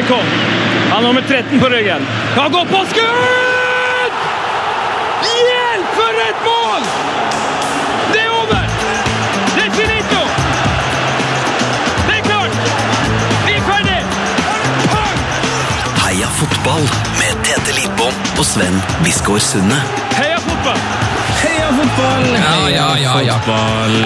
[0.00, 0.24] Stoikov.
[0.90, 2.06] Han har nummer 13 på ryggen.
[2.36, 4.14] Han går på skudd!
[5.22, 6.82] Hjelp, for et mål!
[8.12, 8.64] Det er over!
[9.56, 10.22] Det er finito!
[12.06, 12.56] Det er klart!
[13.46, 14.00] Vi er ferdig!
[16.00, 16.88] Heia fotball
[17.20, 19.82] med Tete Lidbom og Sven Biskår Sunde.
[20.16, 20.80] Heia fotball!
[21.44, 22.28] Heia fotball!
[22.40, 23.40] Ja, ja, ja, ja.
[23.44, 23.98] Fotball.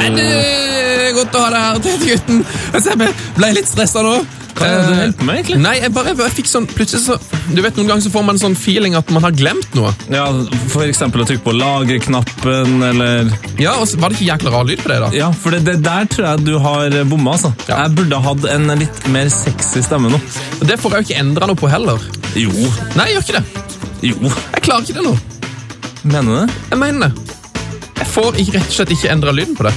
[1.21, 2.47] Godt å ha deg her, Tete gutten.
[2.73, 4.19] Altså, Jeg ble litt stressa nå.
[4.55, 5.59] Hva er det du Eh, holder på med, egentlig?
[5.65, 7.17] Nei, jeg bare jeg fikk sånn Plutselig så
[7.55, 9.91] Du vet, Noen ganger så får man en sånn feeling at man har glemt noe.
[10.15, 10.29] Ja,
[10.73, 14.69] For eksempel å trykke på lagreknappen, eller Ja, og så Var det ikke jækla rar
[14.69, 15.11] lyd på det, da?
[15.17, 17.51] Ja, for det, det der tror jeg du har bomma, altså.
[17.69, 17.83] Ja.
[17.85, 20.21] Jeg burde hatt en litt mer sexy stemme nå.
[20.65, 22.01] Det får jeg jo ikke endra noe på heller.
[22.39, 22.51] Jo.
[22.99, 23.65] Nei, jeg gjør ikke det.
[24.11, 24.33] Jo.
[24.55, 25.15] Jeg klarer ikke det nå.
[26.05, 26.63] Mener du det?
[26.71, 27.37] Jeg mener det.
[28.01, 29.75] Jeg får ikke, rett og slett ikke endra lyden på det.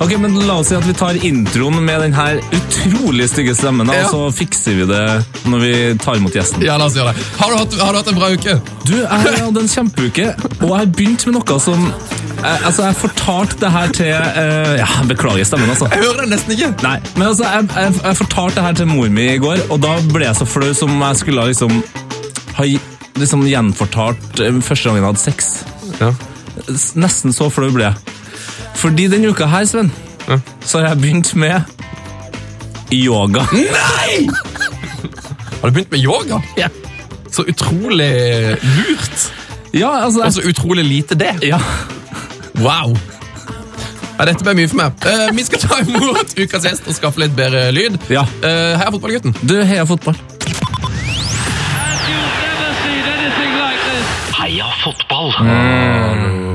[0.00, 3.90] Ok, men La oss si at vi tar introen med den her utrolig stygge stemmen,
[3.92, 4.06] Ja.
[4.06, 5.02] og så fikser vi det
[5.44, 6.62] når vi tar imot gjesten.
[6.64, 7.24] Ja, la oss gjøre det.
[7.36, 8.54] Har du hatt, har du hatt en bra uke?
[8.88, 10.26] Du, jeg har hatt en kjempeuke,
[10.62, 14.72] og jeg har begynt med noe som jeg, Altså, jeg fortalte det her til uh,
[14.80, 15.90] Ja, beklager stemmen, altså.
[15.92, 16.70] Jeg hører det nesten ikke.
[16.86, 19.82] Nei, men altså, jeg, jeg, jeg fortalte det her til mor mi i går, og
[19.84, 21.82] da ble jeg så flau som jeg skulle liksom
[22.56, 22.70] ha
[23.20, 25.52] liksom gjenfortalt eh, første gangen jeg hadde sex.
[26.00, 26.10] Ja.
[27.04, 28.16] Nesten så flau ble jeg.
[28.74, 29.92] Fordi denne uka her, Sven,
[30.28, 30.38] Ja.
[30.64, 31.60] så har jeg begynt med
[32.92, 33.42] yoga.
[33.52, 34.28] Nei!
[35.60, 36.40] Har du begynt med yoga?
[36.56, 36.68] Ja.
[37.32, 38.10] Så utrolig
[38.62, 39.32] lurt.
[39.74, 41.36] Ja, altså Og så utrolig lite det.
[41.46, 41.58] Ja.
[42.58, 42.96] Wow!
[44.18, 44.92] Ja, dette ble mye for meg.
[45.06, 47.96] Uh, vi skal ta imot ukas gjest og skaffe litt bedre lyd.
[48.12, 48.22] Ja.
[48.42, 49.36] Uh, heia fotballgutten.
[49.48, 50.14] Du, heia fotball.
[50.18, 50.58] You've
[52.42, 54.06] never seen anything like this.
[54.36, 55.30] Heia fotball!
[55.38, 56.49] Hallo,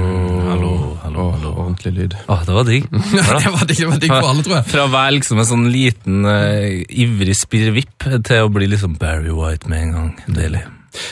[1.86, 2.16] Ordentlig lyd.
[2.28, 2.86] Åh, det var digg.
[2.92, 4.66] Det var digg det var digg for alle, tror jeg.
[4.72, 9.34] Fra å være liksom en sånn liten, uh, ivrig spirrevipp til å bli liksom Barry
[9.34, 10.10] White med en gang.
[10.34, 10.64] Deilig.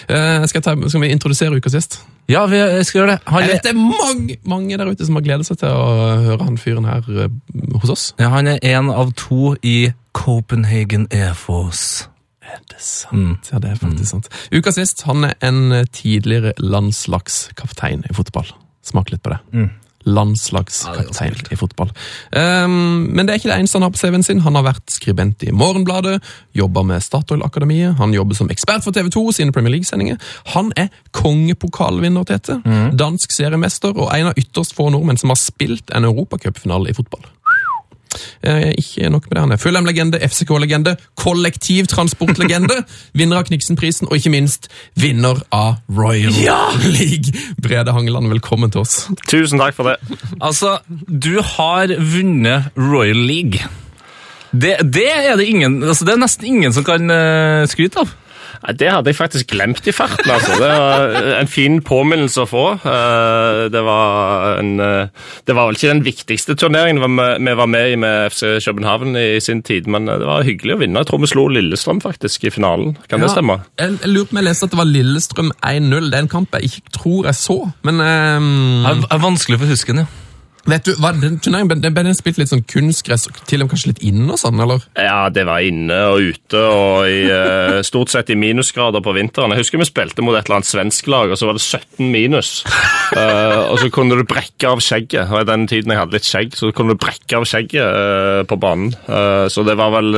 [0.07, 1.99] Uh, skal, ta, skal vi introdusere ukas gjest?
[2.31, 2.57] Ja, vi
[2.87, 3.19] skal gjøre det.
[3.27, 5.91] Han Jeg vet det er mange, mange der ute som har gledet seg til å
[6.23, 7.27] høre han fyren her uh,
[7.83, 8.07] hos oss.
[8.21, 12.07] ja, han er en av to i Copenhagen Air Force.
[12.43, 13.51] Er det sant?
[13.51, 14.31] Ja, det er faktisk sant.
[14.53, 18.49] Uka sist, han er en tidligere landslagskaptein i fotball.
[18.83, 19.39] Smak litt på det.
[20.05, 21.91] Landslagskaptein i fotball.
[22.35, 24.43] Um, men det er ikke det eneste han har på CV-en sin.
[24.45, 26.17] Han har vært skribent i Morgenbladet,
[26.57, 30.19] jobba med Statoil-akademiet, han jobber som ekspert for TV 2 sine Premier League-sendinger.
[30.55, 32.59] Han er kongepokalvinner, Tete.
[32.99, 37.25] Dansk seriemester og en av ytterst få nordmenn som har spilt en europacupfinale i fotball.
[38.43, 39.43] Eh, ikke nok med det.
[39.45, 42.81] Han er Fulham-legende, FCK-legende, kollektivtransportlegende,
[43.19, 44.69] vinner av Kniksen-prisen, og ikke minst
[44.99, 46.33] vinner av Royal
[46.85, 47.33] League.
[47.63, 49.07] Brede Hangeland, velkommen til oss.
[49.29, 50.19] Tusen takk for det.
[50.41, 53.63] Altså, du har vunnet Royal League.
[54.53, 58.11] Det, det er det ingen altså Det er nesten ingen som kan eh, skryte av.
[58.77, 60.29] Det hadde jeg faktisk glemt i farten.
[60.31, 60.57] altså.
[60.59, 62.63] Det var en fin påminnelse å få.
[62.83, 65.07] Eh, Det var, en, eh,
[65.47, 68.31] det var vel ikke den viktigste turneringen vi var med- vi var med i med
[68.31, 70.99] FC København i sin tid, men eh, det var hyggelig å vinne.
[70.99, 72.97] Jeg tror vi slo Lillestrøm faktisk i finalen.
[73.09, 73.61] Kan det stemme?
[73.79, 76.09] Jeg, jeg lurte på om jeg leste at det var Lillestrøm 1-0.
[76.11, 77.71] Det er en kamp jeg ikke tror jeg så.
[77.83, 78.83] Men um...
[79.03, 80.05] Det er vanskelig for husken, ja.
[80.69, 83.91] Vet du, var den turneringen ble den spilt litt sånn kunstgress, til og med kanskje
[83.91, 84.85] litt inne og sånn, eller?
[84.95, 89.51] Ja, det var inne og ute og i, eh, stort sett i minusgrader på vinteren.
[89.51, 92.11] Jeg husker vi spilte mot et eller annet svensk lag, og så var det 17
[92.13, 92.51] minus.
[93.13, 95.31] uh, og så kunne du brekke av skjegget.
[95.31, 98.43] Og I den tiden jeg hadde litt skjegg, så kunne du brekke av skjegget uh,
[98.47, 98.93] på banen.
[99.07, 100.15] Uh, så det var vel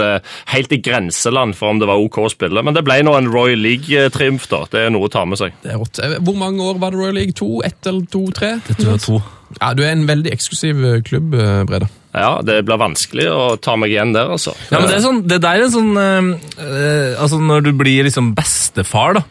[0.51, 2.63] helt i grenseland for om det var OK å spille.
[2.65, 4.65] Men det ble nå en Royal League-triumf, da.
[4.71, 5.55] Det er noe å ta med seg.
[5.63, 6.01] Det er rått.
[6.25, 7.37] Hvor mange år var det Royal League?
[7.41, 7.59] To?
[7.65, 8.27] Ett eller to?
[8.35, 8.55] Tre?
[8.67, 9.23] Det tror er to.
[9.59, 11.89] Ja, Du er en veldig eksklusiv eh, klubb, eh, Brede.
[12.15, 14.53] Ja, det blir vanskelig å ta meg igjen der, altså.
[14.71, 18.31] Ja, men det, er sånn, det der er sånn eh, Altså, når du blir liksom
[18.37, 19.25] bestefar, da,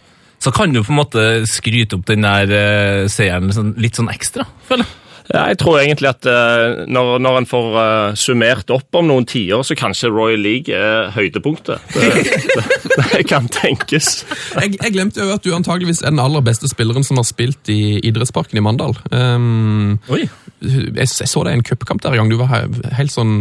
[0.45, 4.13] så kan du på en måte skryte opp den der øh, seieren sånn, litt sånn
[4.13, 5.01] ekstra, føler jeg.
[5.33, 9.63] Jeg tror egentlig at eh, når, når en får eh, summert opp om noen tiår,
[9.65, 11.81] så kanskje Royal League er høydepunktet.
[11.95, 14.21] Det, det, det kan tenkes.
[14.55, 17.71] Jeg, jeg glemte jo at du antageligvis er den aller beste spilleren som har spilt
[17.73, 18.93] i idrettsparken i Mandal.
[19.11, 20.21] Um, Oi.
[20.63, 22.31] jeg, jeg så deg i en cupkamp der en gang.
[22.31, 22.69] Du var
[22.99, 23.35] helt sånn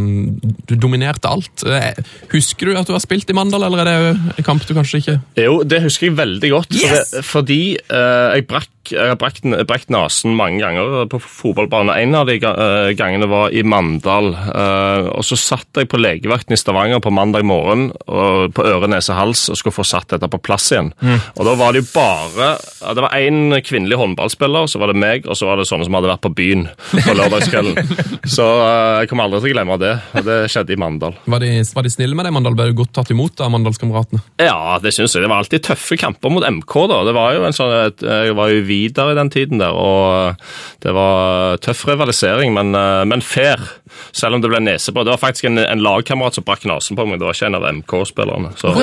[0.70, 1.66] Du dominerte alt.
[1.68, 2.00] Eh,
[2.34, 5.04] Husker du at du har spilt i Mandal, eller er det en kamp du kanskje
[5.04, 6.74] ikke Jo, det husker jeg veldig godt.
[6.74, 7.14] for Yes!
[7.14, 11.94] det, fordi uh, jeg brakk jeg har brekt, brekt nesen mange ganger på fotballbane.
[12.04, 14.32] En av de eh, gangene var i Mandal.
[14.34, 19.14] eh, og Så satt jeg på legevakten i Stavanger på mandag morgen på øre, nese,
[19.16, 20.92] hals og skulle få satt dette på plass igjen.
[21.38, 22.52] Og Da var det jo bare
[22.94, 25.96] Det var én kvinnelig håndballspiller, så var det meg, og så var det sånne som
[25.98, 27.96] hadde vært på byen på lørdagskvelden.
[28.34, 29.94] Så eh, jeg kommer aldri til å glemme det.
[30.24, 31.16] Det skjedde i Mandal.
[31.28, 32.56] Var de, var de snille med deg, Mandal?
[32.56, 34.22] Ble du godt tatt imot av Mandalskameratene?
[34.40, 35.26] Ja, det syns jeg.
[35.26, 36.76] Det var alltid tøffe kamper mot MK.
[36.92, 37.02] da.
[37.08, 40.42] Det var jo en sånn, Jeg var jo videre i den tiden der, og
[40.84, 43.62] det var tøff rivalisering, men, eh, men fair.
[44.12, 45.06] Selv om det ble nesebra.
[45.06, 47.20] Det var faktisk en, en lagkamerat som brakk nesen på meg.
[47.22, 48.54] Det var ikke en av MK-spillerne.
[48.58, 48.74] Så,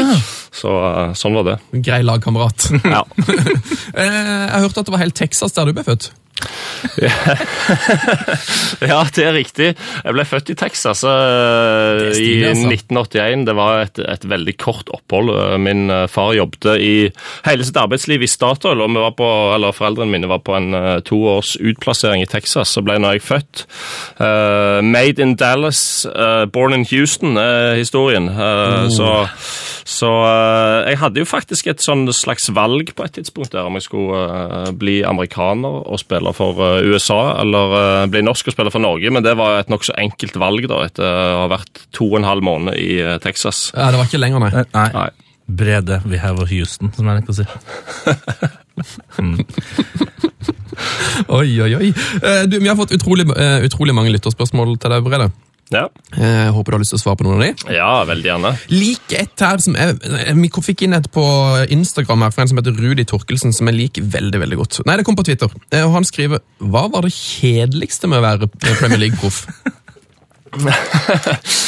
[0.55, 1.59] så eh, sånn var det.
[1.83, 2.71] Grei lagkamerat.
[2.85, 3.05] Ja.
[3.91, 6.11] Eh, jeg hørte at det var helt Texas der du ble født.
[8.81, 9.69] Ja, det er riktig.
[9.77, 12.71] Jeg ble født i Texas stilig, i stilig, altså.
[12.75, 13.45] 1981.
[13.49, 15.29] Det var et, et veldig kort opphold.
[15.37, 16.93] Eh, Min eh, far jobbet i
[17.47, 21.19] hele sitt arbeidsliv i Statoil, og på, eller foreldrene mine var på en eh, to
[21.37, 22.69] års utplassering i Texas.
[22.77, 23.65] Så ble nå jeg født.
[24.21, 28.29] Uh, made in Dallas, uh, born in Houston er historien.
[28.31, 29.09] Eh, Så,
[29.89, 33.77] så eh, jeg hadde jo faktisk et sånn slags valg på et tidspunkt der om
[33.79, 38.55] jeg skulle eh, bli amerikaner og spille for eh, USA, eller eh, bli norsk og
[38.57, 41.85] spille for Norge, men det var et nokså enkelt valg da, etter å ha vært
[41.97, 43.71] to og en halv måned i eh, Texas.
[43.75, 44.65] Ja, det var ikke lenger, nei.
[44.77, 44.89] Nei.
[44.97, 45.11] Nei.
[45.51, 47.47] Brede, we have a Houston, som jeg liker å si.
[51.29, 51.89] Oi, oi, oi.
[52.23, 55.31] Eh, du, vi har fått utrolig, eh, utrolig mange lytterspørsmål til deg, Brede.
[55.71, 55.85] Ja.
[56.17, 57.75] Eh, Jeg håper du har lyst til å svare på noen av de.
[57.77, 58.53] ja, veldig gjerne.
[58.75, 59.99] Lik et her som jeg,
[60.35, 61.25] Vi fikk inn et på
[61.71, 64.81] Instagram her, fra en som heter Rudi Torkelsen, som jeg liker veldig veldig godt.
[64.87, 65.49] Nei, det kom på Twitter.
[65.71, 68.51] Eh, og Han skriver Hva var det kjedeligste med å være
[68.81, 69.45] Premier League-proff?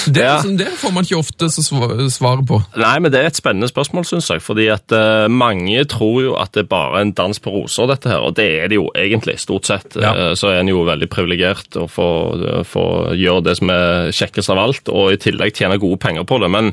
[0.06, 0.36] Det, Ja.
[0.42, 2.58] liksom- det får man ikke ofte svaret svare på.
[2.76, 4.42] Nei, men det er et spennende spørsmål, syns jeg.
[4.42, 8.10] Fordi at uh, mange tror jo at det er bare en dans på roser, dette
[8.10, 8.18] her.
[8.26, 9.94] Og det er det jo egentlig, stort sett.
[9.96, 10.12] Ja.
[10.12, 12.08] Uh, så er en jo veldig privilegert å få,
[12.66, 12.84] få
[13.14, 16.50] gjøre det som er kjekkest av alt, og i tillegg tjene gode penger på det.
[16.50, 16.72] Men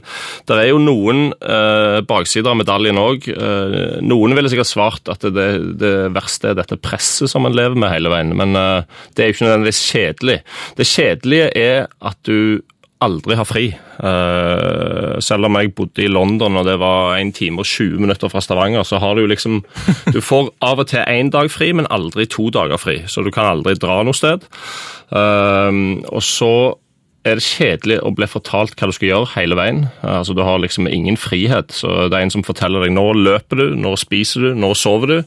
[0.50, 3.28] det er jo noen eh, baksider av medaljen òg.
[3.30, 5.48] Eh, noen ville sikkert svart at det,
[5.80, 8.82] det verste er dette presset som en lever med hele veien, men eh,
[9.16, 10.38] det er jo ikke nødvendigvis kjedelig.
[10.80, 12.62] Det kjedelige er at du
[13.00, 13.66] aldri har fri.
[13.72, 18.32] Eh, selv om jeg bodde i London og det var 1 time og 20 minutter
[18.32, 19.62] fra Stavanger, så har du liksom
[20.14, 23.02] Du får av og til én dag fri, men aldri to dager fri.
[23.08, 24.44] Så du kan aldri dra noe sted.
[25.16, 25.82] Eh,
[26.12, 26.54] og så
[27.28, 29.82] er det kjedelig å bli fortalt hva du skal gjøre hele veien.
[30.08, 31.72] Altså, Du har liksom ingen frihet.
[31.72, 35.08] så Det er en som forteller deg nå løper du, nå spiser du, nå sover
[35.08, 35.18] du.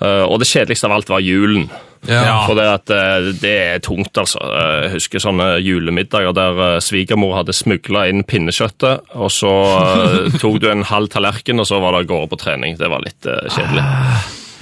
[0.00, 1.70] Eh, og det kjedeligste av alt var julen.
[2.08, 2.46] Ja.
[2.46, 4.40] For det, at, eh, det er tungt, altså.
[4.40, 10.60] Jeg husker sånne julemiddager der eh, svigermor hadde smugla inn pinnekjøttet, og så eh, tok
[10.62, 12.78] du en halv tallerken, og så var det av gårde på trening.
[12.80, 13.46] Det var litt eh,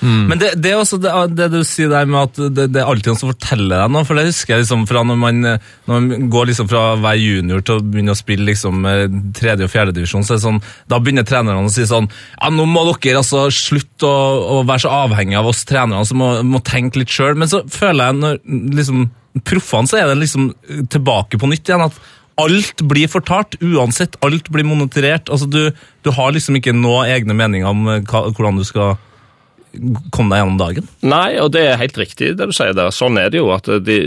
[0.05, 0.29] kjedelig.
[0.31, 2.91] Men det, det er også det, det du sier der med at det, det er
[2.91, 5.41] alltid noen som forteller deg noe, for det husker jeg liksom fra når man,
[5.89, 9.05] når man går liksom fra å være junior til å begynne å spille liksom eh,
[9.37, 10.61] tredje og fjerde divisjon, så sånn,
[10.91, 14.85] da begynner trenerne å si sånn, ja, nå må dere altså slutte å, å være
[14.85, 18.21] så avhengig av oss trenerne, så må, må tenke litt selv, men så føler jeg
[18.21, 18.43] når
[18.81, 19.09] liksom,
[19.47, 20.53] proffene så er det liksom
[20.93, 21.99] tilbake på nytt igjen, at
[22.41, 25.61] alt blir fortalt, uansett, alt blir monitorert, altså du,
[26.03, 28.97] du har liksom ikke noe egne meninger om eh, hva, hvordan du skal
[30.15, 30.89] komme deg gjennom dagen.
[31.05, 32.93] Nei, og det er helt riktig det du sier der.
[32.95, 33.51] Sånn er det jo.
[33.55, 33.99] at de,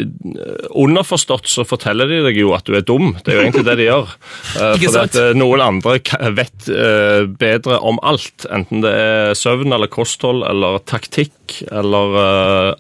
[0.78, 3.14] Underforstått så forteller de deg jo at du er dum.
[3.24, 4.14] Det er jo egentlig det de gjør.
[4.58, 5.12] Eh, Ikke Fordi sant?
[5.12, 5.98] at eh, noen andre
[6.34, 8.48] vet eh, bedre om alt.
[8.54, 11.34] Enten det er søvn eller kosthold eller taktikk
[11.72, 12.16] eller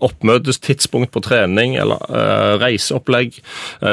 [0.04, 2.02] oppmøtestidspunkt på trening eller
[2.60, 3.38] reiseopplegg.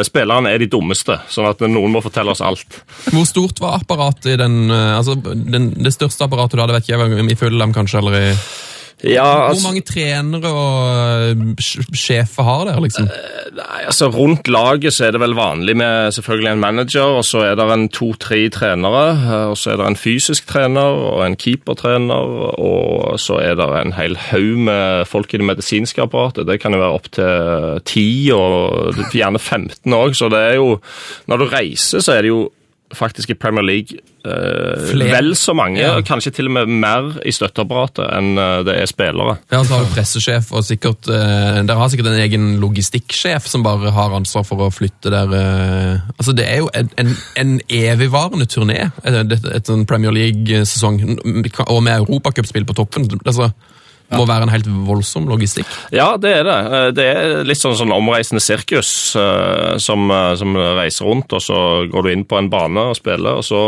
[0.07, 2.81] Spillerne er de dummeste, sånn at noen må fortelle oss alt.
[3.13, 6.99] Hvor stort var apparatet i den, altså, den, det største apparatet du hadde, vet ikke
[7.05, 8.31] jeg, i Fulham kanskje, eller i...
[9.05, 13.09] Ja, Hvor altså, mange trenere og eh, sjefer har dere, liksom?
[13.55, 17.45] Nei, altså Rundt laget så er det vel vanlig med selvfølgelig en manager, og så
[17.45, 19.05] er det en to-tre trenere.
[19.13, 23.69] eh, Og så er det en fysisk trener og en keepertrener, og så er det
[23.83, 26.47] en hel haug med folk i det medisinske apparatet.
[26.49, 30.15] Det kan jo være opptil ti, og gjerne 15 òg.
[30.17, 30.81] Så det er jo
[31.29, 32.51] Når du reiser, så er det jo
[32.95, 35.97] faktisk i Premier League eh, vel så mange, Ja.
[36.07, 39.39] kanskje til og med mer i støtteapparatet enn eh, det er spillere.
[39.51, 43.65] Ja, så har du pressesjef, og sikkert, eh, dere har sikkert en egen logistikksjef som
[43.67, 45.35] bare har ansvar for å flytte der.
[45.41, 50.15] Eh, altså, det er jo en, en, en evigvarende turné, et, et, et sånn Premier
[50.15, 51.01] League-sesong,
[51.67, 53.09] og med europacupspill på toppen.
[53.25, 53.51] Altså,
[54.17, 55.71] må være en helt voldsom logistikk.
[55.95, 56.57] Ja, det er det.
[56.79, 61.43] Eh, Det er litt sånn, sånn omreisende sirkus eh, som, eh, som reiser rundt, og
[61.43, 61.59] så
[61.91, 63.63] går du inn på en bane og spiller, og så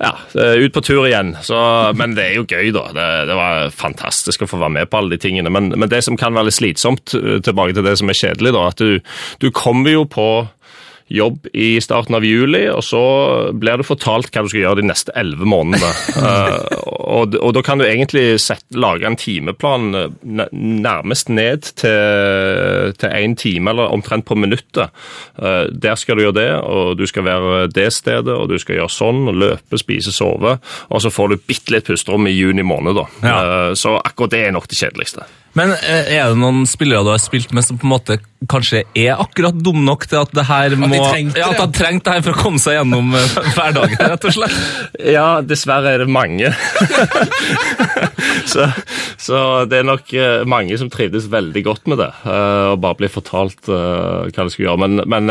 [0.00, 1.34] ja, ut på tur igjen.
[1.44, 1.56] Så,
[1.96, 2.86] men det er jo gøy, da.
[2.94, 5.52] Det, det var fantastisk å få være med på alle de tingene.
[5.52, 8.68] Men, men det som kan være litt slitsomt, tilbake til det som er kjedelig, da,
[8.70, 9.00] at du,
[9.42, 10.28] du kommer jo på
[11.12, 13.02] jobb i starten av juli, og så
[13.52, 15.92] blir du fortalt hva du skal gjøre de neste elleve månedene.
[16.24, 20.14] Eh, og, og da kan du egentlig sette, lage en timeplan eh,
[20.54, 24.94] nærmest ned til, én time, eller omtrent på minuttet.
[25.36, 28.80] Eh, der skal du gjøre det, og du skal være det stedet, og du skal
[28.80, 30.56] gjøre sånn, og løpe, spise, sove.
[30.88, 33.06] Og så får du bitte litt pusterom i juni måned, da.
[33.26, 33.38] Ja.
[33.78, 35.28] Så akkurat det er nok det kjedeligste.
[35.58, 38.18] Men eh, er det noen spillere du har spilt med som på en måte
[38.50, 41.92] kanskje er akkurat dum nok til at det her må At trengte ja, at de
[42.04, 44.58] det her for å komme seg gjennom eh, hverdagen, rett og slett?
[45.14, 46.50] Ja, dessverre er det mange.
[48.52, 48.68] så,
[49.20, 49.38] så
[49.70, 53.68] det er nok eh, mange som trivdes veldig godt med det, og bare blir fortalt
[53.68, 54.80] hva de skal gjøre.
[54.84, 55.30] Men, men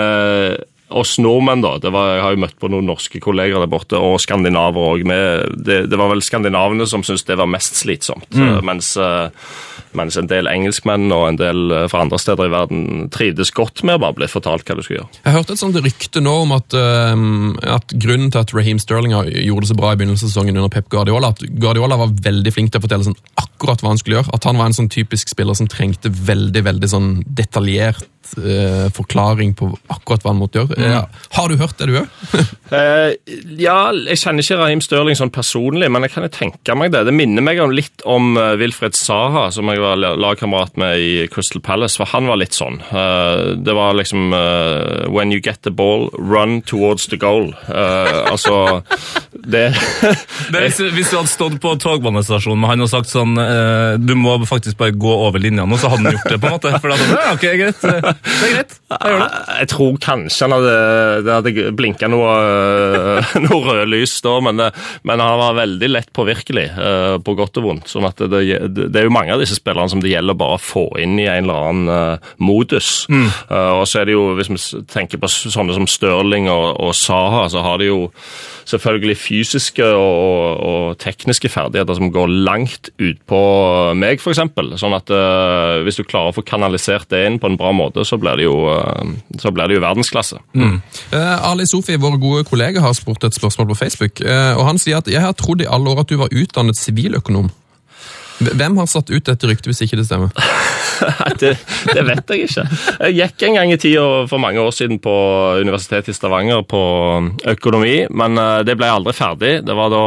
[0.94, 1.76] oss nordmenn, da.
[1.82, 5.06] Det var, jeg har jo møtt på noen norske kolleger der borte, og skandinaver òg.
[5.66, 8.30] Det, det var vel skandinavene som syntes det var mest slitsomt.
[8.34, 8.62] Mm.
[8.68, 9.30] Mens, eh,
[9.98, 13.84] mens en del engelskmenn og en del eh, fra andre steder i verden trivdes godt
[13.88, 15.22] med å bare bli fortalt hva du skulle gjøre.
[15.26, 19.66] Jeg hørte et sånt rykte nå om at, at grunnen til at Raheem Sterling gjorde
[19.66, 22.74] det så bra i begynnelsen av sesongen under Pep Guardiola, at Guardiola var veldig flink
[22.74, 24.34] til å fortelle sånn akkurat hva han skulle gjøre.
[24.36, 28.08] At han var en sånn typisk spiller som trengte veldig veldig sånn detaljert
[28.40, 30.78] øh, forklaring på akkurat hva han måtte gjøre.
[30.80, 31.02] Ja.
[31.38, 32.08] Har du hørt det, du òg?
[32.74, 33.12] Eh,
[33.62, 37.04] ja, jeg kjenner ikke Raheem Sterling sånn personlig, men jeg kan tenke meg det.
[37.06, 40.98] Det minner meg om litt om eh, Wilfred Saha, som jeg var la- lagkamerat med
[40.98, 42.80] i Crystal Palace, for han var litt sånn.
[42.90, 47.52] Eh, det var liksom eh, When you get the ball, run towards the goal.
[47.70, 48.82] Eh, altså
[49.44, 49.64] Det
[50.54, 54.14] Det hvis, hvis du hadde stått på togbanestasjonen med han og sagt sånn eh, Du
[54.20, 56.74] må faktisk bare gå over linja nå, så hadde han gjort det, på en måte.
[56.84, 57.84] For da hadde han, ok, greit.
[57.88, 58.76] eh, Det er greit.
[58.94, 59.30] Jeg gjør det.
[59.64, 60.76] Jeg tror kanskje han hadde,
[61.26, 64.62] det hadde blinka noe, øh, noe røde lys da, men,
[65.08, 66.66] men han var veldig lett påvirkelig,
[67.24, 67.90] på godt og vondt.
[67.92, 68.44] sånn at det,
[68.76, 71.28] det, er jo mange av disse spillerne som det gjelder bare å få inn i
[71.28, 73.06] en eller annen modus.
[73.10, 76.94] Uh, og så er det jo, hvis vi tenker på sånne som Stirling og, og
[76.98, 78.00] Saha, så har de jo
[78.70, 83.42] selvfølgelig fysiske og, og, tekniske ferdigheter som går langt ut på
[83.98, 84.44] meg, f.eks.
[84.80, 88.06] Sånn at uh, hvis du klarer å få kanalisert det inn på en bra måte,
[88.08, 90.40] så blir det jo, uh, blir det jo verdensklasse.
[91.14, 94.24] Eh, Ali Sofi, vår gode kollega, har spurt et spørsmål på Facebook.
[94.24, 97.50] og Han sier at jeg har trodd i alle år at du var utdannet siviløkonom.
[98.44, 100.34] Hvem har satt ut dette ryktet, hvis ikke det stemmer?
[101.40, 101.54] Det,
[101.94, 102.64] det vet jeg ikke.
[103.08, 105.14] Jeg gikk en gang i tida for mange år siden på
[105.64, 106.82] Universitetet i Stavanger på
[107.54, 109.54] økonomi, men eh, det ble aldri ferdig.
[109.68, 110.04] Det var da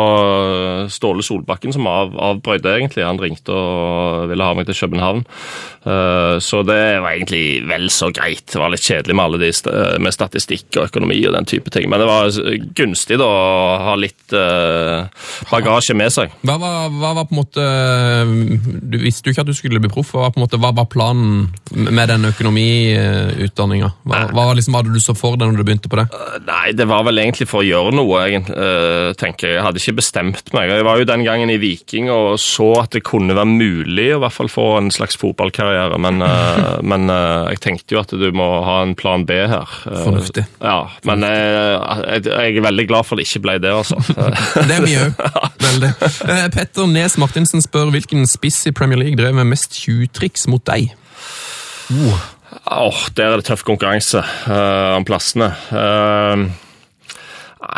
[0.92, 3.04] Ståle Solbakken som av, avbrøyde, egentlig.
[3.06, 5.24] Han ringte og ville ha meg til København.
[5.86, 8.46] Eh, Så det var egentlig vel så greit.
[8.52, 9.52] Det var litt kjedelig med alle de
[10.02, 12.30] med statistikk og økonomi og den type ting, men det var
[12.78, 14.34] gunstig da å ha litt
[15.50, 16.32] bagasje med seg.
[16.46, 17.64] Hva var, hva var på en måte
[18.90, 20.12] Du visste jo ikke at du skulle bli proff.
[20.14, 23.90] Hva var, på en måte, hva var planen med den økonomiutdanninga?
[24.06, 26.06] Hva, hva liksom, hadde du så for deg når du begynte på det?
[26.46, 29.58] Nei, det var vel egentlig for å gjøre noe, egentlig, eh, tenker jeg.
[29.58, 30.72] Jeg hadde ikke bestemt meg.
[30.72, 34.20] Jeg var jo den gangen i Viking og så at det kunne være mulig å
[34.20, 38.28] i hvert fall få en slags fotballkarriere, men, eh, men jeg tenkte jo at du
[38.36, 39.76] må ha en plan B her.
[39.86, 40.46] Fornuftig.
[40.60, 40.78] Ja,
[41.08, 44.00] men jeg, jeg er veldig glad for det ikke ble det, altså.
[44.66, 45.20] Det er vi òg.
[45.66, 45.90] Veldig.
[46.54, 50.94] Petter Nes Martinsen spør hvilken spiss i Premier League drev med mest tjuvtriks mot deg?
[52.66, 55.52] Åh, Der er det tøff konkurranse uh, om plassene.
[55.70, 56.46] Eh,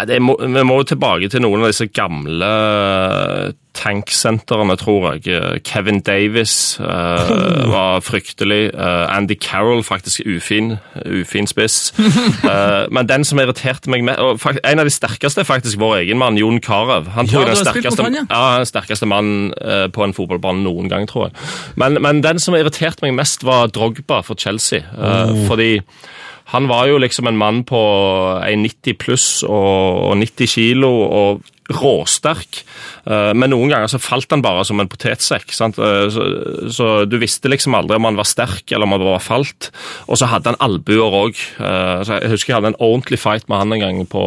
[0.07, 5.29] nei, må, vi må jo tilbake til noen av disse gamle eh, tanksentrene, tror jeg.
[5.35, 7.33] Eh, Kevin Davis eh,
[7.71, 8.71] var fryktelig.
[8.75, 10.77] Eh, Andy Carroll faktisk ufin,
[11.07, 11.81] ufin spiss.
[12.49, 15.99] Eh, men den som irriterte meg med, og En av de sterkeste er faktisk vår
[15.99, 17.09] egen mann, Jon Carew.
[17.13, 18.25] Han tror Ja, den sterkeste, han, ja.
[18.31, 21.37] ja, sterkeste mannen eh, på en fotballbane noen gang, tror jeg.
[21.77, 24.87] Men, men den som irriterte meg mest, var Drogba for Chelsea.
[24.97, 25.35] Oh.
[25.51, 25.81] Fordi
[26.49, 27.79] han var jo liksom en mann på
[28.41, 32.63] 1,90 pluss og, og 90 kilo og råsterk.
[33.05, 35.53] Eh, Men noen ganger så falt han bare som en potetsekk.
[35.53, 35.77] Sant?
[35.77, 36.25] Eh, Så,
[36.73, 39.69] så du visste liksom aldri om han var sterk eller om han bare falt.
[40.09, 41.37] Og så hadde han albuer òg.
[41.61, 44.25] Jeg husker jeg hadde en ordentlig fight med han en gang på,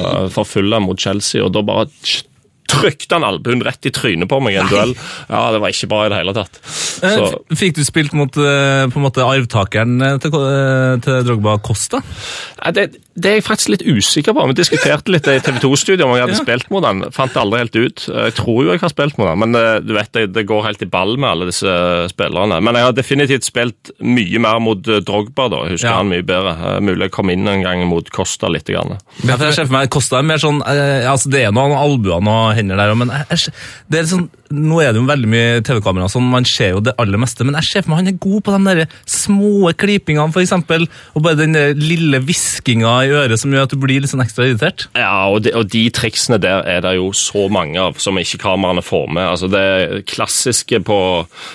[0.00, 1.86] eh, for fulle mot Chelsea, og da bare
[2.70, 4.94] trykte han albuen rett i trynet på meg i en duell.
[5.28, 6.60] Ja, Det var ikke bra i det hele tatt.
[7.02, 10.34] Eh, Så, Fikk du spilt mot eh, på en måte arvtakeren eh, til,
[11.04, 12.02] til Drogba Costa?
[12.62, 14.44] Nei, det, Det er jeg faktisk litt usikker på.
[14.52, 17.02] Vi diskuterte litt i TV 2-studioet om jeg hadde spilt mot han.
[17.14, 18.04] Fant det aldri helt ut.
[18.06, 20.84] Jeg tror jo jeg har spilt mot han, men eh, du vet, det, går helt
[20.86, 21.74] i ball med alle disse
[22.12, 22.60] spillerne.
[22.62, 25.64] Men jeg har definitivt spilt mye mer mot eh, Drogba, da.
[25.66, 25.98] Jeg husker Ja.
[25.98, 26.54] han mye bedre.
[26.54, 28.68] Eh, Mulig jeg kom inn en gang mot Costa litt.
[28.70, 28.98] Grann.
[29.24, 31.74] Ja, for jeg ser for meg, Kosta er mer sånn, eh, altså Det er noen
[31.74, 36.08] albuer og hender der, men det er sånn, nå er det jo veldig mye TV-kamera,
[36.10, 38.40] så man ser jo det aller meste, men jeg ser for meg han er god
[38.46, 43.68] på de der små klipingene, eksempel, og bare den lille hviskinga i øret som gjør
[43.68, 44.88] at du blir litt sånn ekstra irritert.
[44.98, 48.40] Ja, og de, og de triksene der er det jo så mange av som ikke
[48.42, 49.28] kameraene får med.
[49.30, 50.98] Altså Det klassiske på,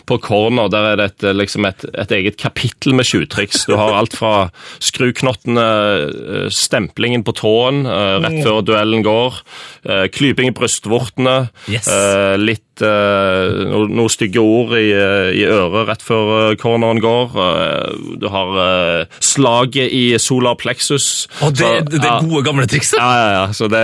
[0.08, 3.66] på corner, der er det et, liksom et, et eget kapittel med tjuvtriks.
[3.68, 4.48] Du har alt fra
[4.84, 9.42] skruknottene, eh, stemplingen på tåen eh, rett før duellen går,
[9.90, 11.38] eh, klyping i brystvortene,
[11.72, 11.88] Yes.
[11.92, 12.36] eh,
[12.75, 17.36] litt eh, no- noen stygge ord i, eh, i øret rett før eh, corneren går.
[17.36, 21.27] Uh, Du har uh, slaget i solar plexus.
[21.41, 23.00] Og det, Så, det, det er gode gamle trikset!
[23.00, 23.53] Ja, ja, ja.
[23.53, 23.84] Så det,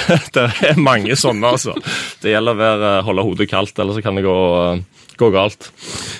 [0.34, 1.74] det er mange sånne, altså.
[2.22, 4.36] Det gjelder å holde hodet kaldt, eller så kan det gå,
[5.12, 5.70] eh, gå galt.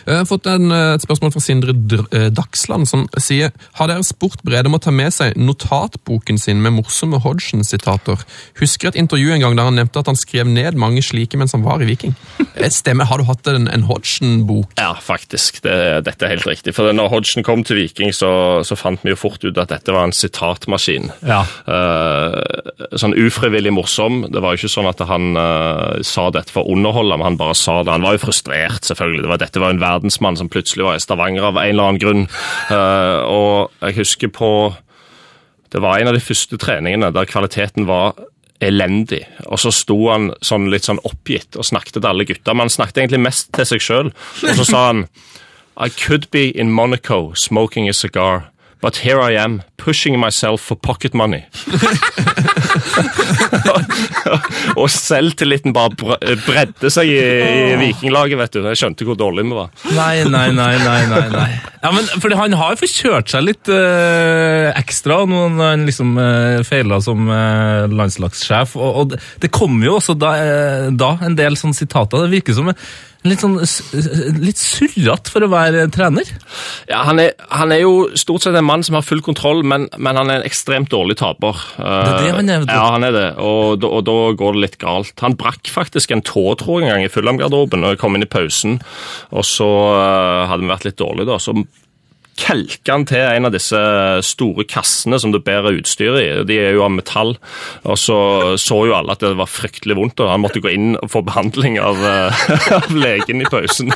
[0.06, 1.74] Jeg har fått en, eh, et spørsmål fra Sindre
[2.12, 6.62] eh, Dagsland, som sier Har dere spurt Brede om å ta med seg notatboken sin
[6.62, 8.22] med morsomme Hodgson-sitater?
[8.60, 11.54] Husker et intervju en gang der han nevnte at han skrev ned mange slike mens
[11.56, 12.14] han var i Viking.
[12.72, 14.76] Stemmer, Har du hatt en, en Hodgson-bok?
[14.78, 15.62] Ja, faktisk.
[15.64, 16.74] Det, dette er helt riktig.
[16.76, 19.94] For når Hodgson kom til Viking, så, så fant vi jo fort ut at dette
[19.94, 21.10] var en sitatmaskin.
[21.26, 21.42] Ja.
[21.66, 22.38] Uh,
[22.98, 24.22] sånn ufrivillig morsom.
[24.32, 27.40] Det var jo ikke sånn at han uh, sa dette for å underholde, men han
[27.40, 27.92] bare sa det.
[27.94, 29.24] Han var jo frustrert, selvfølgelig.
[29.24, 32.02] Det var, dette var en verdensmann som plutselig var i Stavanger av en eller annen
[32.02, 32.26] grunn.
[32.70, 34.52] Uh, og jeg husker på
[35.72, 38.12] Det var en av de første treningene der kvaliteten var
[38.62, 39.22] elendig.
[39.48, 42.52] Og så sto han sånn litt sånn oppgitt og snakket til alle gutta.
[42.54, 44.12] Men han snakket egentlig mest til seg sjøl.
[44.44, 45.06] Og så sa han
[45.80, 48.51] I could be in Monaco smoking a cigar.
[48.82, 51.44] But here I am, pushing myself for pocket money.
[54.80, 55.94] og selvtilliten bare
[56.42, 58.64] bredde seg i, i vikinglaget, vet du.
[58.66, 59.70] Jeg skjønte hvor dårlig vi var.
[59.94, 61.50] Nei, nei, nei, nei, nei.
[61.82, 66.66] Ja, men fordi Han har jo forkjørt seg litt øh, ekstra når han liksom øh,
[66.66, 68.74] feila som øh, landslagssjef.
[68.80, 72.26] Og, og det, det kommer jo også da, øh, da en del sånne sitater.
[72.26, 72.74] Det virker som
[73.28, 73.58] litt sånn
[74.42, 76.28] litt surrete for å være trener.
[76.90, 79.86] Ja, han er, han er jo stort sett en mann som har full kontroll, men,
[79.96, 81.60] men han er en ekstremt dårlig taper.
[81.76, 82.74] Det er det han er, vet.
[82.74, 85.14] Ja, han er det, og, og da går det litt galt.
[85.22, 88.30] Han brakk faktisk en tå, tror jeg, en gang i Fulham-garderoben og kom inn i
[88.30, 88.80] pausen,
[89.30, 91.56] og så eh, hadde vi vært litt dårlige da, så
[92.38, 93.78] kelka han til en av disse
[94.26, 96.26] store kassene som du bærer utstyr i.
[96.48, 97.34] De er jo av metall.
[97.88, 98.18] Og så
[98.60, 101.22] så jo alle at det var fryktelig vondt, og han måtte gå inn og få
[101.26, 102.42] behandling av, eh,
[102.78, 103.92] av legen i pausen.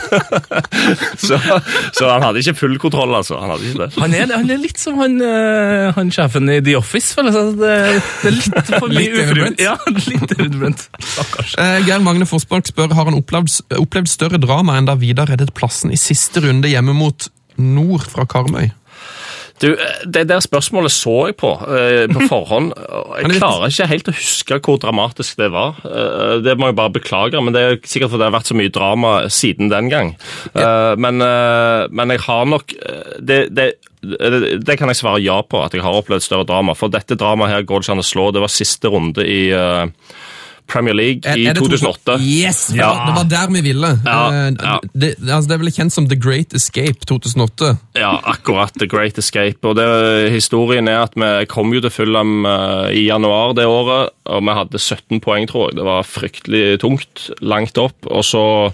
[1.27, 1.39] så,
[1.97, 3.39] så han hadde ikke full kontroll, altså.
[3.41, 3.91] Han hadde ikke det.
[4.01, 7.55] Han er, han er litt som han, eh, han sjefen i The Office, føler jeg.
[7.61, 7.75] Det,
[8.23, 9.77] det er litt for mye Litt Ja,
[10.11, 10.87] litt David Brent.
[11.61, 15.55] Eh, Geir Magne Forsberg spør har han opplevd, opplevd større drama enn da Vidar reddet
[15.57, 18.71] plassen i siste runde hjemme mot Nord fra Karmøy.
[19.63, 19.71] Du,
[20.05, 22.75] Det der spørsmålet så jeg på eh, på forhånd.
[23.23, 25.81] Jeg klarer ikke helt å huske hvor dramatisk det var.
[25.81, 28.59] Eh, det må jeg bare beklage, men det er sikkert fordi det har vært så
[28.59, 30.15] mye drama siden den gang.
[30.53, 33.71] Eh, men, eh, men jeg har nok eh, det, det,
[34.03, 36.77] det, kan jeg svare ja på, at jeg har opplevd større drama.
[36.77, 38.31] For dette dramaet her går det ikke an å slå.
[38.37, 39.87] Det var siste runde i eh,
[40.69, 42.17] Premier League Er- i er i 2008.
[42.21, 42.61] Yes!
[42.75, 42.89] Ja.
[43.07, 43.91] det var der vi ville.
[44.05, 44.79] Ja, Eh, ja.
[44.95, 47.77] Det, altså, det er vel kjent som The Great Escape 2008.
[47.97, 48.73] Ja, akkurat.
[48.79, 49.59] The Great Escape.
[49.65, 49.87] Og det,
[50.33, 54.57] Historien er at vi kom jo til Fulham eh, i januar det året, og vi
[54.59, 55.77] hadde 17 poeng, tror jeg.
[55.79, 58.07] Det var fryktelig tungt, langt opp.
[58.11, 58.73] Og så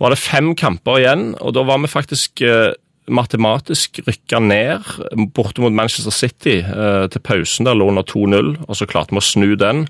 [0.00, 2.72] var det fem kamper igjen, og da var vi faktisk eh,
[3.12, 4.86] matematisk rykka ned
[5.34, 7.66] borte mot Manchester City eh, til pausen.
[7.68, 9.86] Der lå under 2-0, og så klarte vi å snu den.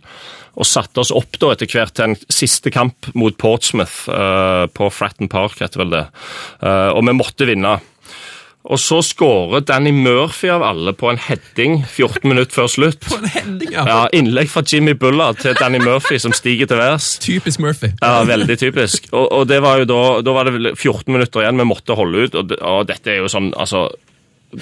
[0.56, 4.90] Og satte oss opp da etter hvert til en siste kamp mot Portsmouth eh, på
[4.92, 6.06] Fratton Park, heter vel det.
[6.60, 7.78] Eh, og vi måtte vinne.
[8.66, 13.04] Og så skårer Danny Murphy av alle på en heading 14 minutter før slutt.
[13.10, 13.84] På en heading, ja.
[13.86, 17.12] Ja, Innlegg fra Jimmy Bullard til Danny Murphy som stiger til værs.
[17.22, 17.92] Typisk Murphy.
[18.02, 19.06] Ja, veldig typisk.
[19.12, 22.26] Og, og det var jo da, da var det 14 minutter igjen vi måtte holde
[22.26, 23.86] ut, og, det- og dette er jo sånn, altså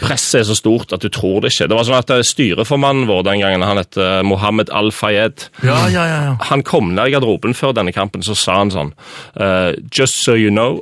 [0.01, 1.67] Presset er så stort at du tror det ikke.
[1.71, 5.45] Det var sånn at eh, Styreformannen vår den gangen, han het eh, Mohammed Al-Fayed.
[5.63, 6.17] Ja, ja, ja.
[6.31, 6.33] ja.
[6.49, 8.91] Han kom ned i garderoben før denne kampen, så sa han sånn
[9.37, 10.81] uh, Just so you know,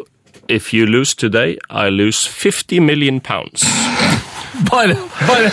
[0.52, 3.64] if you lose today, I lose 50 million pounds.
[4.70, 4.94] Bare,
[5.26, 5.50] bare,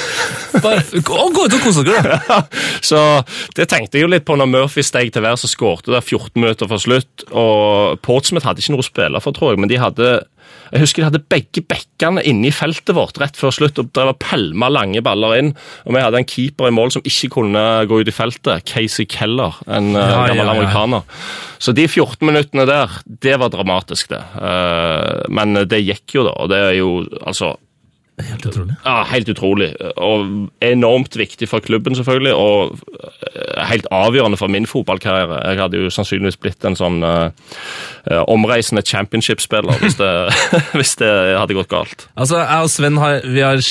[0.61, 2.41] bare Gå ut og kos dere, da.
[2.89, 2.99] Så
[3.55, 6.35] det tenkte jeg jo litt på når Murphy steg til værs så skårte det 14
[6.35, 7.23] minutter fra slutt.
[7.31, 10.09] Og Portsmouth hadde ikke noe å spille for, tror jeg, men de hadde
[10.71, 14.11] jeg husker de hadde begge bekkene inne i feltet vårt rett før slutt og drev
[14.13, 15.53] og pælma lange baller inn.
[15.85, 18.65] Og vi hadde en keeper i mål som ikke kunne gå ut i feltet.
[18.69, 20.57] Casey Keller, en eh, Ja, gammel ja, ja.
[20.57, 21.23] amerikaner.
[21.59, 24.21] Så de 14 minuttene der, det var dramatisk, det.
[24.39, 26.35] Eh, Men det gikk jo, da.
[26.43, 26.91] Og det er jo
[27.23, 27.55] altså
[28.19, 28.75] Helt utrolig.
[28.85, 29.69] ja, Helt utrolig.
[29.97, 32.33] Og enormt viktig for klubben, selvfølgelig.
[32.35, 35.39] Og eh, helt avgjørende for min fotballkarriere.
[35.49, 37.31] Jeg hadde jo sannsynligvis blitt en sånn eh,
[38.27, 40.33] omreisende championship-spiller hvis, det-
[40.77, 42.07] hvis det hadde gått galt.
[42.19, 43.61] Altså, Jeg og Sven har, vi, har,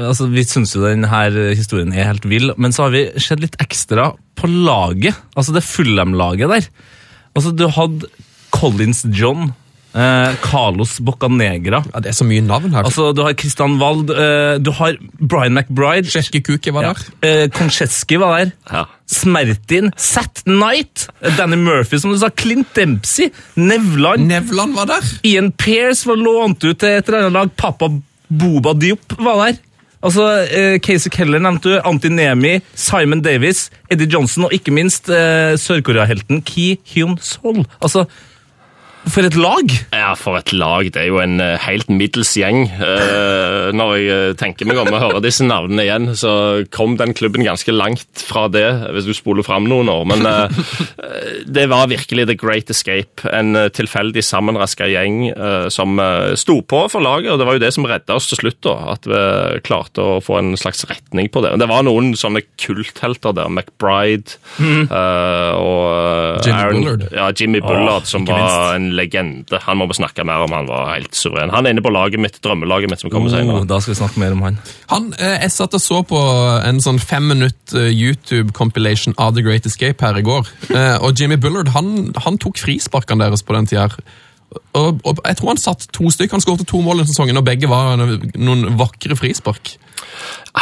[0.00, 1.10] altså, vi syns jo denne
[1.56, 5.16] historien er helt vill, men så har vi sett litt ekstra på laget.
[5.36, 6.66] Altså det Fulham-laget der.
[7.36, 8.08] Altså, Du hadde
[8.56, 9.50] Collins John,
[9.96, 11.80] eh, Carlos Boccanegra.
[11.92, 12.84] Ja, det er så mye navn her.
[12.84, 16.10] Altså, Du har Christian Wald, eh, du har Brian McBride.
[16.12, 17.02] Sjekke Kuki var der.
[17.22, 18.52] Eh, Konchesky var der.
[18.70, 18.84] Ja.
[19.06, 25.06] Smertin, Sat Knight, Danny Murphy, som du sa, Clint Dempsey, Nevland, Nevland var der.
[25.24, 27.54] Ian Pearce var lånt ut til et eller annet lag.
[27.56, 27.88] Pappa
[28.28, 29.62] Boba Diop var der.
[30.06, 35.54] Altså, eh, Casey Keller nevnte du, Antinemi, Simon Davis, Eddie Johnson og ikke minst eh,
[35.58, 37.64] Sør-Korea-helten Ki Hyun Sol.
[37.80, 38.04] Altså,
[39.10, 39.72] for et lag!
[39.94, 40.88] Ja, for et lag.
[40.92, 42.66] Det er jo en eh, helt middels gjeng.
[42.70, 46.32] Eh, når jeg eh, tenker meg om å høre disse navnene igjen, så
[46.74, 50.04] kom den klubben ganske langt fra det, hvis du spoler fram noen år.
[50.10, 50.26] Men
[51.46, 53.24] det var virkelig the great escape.
[53.30, 55.30] En tilfeldig sammenraska gjeng
[55.72, 55.98] som
[56.38, 58.76] sto på for laget, og det var jo det som redda oss til slutt, da.
[58.96, 59.22] At vi
[59.66, 61.54] klarte å få en slags retning på det.
[61.60, 63.50] Det var noen sånne kulthelter der.
[63.52, 67.06] McBride eh, og Jimmy Bullard.
[67.12, 69.60] Ja, Jimmy Bullard, som var en legende.
[69.66, 71.52] Han må vi snakke mer om, han var helt suveren.
[71.54, 73.66] Han er inne på laget mitt, drømmelaget mitt, som kommer Oh, senere.
[73.68, 74.58] da skal vi snakke mer om han.
[74.92, 76.20] Han, eh, jeg satt og så på
[76.66, 80.46] en sånn fem minutt eh, YouTube-compilation av The Great Escape her i går.
[80.70, 83.88] Eh, og Jimmy Bullard han, han tok frisparkene deres på den tida.
[84.78, 86.36] Og, og jeg tror han satt to stykker.
[86.38, 89.74] Han skåret to mål i sesongen, og begge var noen vakre frispark.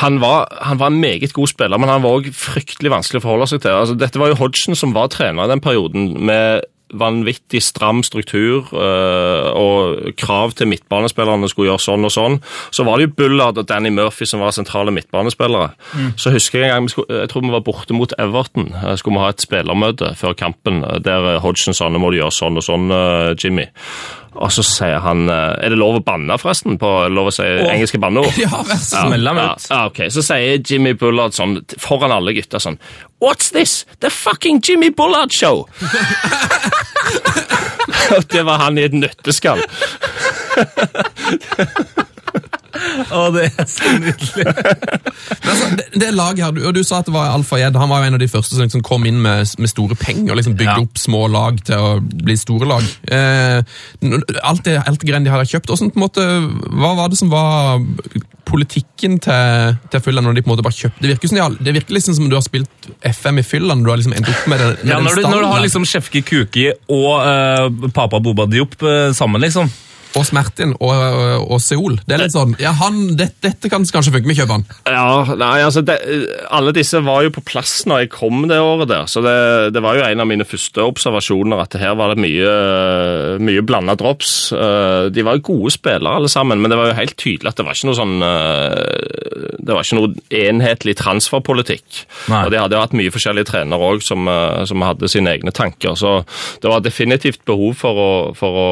[0.00, 3.26] Han var, han var en meget god spiller, men han var også fryktelig vanskelig å
[3.26, 3.76] forholde seg til.
[3.76, 6.64] Altså, dette var jo Hodgson som var trener i den perioden, med
[7.00, 12.38] vanvittig stram struktur øh, og krav til midtbanespillerne skulle gjøre sånn og sånn.
[12.74, 15.72] Så var det jo Bullard og Danny Murphy som var sentrale midtbanespillere.
[16.20, 18.70] Så husker jeg en gang, jeg tror vi var borte mot Everton.
[18.74, 22.10] Eh, Skulle vi ha et spillermøte før kampen, eh, der eh, Hodgson sa nå må
[22.14, 23.66] du gjøre sånn og sånn, eh, Jimmy.
[24.34, 26.74] Og så sier han eh, Er det lov å banne, forresten?
[26.80, 28.34] på lov å si engelske banneord?
[28.42, 29.04] Ja, vær så Ja.
[29.70, 30.00] Ja, ja, ok.
[30.10, 32.80] Så sier Jimmy Bullard sånn foran alle gutta sånn
[33.24, 33.86] What's this?
[34.00, 35.66] The fucking Jimmy Bullard show!
[38.16, 39.62] Og det var han i et nøtteskall.
[43.14, 44.44] Å, det er så nydelig.
[45.44, 47.76] Altså, det, det laget her, og du sa at det var Alfa Jed.
[47.78, 50.34] Han var jo en av de første som liksom kom inn med, med store penger
[50.34, 50.82] og liksom bygde Ja.
[50.82, 52.86] opp små lag til å bli store lag.
[53.14, 53.62] Eh,
[54.42, 56.26] alt det, alt det greiene de hadde kjøpt, hvordan, på en måte,
[56.74, 57.78] hva var det som var
[58.44, 61.00] politikken til, til Fulham når de på en måte bare kjøpte?
[61.04, 63.90] Det virker, som de det virker liksom som du har spilt FM i Fylland du
[63.92, 65.86] har liksom endt opp med, den, med Ja, den når du, når du har liksom
[65.88, 69.70] Sjefki Kuki og uh, Papa Boba Diop uh, sammen, liksom.
[70.14, 70.92] Og Smertin og,
[71.50, 71.96] og Seoul.
[72.06, 74.64] Det er litt sånn, ja, han, det, dette kan kanskje funke med han.
[74.86, 75.96] Ja, nei, altså det,
[76.54, 79.34] Alle disse var jo på plass når jeg kom det året der, så det,
[79.74, 82.52] det var jo en av mine første observasjoner at her var det mye,
[83.42, 84.52] mye blanda drops.
[84.54, 87.58] Eh, De var jo gode spillere alle sammen, men det var jo helt tydelig at
[87.60, 90.12] det var ikke noe sånn eh, Det var ikke noe
[90.44, 92.04] enhetlig transferpolitikk.
[92.30, 92.44] Nei.
[92.46, 95.52] Og de hadde jo hatt mye forskjellige trenere òg som, eh, som hadde sine egne
[95.54, 96.20] tanker, så
[96.62, 98.68] det var definitivt behov for å, for å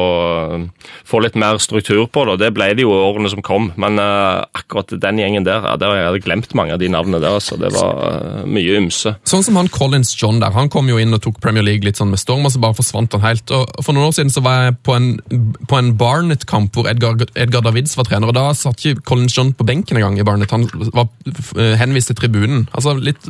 [1.07, 3.71] få litt mer struktur på det, og det ble det jo i årene som kom.
[3.79, 7.21] Men uh, akkurat den gjengen der, ja, der jeg hadde glemt mange av de navnene
[7.23, 7.57] der, altså.
[7.59, 9.15] Det var uh, mye ymse.
[9.29, 11.99] Sånn som han Collins John der, han kom jo inn og tok Premier League litt
[11.99, 13.53] sånn med storm, og så bare forsvant han helt.
[13.53, 15.09] Og For noen år siden så var jeg på en,
[15.69, 19.53] på en Barnet-kamp hvor Edgar, Edgar Davids var trener, og da satt ikke Collins John
[19.57, 20.51] på benken engang i Barnet.
[20.53, 21.09] Han var
[21.57, 22.67] eh, henvist til tribunen.
[22.73, 23.25] Altså, litt,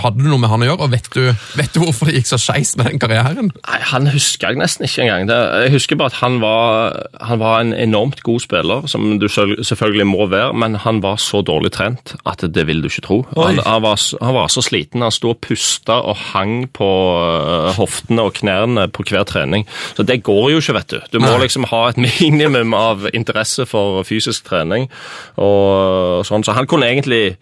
[0.00, 1.22] Hadde du noe med han å gjøre, og vet du,
[1.58, 3.50] vet du hvorfor det gikk så skeis med den karrieren?
[3.60, 5.28] Nei, Han husker jeg nesten ikke engang.
[5.30, 9.26] Det, jeg husker bare at han var, han var en enormt god spiller, som du
[9.28, 13.18] selvfølgelig må være, men han var så dårlig trent at det vil du ikke tro.
[13.36, 15.04] Han, han, var, han var så sliten.
[15.04, 16.88] Han sto og pusta og hang på
[17.20, 19.66] øh, hoftene og knærne på hver trening.
[19.96, 20.98] Så det går jo ikke, vet du.
[21.12, 24.88] Du må liksom ha et minimum av interesse for fysisk trening
[25.36, 26.46] og sånn.
[26.46, 27.36] Så han kunne egentlig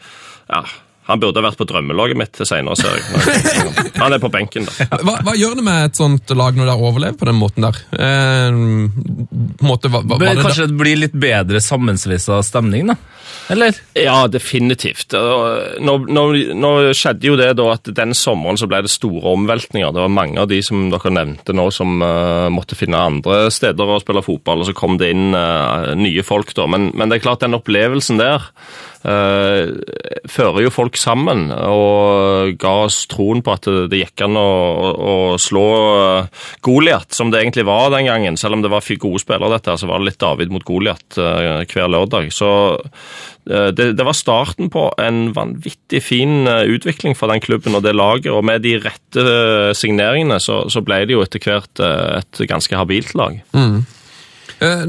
[0.48, 0.64] ja,
[1.08, 3.92] Han burde vært på drømmelaget mitt til senere, ser jeg.
[4.02, 4.88] Han er på benken, da.
[5.00, 7.78] Hva, hva gjør det med et sånt lag når det overlever på den måten der?
[7.96, 8.58] Eh,
[9.64, 12.98] måte, hva, hva, det Kanskje det blir litt bedre sammensveisa stemning, da?
[13.48, 13.76] Eller?
[13.96, 15.16] Ja, definitivt.
[15.80, 16.24] Nå, nå,
[16.60, 19.94] nå skjedde jo det da at den sommeren så ble det store omveltninger.
[19.94, 23.94] Det var mange av de som dere nevnte nå som uh, måtte finne andre steder
[23.94, 26.68] å spille fotball, og så kom det inn uh, nye folk da.
[26.68, 28.50] Men, men det er klart den opplevelsen der
[28.98, 34.48] fører jo folk sammen og ga oss troen på at det, gikk an å,
[34.98, 38.36] å slå uh, Goliat, som det egentlig var den gangen.
[38.40, 41.64] Selv om det var gode spillere, dette, så var det litt David mot Goliat eh,
[41.68, 42.30] hver lørdag.
[42.34, 47.78] Så eh, det, det var starten på en vanvittig fin eh, utvikling for den klubben
[47.78, 48.30] og det laget.
[48.34, 52.42] Og med de rette eh, signeringene så, så ble det jo etter hvert eh, et
[52.50, 53.40] ganske habilt lag.
[53.54, 53.78] Eh,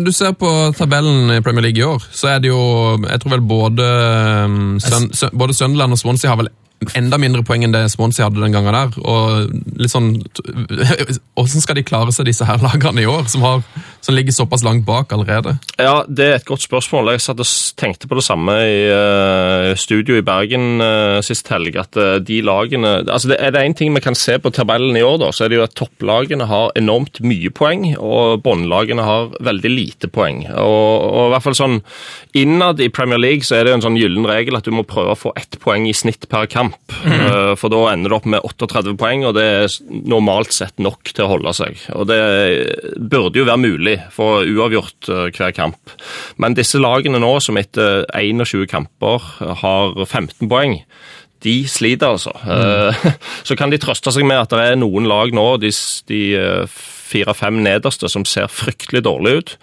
[0.05, 2.57] Du ser på tabellen i Premier League i år, så er det jo
[3.05, 3.85] Jeg tror vel både,
[4.81, 6.49] Sun, Sun- både Sunderland og Swansea har vel
[6.95, 8.95] enda mindre poeng enn det Swansea hadde den gangen der.
[9.03, 10.11] Og litt sånn
[11.39, 13.63] Hvordan skal de klare seg, disse her lagene i år, som, har,
[14.03, 15.57] som ligger såpass langt bak allerede?
[15.79, 17.13] Ja, Det er et godt spørsmål.
[17.13, 21.77] Jeg satt og tenkte på det samme i uh, studio i Bergen uh, sist helg.
[21.79, 24.97] at uh, de lagene, altså det Er det én ting vi kan se på tabellen
[24.97, 29.03] i år, da, så er det jo at topplagene har enormt mye poeng, og båndlagene
[29.03, 30.45] har veldig lite poeng.
[30.49, 31.79] Og, og i hvert fall sånn
[32.39, 35.15] Innad i Premier League så er det en sånn gyllen regel at du må prøve
[35.15, 36.68] å få ett poeng i snitt per kamp.
[36.99, 41.11] Uh, for da ender du opp med 38 poeng, og det er normalt sett nok
[41.11, 41.79] til å holde seg.
[41.95, 42.19] Og det
[42.97, 45.95] burde jo være mulig for uavgjort uh, hver kamp.
[46.41, 49.25] Men disse lagene nå, som etter 21 kamper
[49.63, 50.79] har 15 poeng,
[51.43, 52.33] de sliter altså.
[52.43, 53.13] Mm.
[53.47, 55.71] Så kan de trøste seg med at det er noen lag nå, de,
[56.11, 59.55] de eh, fire-fem nederste, som ser fryktelig dårlig ut.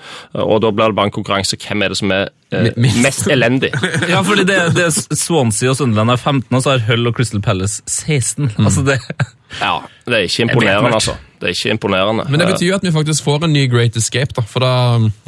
[0.42, 1.56] Og da blir det bare en konkurranse.
[1.62, 2.72] Hvem er det som er eh,
[3.04, 3.70] mest elendig?
[4.12, 7.14] Ja, fordi det, det er Swansea og Sunderland er 15, og så har Hull og
[7.18, 8.52] Crystal Palace 16.
[8.58, 8.98] Altså det,
[9.60, 11.14] Ja, Det er ikke imponerende, altså.
[11.40, 12.24] Det er ikke imponerende.
[12.30, 14.42] Men det betyr jo at vi faktisk får en ny Great Escape, da.
[14.42, 14.72] For da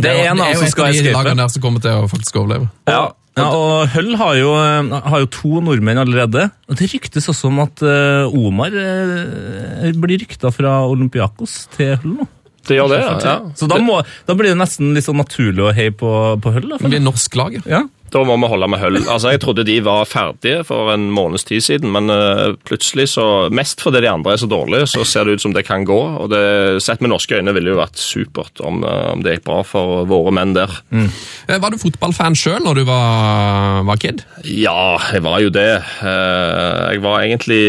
[0.00, 1.14] Det er en av jo som et skal av de escape.
[1.18, 2.68] lagene der som kommer til å faktisk overleve.
[2.90, 3.04] ja,
[3.38, 6.48] ja, og Hull har jo, eh, har jo to nordmenn allerede.
[6.68, 12.18] Og det ryktes også om at eh, Omar eh, blir rykta fra Olympiakos til Hull
[12.20, 12.28] nå.
[12.68, 13.00] det gjør det.
[13.24, 13.36] ja.
[13.56, 16.10] Så da, må, da blir det nesten litt sånn naturlig å heie på,
[16.42, 16.68] på Hull.
[16.74, 17.84] Da, det er norsk lag, ja.
[18.12, 19.00] Da må vi holde med høll.
[19.04, 23.26] Altså, Jeg trodde de var ferdige for en måneds tid siden, men uh, plutselig, så
[23.54, 25.98] Mest fordi de andre er så dårlige, så ser det ut som det kan gå.
[26.22, 29.38] og det, Sett med norske øyne ville det jo vært supert om, eh, om det
[29.38, 30.72] gikk bra for våre menn der.
[30.94, 31.08] Mm.
[31.48, 34.22] Var du fotballfan sjøl når du var, var kid?
[34.44, 35.70] Ja, jeg var jo det.
[36.02, 37.60] Uh, Jeg var egentlig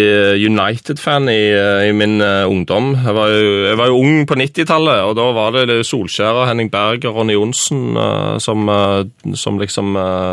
[0.46, 1.42] United-fan i,
[1.90, 2.92] i min eh, ungdom.
[3.06, 6.72] Jeg var jo, jeg var jo ung på 90-tallet, og da var det Solskjær, Henning
[6.72, 10.29] Berg og Ronny Johnsen uh, som, eh, som liksom eh,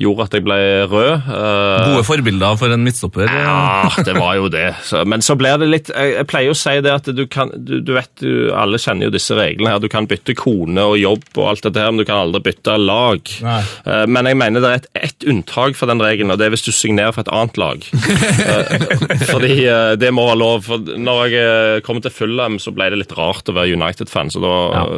[0.00, 0.58] gjorde at jeg ble
[0.90, 1.28] rød.
[1.30, 3.28] Eh, Gode forbilder for en midtstopper.
[3.30, 4.66] Ja, det var jo det.
[4.86, 7.78] Så, men så blir det litt Jeg, pleier å si det at du kan du,
[7.84, 9.82] du vet du, Alle kjenner jo disse reglene her.
[9.82, 12.76] Du kan bytte kone og jobb og alt dette her, men du kan aldri bytte
[12.80, 13.32] lag.
[13.46, 13.60] Nei.
[13.86, 16.54] Eh, Men jeg mener det er et, ett unntak for den regelen, og det er
[16.54, 17.86] hvis du signerer for et annet lag.
[18.50, 20.64] Eh, Fordi eh, det må være lov.
[20.66, 24.30] For når jeg eh, kom til Fulham, så ble det litt rart å være United-fan,
[24.32, 24.54] så da,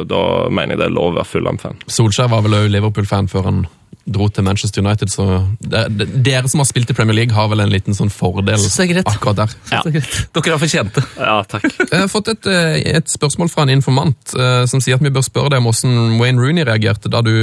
[0.09, 1.79] da mener jeg det er lov å være Fulham-fan.
[1.91, 3.63] Solskjær var vel òg Liverpool-fan før han
[4.05, 5.25] dro til Manchester United, så
[5.59, 8.59] det, det, dere som har spilt i Premier League, har vel en liten sånn fordel
[8.59, 9.07] er greit.
[9.07, 9.53] akkurat der.
[9.71, 9.81] Ja.
[9.87, 11.03] Dere har fortjent det.
[11.17, 11.69] Ja, takk.
[11.93, 15.13] Jeg har fått et, eh, et spørsmål fra en informant eh, som sier at vi
[15.13, 17.33] bør spørre deg om hvordan Wayne Rooney reagerte da du,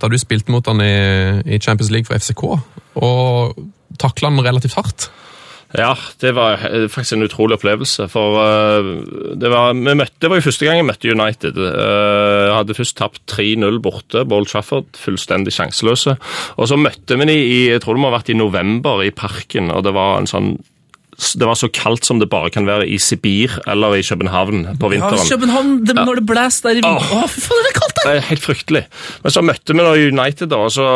[0.00, 0.94] da du spilte mot han i,
[1.44, 2.46] i Champions League for FCK,
[3.00, 3.60] og
[4.00, 5.10] takla han relativt hardt.
[5.78, 8.08] Ja, det var eh, faktisk en utrolig opplevelse.
[8.10, 8.88] For eh,
[9.38, 11.60] det var, møtte, det var jo første gang jeg møtte United.
[11.62, 16.16] Eh, Jeg hadde først tapt 3-0 borte Ball Trafford, fullstendig sjanseløse.
[16.58, 19.12] Og så møtte vi dem i jeg tror det må ha vært i november i
[19.14, 20.52] parken, og det var en sånn
[21.36, 24.90] det var så kaldt som det bare kan være i Sibir eller i København på
[24.92, 25.20] vinteren.
[25.20, 25.36] Ja.
[25.36, 27.12] København, det, når det blåser der i Åh.
[27.20, 28.06] Å, fy faen, det er kaldt der!
[28.06, 28.82] Det er helt fryktelig.
[29.24, 30.86] Men så møtte vi da United, da, og så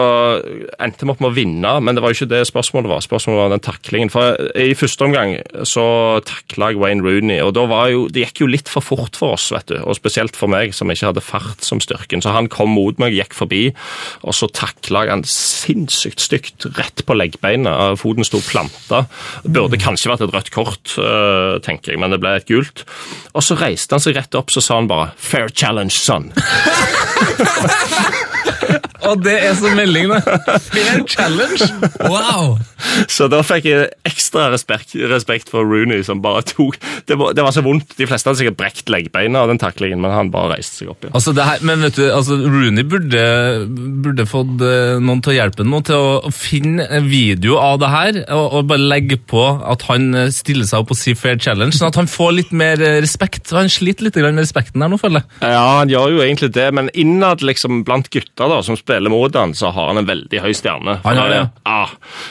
[0.81, 1.75] endte vi opp med å vinne.
[1.85, 3.05] Men det var jo ikke det spørsmålet var.
[3.05, 4.13] Spørsmålet var den taklingen.
[4.15, 5.37] For i første omgang
[5.69, 5.87] så
[6.25, 9.37] takla jeg Wayne Rooney, og da var jo, det gikk jo litt for fort for
[9.37, 9.77] oss, vet du.
[9.85, 12.25] Og spesielt for meg, som ikke hadde fart som styrken.
[12.25, 13.67] Så han kom mot meg, gikk forbi,
[14.25, 17.99] og så takla jeg han sinnssykt stygt rett på leggbeinet.
[18.01, 19.05] Foten sto planta.
[19.45, 22.85] Burde kanskje vært et rødt kort, øh, tenker jeg, men det ble et gult.
[23.35, 26.33] Og så reiste han seg rett opp, så sa han bare 'fair challenge, son'.
[29.09, 30.23] Og det er så melding, det.
[30.65, 31.69] Fair challenge!
[32.05, 32.57] Wow!
[33.11, 37.45] Så da fikk jeg ekstra respekt, respekt for Rooney, som bare tok det var, det
[37.45, 37.97] var så vondt.
[37.99, 41.05] De fleste hadde sikkert brekt leggbeina av den taklingen, men han bare reiste seg opp
[41.05, 41.15] igjen.
[41.17, 43.25] Altså det her, men vet du, altså Rooney burde,
[44.05, 47.91] burde fått eh, noen til å hjelpe ham til å finne en video av det
[47.93, 51.39] her, og, og bare legge på at han eh, stiller seg opp og sier fair
[51.41, 53.53] challenge, sånn at han får litt mer eh, respekt.
[53.55, 55.53] Han sliter litt med respekten der nå, føler jeg.
[55.55, 59.35] Ja, han gjør jo egentlig det, men innad liksom blant gutter da, som spiller mot
[59.35, 60.99] han, så har han en veldig høy stjerne.
[61.05, 61.81] Han har det, ja.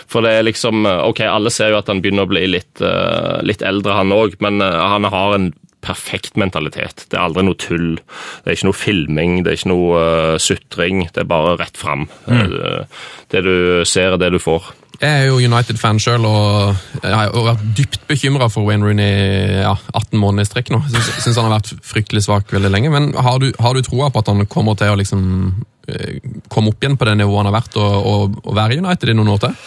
[0.10, 3.42] For det er liksom Ok, alle ser jo at han begynner å bli litt, eh,
[3.46, 5.52] litt eldre, han òg, men eh, han har en
[5.84, 7.06] perfekt mentalitet.
[7.10, 7.98] Det er aldri noe tull.
[7.98, 11.04] Det er ikke noe filming, det er ikke noe uh, sutring.
[11.12, 12.08] Det er bare rett fram.
[12.32, 13.56] Eh, det du
[13.90, 14.72] ser, er det du får.
[15.02, 20.20] Jeg er jo United-fan sjøl, og har vært dypt bekymra for Wayne Rooney ja, 18
[20.22, 20.80] måneder i strekk nå.
[20.94, 22.92] Syns han har vært fryktelig svak veldig lenge.
[22.94, 25.24] Men har du, har du troa på at han kommer til å liksom
[25.90, 26.20] eh,
[26.54, 29.18] komme opp igjen på det nivået han har vært, og, og, og være United i
[29.18, 29.58] noen år til?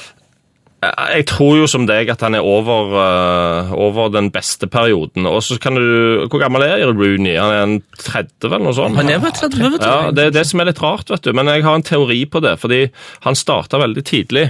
[0.84, 5.24] Jeg tror jo som deg at han er over, uh, over den beste perioden.
[5.24, 7.32] Og så kan du Hvor gammel er Rooney?
[7.40, 8.98] Han er en 30 eller noe sånt?
[8.98, 9.86] Han er bare 30, vet du.
[9.88, 11.32] Ja, Det er det som er litt rart, vet du.
[11.32, 12.58] Men jeg har en teori på det.
[12.60, 12.82] Fordi
[13.24, 14.44] han starta veldig tidlig.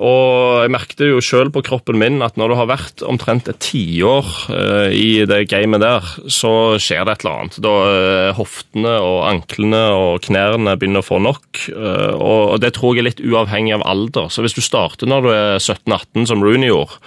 [0.00, 3.60] Og jeg merket jo sjøl på kroppen min at når du har vært omtrent et
[3.60, 7.60] tiår uh, i det gamet der, så skjer det et eller annet.
[7.60, 11.66] Da uh, hoftene og anklene og knærne begynner å få nok.
[11.76, 14.32] og, og det tror jeg er litt uavhengig av alder.
[14.32, 16.98] Så hvis du starter når du er 17-18, som Rooney gjorde,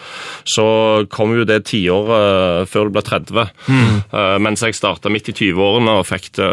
[0.45, 0.67] så
[1.11, 3.41] kom jo det tiåret før du ble 30.
[3.45, 6.51] Eh, mens jeg starta midt i 20-årene og fikk det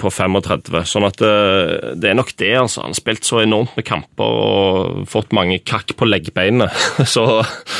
[0.00, 0.80] på 35.
[0.88, 2.84] Sånn at det, er nok det, altså.
[2.84, 6.72] Han har spilt så enormt med kamper og fått mange kakk på leggbeinet.
[7.14, 7.28] så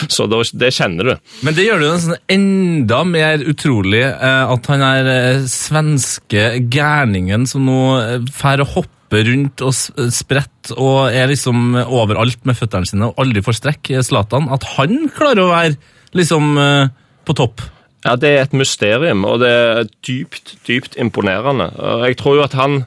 [0.09, 1.15] så det kjenner du.
[1.47, 6.51] Men det gjør det jo sånn enda mer utrolig eh, at han er eh, svenske
[6.71, 7.81] gærningen som nå
[8.29, 13.43] drar og hopper rundt og spretter og er liksom overalt med føttene sine og aldri
[13.45, 14.51] får strekk, eh, Zlatan.
[14.53, 15.77] At han klarer å være
[16.19, 16.91] liksom eh,
[17.25, 17.65] på topp.
[18.05, 21.73] Ja, Det er et mysterium, og det er dypt, dypt imponerende.
[22.07, 22.85] Jeg tror jo at han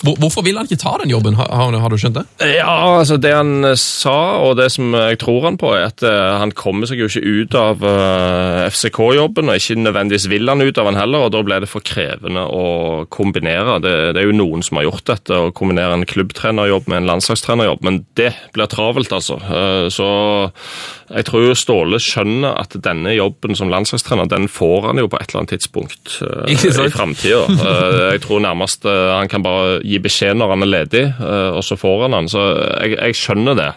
[0.00, 2.24] Hvor, hvorfor vil han ikke ta den jobben, har, har du skjønt det?
[2.54, 6.04] Ja, altså det han eh, sa, og det som jeg tror han på, er at
[6.06, 10.64] eh, han kommer seg jo ikke ut av eh, FCK-jobben, og ikke nødvendigvis vil han
[10.64, 12.64] ut av han heller, og da ble det for krevende å
[13.12, 13.76] kombinere.
[13.84, 17.12] Det, det er jo noen som har gjort dette, å kombinere en klubbtrenerjobb med en
[17.12, 19.36] landslagstrenerjobb, men det blir travelt, altså.
[19.92, 20.08] Så
[21.10, 25.28] jeg tror Ståle skjønner at denne jobben som landslagstrener, den får han jo på et
[25.28, 26.16] eller annet tidspunkt
[26.48, 26.56] i
[26.94, 27.44] framtida.
[28.14, 31.78] Jeg tror nærmest han kan bare gi beskjed når han er ledig, eh, og så
[31.80, 32.32] får han den.
[32.32, 33.70] Så jeg, jeg skjønner det.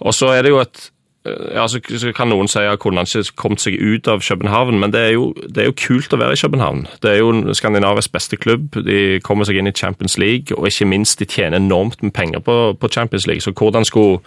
[0.00, 0.80] Og så er det jo et
[1.26, 1.80] eh, ja, så
[2.16, 5.12] kan noen si at kunne han ikke kommet seg ut av København, men det er,
[5.16, 6.86] jo, det er jo kult å være i København.
[7.02, 8.80] Det er jo Skandinavias beste klubb.
[8.86, 12.44] De kommer seg inn i Champions League, og ikke minst de tjener enormt med penger
[12.44, 13.44] på, på Champions League.
[13.44, 14.20] Så hvordan skulle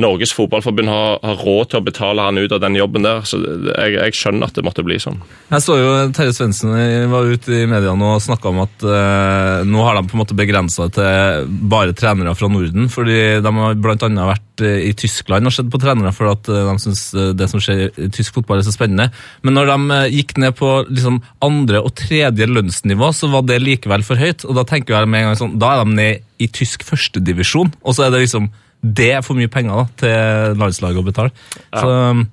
[0.00, 3.20] Norges Fotballforbund har, har råd til å betale han ut av den jobben der.
[3.28, 5.18] Så jeg, jeg skjønner at det måtte bli sånn.
[5.50, 6.72] Jeg så jo Terje Svendsen
[7.12, 10.38] var ute i mediene og snakka om at eh, nå har de på en måte
[10.38, 12.88] begrensa det til bare trenere fra Norden.
[12.92, 14.08] fordi de har bl.a.
[14.30, 17.04] vært eh, i Tyskland og sett på trenere for at eh, de syns
[17.36, 19.10] det som skjer i tysk fotball er så spennende.
[19.44, 23.60] Men når de eh, gikk ned på liksom, andre og tredje lønnsnivå, så var det
[23.60, 24.48] likevel for høyt.
[24.48, 27.76] Og da tenker jeg med en gang sånn, da er de ned i tysk førstedivisjon,
[27.84, 28.48] og så er det liksom
[28.82, 31.30] det er for mye penger da, til landslaget å betale.
[31.70, 32.24] Så, um,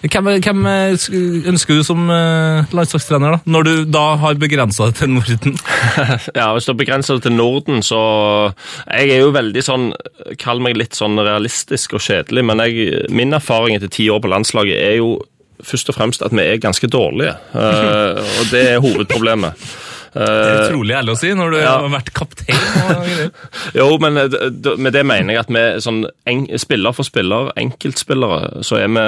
[0.00, 1.06] hvem, hvem eh,
[1.50, 3.50] ønsker du som eh, landslagstrener, da?
[3.50, 5.58] Når du da har begrensa det til Norden?
[6.38, 7.98] Ja, Hvis du har begrensa det til Norden, så
[8.86, 9.88] Jeg er jo veldig sånn
[10.38, 14.30] Kall meg litt sånn realistisk og kjedelig, men jeg, min erfaring etter ti år på
[14.30, 15.18] landslaget er jo
[15.66, 17.34] først og fremst at vi er ganske dårlige.
[17.58, 19.68] Eh, og det er hovedproblemet.
[20.14, 21.74] Det er Eh, utrolig ærlig å si når du ja.
[21.76, 22.56] har vært kaptein.
[23.78, 24.36] Jo, men eh,
[24.80, 29.04] med det mener jeg at vi sånn en, spiller for spiller, enkeltspillere, så er vi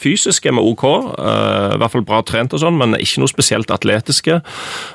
[0.00, 0.84] fysisk er vi OK.
[1.16, 4.40] Uh, I hvert fall bra trent og sånn, men ikke noe spesielt atletiske.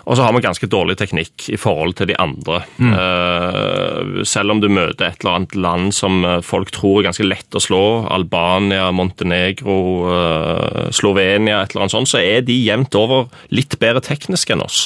[0.06, 2.62] Og så har vi ganske dårlig teknikk i forhold til de andre.
[2.80, 7.28] Eh, selv om du møter et eller annet land som eh, folk tror er ganske
[7.28, 7.84] lett å slå,
[8.14, 9.78] Albania, Montenegro,
[10.08, 14.64] uh, Slovenia, et eller annet sånt, så er de jevnt over litt bedre tekniske enn
[14.66, 14.86] oss.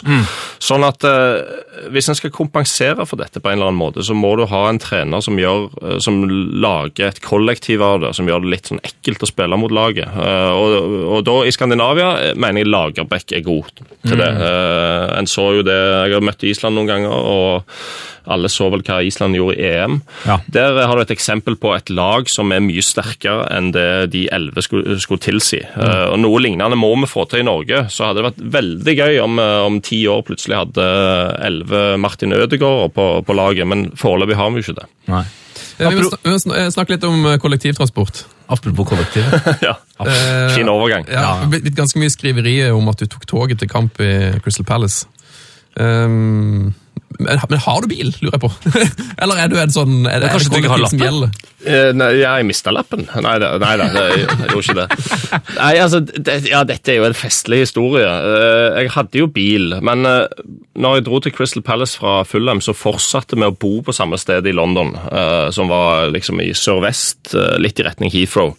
[0.60, 4.16] Sånn at eh, hvis en skal kompensere for dette på en eller annen måte, så
[4.18, 8.28] må du ha en trener som, gjør, eh, som lager et kollektiv av det, som
[8.28, 10.12] gjør det litt sånn ekkelt å spille mot laget.
[10.12, 14.30] Eh, og, og da i Skandinavia eh, mener jeg Lagerbäck er god til det.
[14.30, 18.84] Eh, en så jo det, Jeg har møtt Island noen ganger, og alle så vel
[18.86, 19.99] hva Island gjorde i EM.
[20.27, 20.38] Ja.
[20.47, 24.25] Der har du et eksempel på et lag som er mye sterkere enn det de
[24.34, 25.59] elleve skulle, skulle tilsi.
[25.75, 26.13] Mm.
[26.13, 27.84] og Noe lignende må vi få til i Norge.
[27.93, 30.88] Så hadde det vært veldig gøy om eh, om ti år plutselig hadde
[31.49, 34.88] elleve Martin Ødegaard på, på laget, men foreløpig har vi jo ikke det.
[35.11, 35.23] Nei.
[35.80, 38.23] Eh, Vi må sn- vi må eh, snakke litt om eh, kollektivtransport.
[38.49, 39.23] Apropos kollektiv.
[39.67, 39.75] ja.
[40.01, 41.05] Eh, Fin overgang.
[41.11, 44.11] Ja, det blitt ganske mye skriverier om at du tok toget til kamp i
[44.43, 45.05] Crystal Palace.
[45.80, 46.73] Um,
[47.20, 48.50] men, men har du bil, lurer jeg på?
[49.22, 51.32] Eller er du en sånn Er det, er det kanskje du ikke har lappen?
[51.60, 53.02] Eh, Nei, jeg mista lappen.
[53.20, 55.41] Nei da, nei da, jeg, jeg gjorde ikke det.
[55.58, 58.08] Nei, altså, det, ja, Dette er jo en festlig historie.
[58.08, 60.45] Eh, Jeg hadde jo bil, men eh,
[60.80, 64.16] når jeg dro til Crystal Palace fra Fulham, så fortsatte vi å bo på samme
[64.22, 68.56] sted i London, eh, som var liksom i sørvest, litt i retning Heathrow.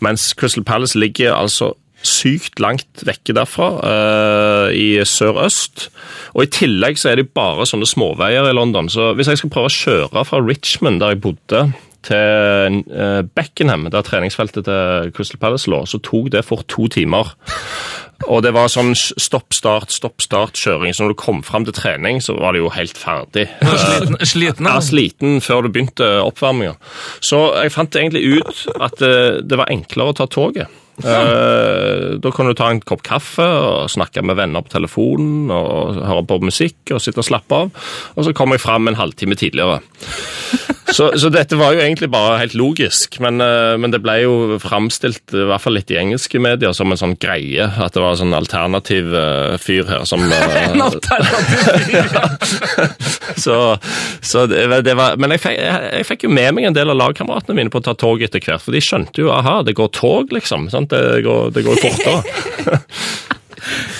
[0.00, 1.74] Mens Crystal Palace ligger altså
[2.06, 5.88] sykt langt vekke derfra, eh, i sørøst.
[6.34, 8.88] Og i tillegg så er det bare sånne småveier i London.
[8.88, 11.70] Så hvis jeg skal prøve å kjøre fra Richmond, der jeg bodde,
[12.06, 17.34] til eh, Beckenham, der treningsfeltet til Crystal Palace lå, så tok det fort to timer.
[18.28, 22.52] Og det var sånn stopp-start, stopp-start-kjøring, så når du kom fram til trening, så var
[22.52, 23.46] det jo helt ferdig.
[23.84, 26.76] Sliten, sliten Ja, sliten før du begynte oppvarminga.
[27.24, 30.79] Så jeg fant egentlig ut at eh, det var enklere å ta toget.
[31.04, 36.00] Eh, da kan du ta en kopp kaffe og snakke med venner på telefonen og
[36.04, 37.70] høre på musikk og sitte og slappe av.
[38.16, 39.80] Og så kom jeg fram en halvtime tidligere.
[40.90, 44.56] Så, så dette var jo egentlig bare helt logisk, men, eh, men det ble jo
[44.58, 47.68] framstilt, i hvert fall litt i engelske medier, som en sånn greie.
[47.78, 51.94] At det var en sånn alternativ eh, fyr her som En alternativ.
[53.44, 53.78] så,
[54.20, 56.76] så det, var- det var, men jeg fikk, jeg, jeg fikk jo med meg en
[56.76, 59.60] del av lagkameratene mine på å ta tog etter hvert, for de skjønte jo aha,
[59.66, 60.66] det går tog, liksom.
[60.74, 60.89] Sant?
[60.90, 62.80] Det, går, det går fortere.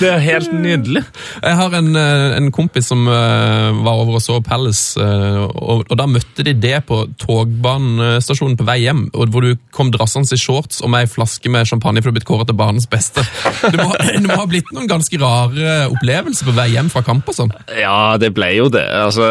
[0.00, 1.02] Det er helt nydelig.
[1.42, 5.84] Jeg har en, eh, en kompis som eh, var over og så Palace, eh, og,
[5.88, 10.40] og da møtte de det på togbanestasjonen på vei hjem, hvor du kom drassende i
[10.40, 13.24] shorts og med ei flaske med champagne for å bli blitt kåret til banens beste.
[13.62, 17.28] Det må, det må ha blitt noen ganske rare opplevelser på vei hjem fra kamp
[17.30, 17.54] og sånn.
[17.76, 18.86] Ja, det ble jo det.
[19.00, 19.26] Altså,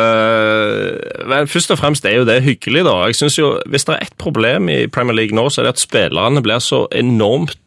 [1.30, 2.97] vel, først og fremst er jo det hyggelig, da.
[3.09, 5.77] Jeg synes jo, Hvis det er ett problem i Premier League nå, så er det
[5.77, 7.57] at spillerne blir så enormt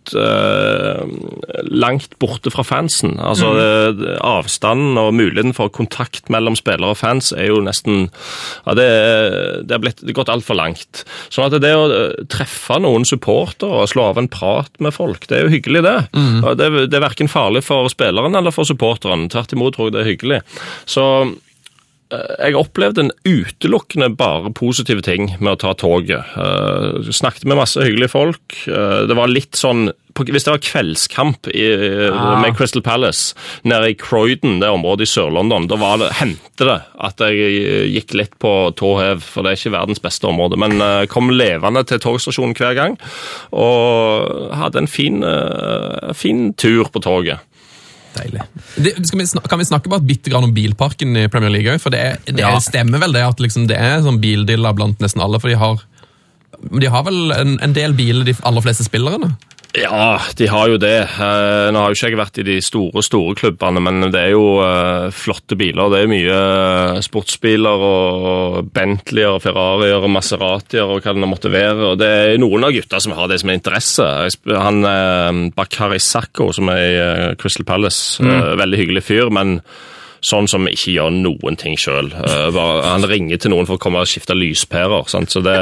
[1.70, 3.14] langt borte fra fansen.
[3.22, 8.08] Altså, eh, Avstanden og muligheten for kontakt mellom spillere og fans er jo nesten
[8.66, 8.88] ja, Det,
[9.66, 11.04] det har blitt, det har gått altfor langt.
[11.32, 15.28] Sånn at det å eh, treffe noen supportere og slå av en prat med folk,
[15.28, 15.96] det er jo hyggelig, det.
[16.16, 16.42] Mm.
[16.58, 19.28] det, det er verken farlig for spilleren eller for supporteren.
[19.32, 20.42] Tvert imot tror jeg det er hyggelig.
[20.88, 21.06] Så
[22.12, 26.34] jeg opplevde en utelukkende bare positive ting med å ta toget.
[26.36, 28.42] Uh, snakket med masse hyggelige folk.
[28.66, 31.62] Uh, det var litt sånn på, Hvis det var kveldskamp i,
[32.12, 33.32] med Crystal Palace
[33.64, 37.62] nede i Croydon, det området i Sør-London, da var det, hendte det at jeg
[37.94, 40.58] gikk litt på tå hev, for det er ikke verdens beste område.
[40.60, 42.98] Men uh, kom levende til togstasjonen hver gang,
[43.56, 47.40] og hadde en fin, eh, fin tur på toget.
[48.16, 48.42] Deilig.
[48.76, 51.72] Det, skal vi snakke, kan vi snakke bare bitte grann om bilparken i Premier League
[51.74, 51.80] òg?
[51.80, 52.50] For det, det Ja.
[52.60, 55.80] stemmer vel det at liksom det er sånn bildiller blant nesten alle, for de har
[56.62, 59.32] de har vel en, en del biler, de aller fleste spillerne?
[59.72, 60.98] Ja, de har jo det.
[61.00, 64.34] Eh, Nå har jo ikke jeg vært i de store store klubbene, men det er
[64.34, 65.88] jo eh, flotte biler.
[65.92, 71.92] Det er mye eh, sportsbiler og Bentleyer Ferrarier Maseratier og hva det måtte være.
[71.92, 74.10] Og det er noen av gutta som har det som er interesse.
[74.52, 74.84] Han
[75.56, 78.52] Bakari Sakko, som er i Crystal Palace, mm.
[78.60, 79.56] veldig hyggelig fyr, men
[80.22, 82.12] sånn som ikke gjør noen ting sjøl.
[82.12, 85.08] Han ringer til noen for å komme og skifte lyspærer.
[85.10, 85.32] sant?
[85.32, 85.56] Så det,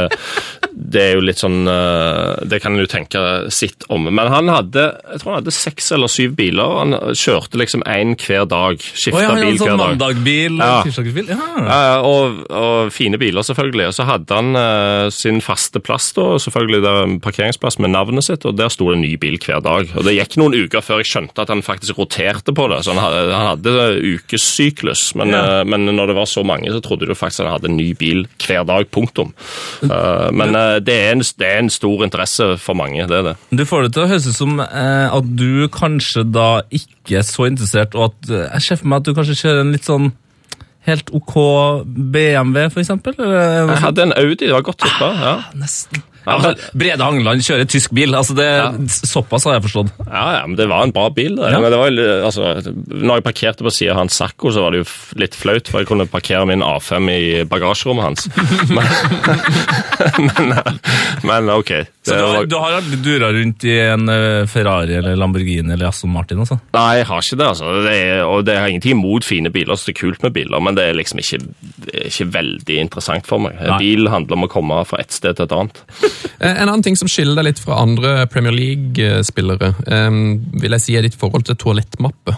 [0.80, 3.20] det er jo litt sånn eh, Det kan en jo tenke
[3.52, 4.06] sitt om.
[4.08, 6.72] Men han hadde jeg tror han hadde seks eller syv biler.
[6.80, 8.80] Han kjørte liksom én hver dag.
[8.80, 9.92] Skifta oh, ja, bil sånn hver dag.
[9.98, 10.80] mandagbil, Ja.
[10.86, 11.28] tirsdagsbil.
[11.28, 11.48] Ja.
[11.60, 13.90] Ja, og, og fine biler, selvfølgelig.
[13.90, 18.24] Og så hadde han uh, sin faste plass, da, selvfølgelig der en parkeringsplass med navnet
[18.26, 19.90] sitt, og der sto det en ny bil hver dag.
[19.96, 22.80] Og Det gikk noen uker før jeg skjønte at han faktisk roterte på det.
[22.86, 23.76] så Han hadde, han hadde
[24.16, 25.60] ukessyklus, men, Ja.
[25.60, 27.76] uh, men når det var så mange, så trodde du faktisk at han hadde en
[27.76, 28.88] ny bil hver dag.
[28.90, 29.34] Punktum.
[29.82, 33.28] Uh, men eh, det er, en, det er en stor interesse for mange, det er
[33.30, 33.36] det.
[33.50, 37.26] Du får det til å høres ut som eh, at du kanskje da ikke er
[37.26, 39.88] så interessert, og at eh, jeg ser for meg at du kanskje kjører en litt
[39.88, 40.12] sånn
[40.88, 41.34] helt OK
[41.84, 43.18] BMW, for eksempel?
[43.20, 45.10] Jeg hadde en Audi, det var godt tippa.
[45.20, 45.34] Ja.
[45.60, 46.04] Nesten.
[46.26, 48.12] Ja, Altså, men- Brede Hangeland kjører tysk bil.
[48.14, 48.48] altså det,
[48.90, 49.92] Såpass har jeg forstått.
[50.06, 51.36] Ja, ja, men det var en bra bil.
[51.36, 51.50] Det.
[51.52, 51.60] Ja.
[51.60, 52.50] Men det var, altså,
[52.88, 54.88] når jeg parkerte på siden av hans Sacco, så var det jo
[55.20, 58.28] litt flaut, for jeg kunne parkere min A5 i bagasjerommet hans.
[58.70, 60.78] Men, men,
[61.22, 61.70] men ok.
[62.02, 65.90] Så du, har- du har aldri dura rundt i en eh, Ferrari eller Lamborghini eller
[65.90, 66.40] Aston Martin?
[66.40, 66.56] altså?
[66.74, 67.48] nei, jeg har ikke det.
[67.50, 67.72] altså.
[67.84, 70.62] Det er, og det har ingenting imot fine biler, så det er kult med biler,
[70.64, 71.40] men det er liksom ikke,
[71.84, 73.58] det er ikke veldig interessant for meg.
[73.60, 73.78] Nei.
[73.82, 75.82] Bil handler om å komme fra et sted til et annet.
[76.40, 80.10] Eh, En annen ting som skiller deg litt fra andre Premier League-spillere, eh,
[80.62, 82.36] vil jeg si er ditt forhold til toalettmappe.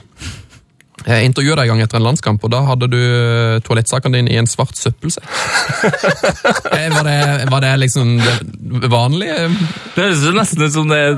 [1.02, 4.30] Jeg intervjuet deg en gang etter en landskamp, og da hadde du eh, toalettsakene dine
[4.30, 5.26] i en svart søppelsekk.
[6.92, 8.12] Var, det, var det liksom
[8.82, 9.48] det vanlige?
[9.96, 11.16] Det høres nesten ut som det er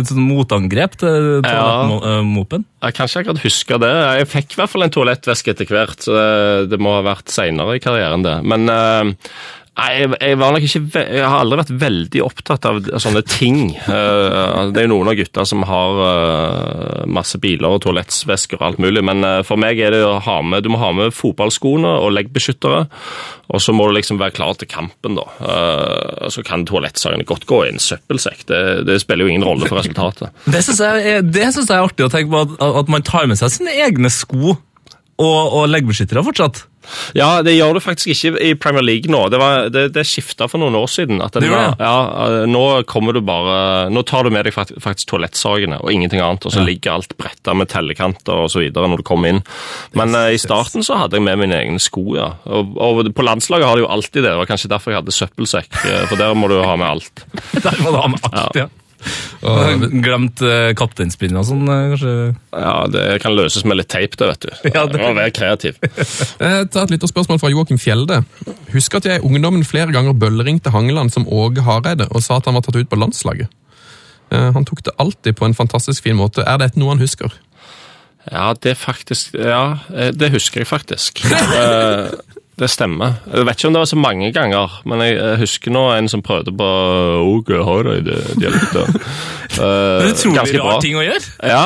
[0.00, 1.62] et sånt motangrep til Ja.
[1.86, 2.64] toalettmopen.
[2.82, 3.92] Jeg kan ikke akkurat huske det.
[4.18, 7.30] Jeg fikk i hvert fall en toalettveske etter hvert, så det, det må ha vært
[7.30, 8.36] seinere i karrieren, det.
[8.42, 9.30] Men eh,
[9.78, 13.60] nei, jeg, jeg, var nok ikke, jeg har aldri vært veldig opptatt av sånne ting.
[13.80, 18.66] Eh, det er jo noen av gutta som har eh, masse biler og toalettsvesker og
[18.68, 21.14] alt mulig, men eh, for meg er det å ha med Du må ha med
[21.16, 22.82] fotballskoene og leggbeskyttere,
[23.52, 25.26] og så må du liksom være klar til kampen, da.
[26.32, 28.46] Så kan toalettsagene godt gå i en søppelsekk.
[28.48, 30.32] Det, det spiller jo ingen rolle for resultatet.
[30.52, 33.52] Det syns jeg, jeg er artig å tenke på, at, at man tar med seg
[33.52, 34.54] sine egne sko
[35.22, 36.64] og, og leggbeskyttere fortsatt.
[37.18, 39.24] Ja, det gjør det faktisk ikke i Premier League nå.
[39.32, 41.20] Det, var- det, det skifta for noen år siden.
[41.22, 41.94] Det var, ja,
[42.42, 46.46] eh, nå kommer du bare Nå tar du med deg faktisk toalettsakene og ingenting annet,
[46.46, 49.42] og så ligger alt bretta med tellekanter videre når du kommer inn.
[49.98, 52.28] Men uh, i starten så hadde jeg med mine egne sko, ja.
[52.46, 54.30] Og, og på landslaget har de jo alltid det.
[54.32, 57.26] Det var kanskje derfor jeg hadde søppelsekk, eh, for der må du ha med alt.
[57.62, 58.68] Der må du ha med alt, ja.
[59.42, 62.12] Og, Glemt uh, kapteinspinn og sånn, eh, kanskje?
[62.54, 64.50] Ja, Det kan løses med litt teip, det, vet du.
[64.76, 65.78] Ja, det- Du må være kreativ.
[66.44, 68.20] eh, ta et lytterspørsmål fra Joakim Fjelde.
[68.74, 72.46] Husker at jeg i ungdommen flere ganger bølleringte Hangeland som Åge Hareide og sa at
[72.50, 73.50] han var tatt ut på landslaget.
[74.32, 76.44] Eh, han tok det alltid på en fantastisk fin måte.
[76.46, 77.32] Er dette noe han husker?
[78.30, 81.24] Ja, det faktisk Ja, eh, det husker jeg faktisk.
[82.60, 83.14] Det stemmer.
[83.32, 86.08] Jeg vet ikke om det var så mange ganger, men jeg jeg husker nå en
[86.10, 86.66] som prøvde på
[87.22, 87.58] Åge
[90.02, 90.76] er utrolig ganske bra.
[90.84, 91.22] ting å gjøre.
[91.48, 91.64] Ja,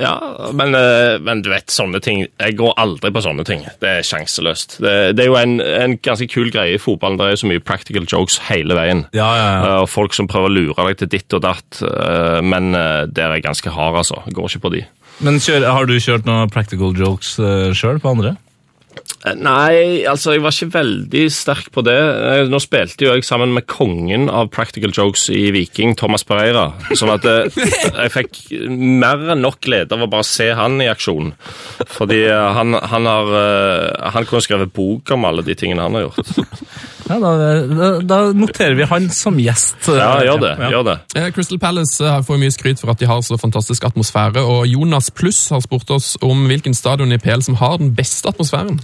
[0.00, 0.14] ja
[0.56, 3.64] men, uh, men du vet, sånne ting Jeg går aldri på sånne ting.
[3.80, 4.78] Det er sjanseløst.
[4.84, 7.20] Det, det er jo en, en ganske kul greie i fotballen.
[7.20, 9.06] Det er jo så mye practical jokes hele veien.
[9.16, 9.62] Ja, ja, ja.
[9.64, 11.82] Uh, Og folk som prøver å lure deg til ditt og datt.
[11.84, 14.22] uh, Men der er jeg ganske hard, altså.
[14.26, 14.84] Jeg går ikke på de.
[15.24, 18.34] Men kjør, har du kjørt noen practical jokes uh, sjøl på andre?
[19.24, 21.96] Eh, Nei, altså jeg var ikke veldig sterk på det.
[21.96, 26.66] Eh, Nå spilte jo jeg sammen med kongen av practical jokes i Viking, Thomas Pereira.
[26.92, 27.48] Sånn at eh,
[28.04, 31.32] jeg fikk mer enn nok glede av å bare se han i aksjon.
[31.94, 33.30] Fordi han, han har
[34.14, 36.34] Han kunne skrevet bok om alle de tingene han har gjort.
[37.04, 37.30] Ja, da,
[37.68, 39.88] da, da noterer vi han som gjest.
[39.92, 40.52] Ja, gjør det.
[40.62, 40.70] Ja.
[40.72, 40.96] gjør det.
[41.36, 45.42] Crystal Palace får mye skryt for at de har så fantastisk atmosfære, og Jonas Pluss
[45.52, 48.80] har spurt oss om hvilken stadion i PL som har den beste atmosfæren.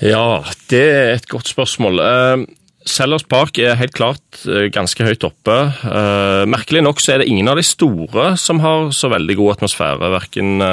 [0.00, 0.42] Ja,
[0.72, 2.00] det er et godt spørsmål.
[2.00, 2.46] Uh,
[2.88, 5.56] Sellers Park er helt klart eh, ganske høyt oppe.
[5.84, 9.58] Eh, merkelig nok så er det ingen av de store som har så veldig god
[9.58, 10.10] atmosfære.
[10.14, 10.64] Verken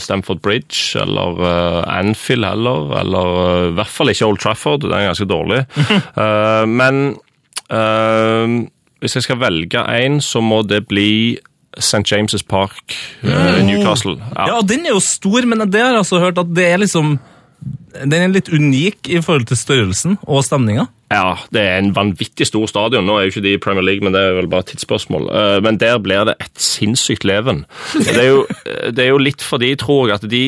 [0.00, 4.86] Stamford Bridge eller eh, Anfield heller, eller eh, i hvert fall ikke Old Trafford.
[4.86, 5.64] Den er ganske dårlig.
[6.14, 7.16] Eh, men
[7.74, 8.52] eh,
[9.02, 11.36] hvis jeg skal velge én, så må det bli
[11.76, 12.04] St.
[12.06, 12.94] James' Park
[13.24, 14.16] eh, i Newcastle.
[14.32, 17.16] Ja, den er jo stor, men det har jeg altså hørt at det er liksom
[17.94, 20.88] Den er litt unik i forhold til størrelsen og stemninga.
[21.14, 23.06] Ja, det er en vanvittig stor stadion.
[23.06, 25.28] Nå er jo ikke de i Premier League, men det er vel bare et tidsspørsmål.
[25.30, 27.62] Eh, Men der blir det et sinnssykt leven.
[27.94, 28.40] Det er jo,
[28.90, 30.42] det er jo litt fordi, tror jeg, at de,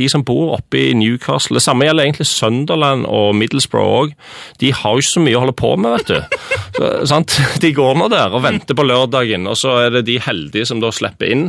[0.00, 4.16] de som bor oppe i Newcastle Det samme gjelder egentlig Sunderland og Middlesbrough òg.
[4.58, 6.42] De har jo ikke så mye å holde på med, vet du.
[6.78, 7.38] Så, sant?
[7.62, 10.82] De går nå der og venter på lørdagen, og så er det de heldige som
[10.82, 11.46] da slipper inn.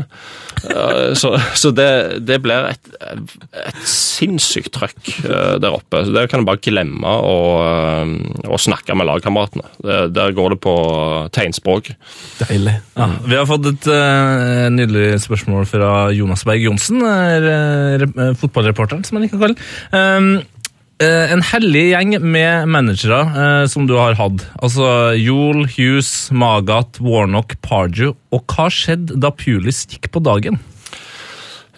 [0.69, 1.89] Eh, Så, så det,
[2.27, 6.03] det blir et, et sinnssykt trøkk eh, der oppe.
[6.05, 8.13] Så det kan du bare glemme å, eh,
[8.61, 9.65] snakke med lagkameratene.
[10.13, 10.75] Der- går det på
[11.35, 11.91] tegnspråk.
[12.43, 12.75] Deilig.
[12.95, 19.03] Ja, vi har fått et uh, nydelig spørsmål fra Jonas Berg Johnsen, eh, eh, fotballreporteren,
[19.05, 19.57] som han liker å kalle.
[19.91, 20.29] Um,
[21.01, 24.45] uh, en hellig gjeng med managere som du har hatt.
[24.61, 28.13] Altså Joel, Hughes, Magat, Warnock, Pardew.
[28.35, 30.61] Og hva skjedde da Pulis gikk på dagen?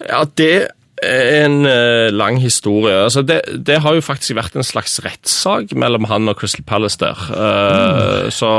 [0.02, 0.54] Ja, det
[1.02, 2.94] en uh, lang historie.
[3.04, 6.98] Altså, det, det har jo faktisk vært en slags rettssak mellom han og Crystal Palace
[7.00, 7.18] der.
[7.34, 8.50] Eh, Så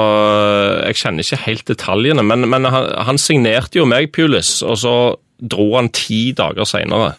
[0.88, 4.96] jeg kjenner ikke helt detaljene, men, men han, han signerte jo meg, Pulis, og så
[5.44, 7.14] dro han ti dager senere.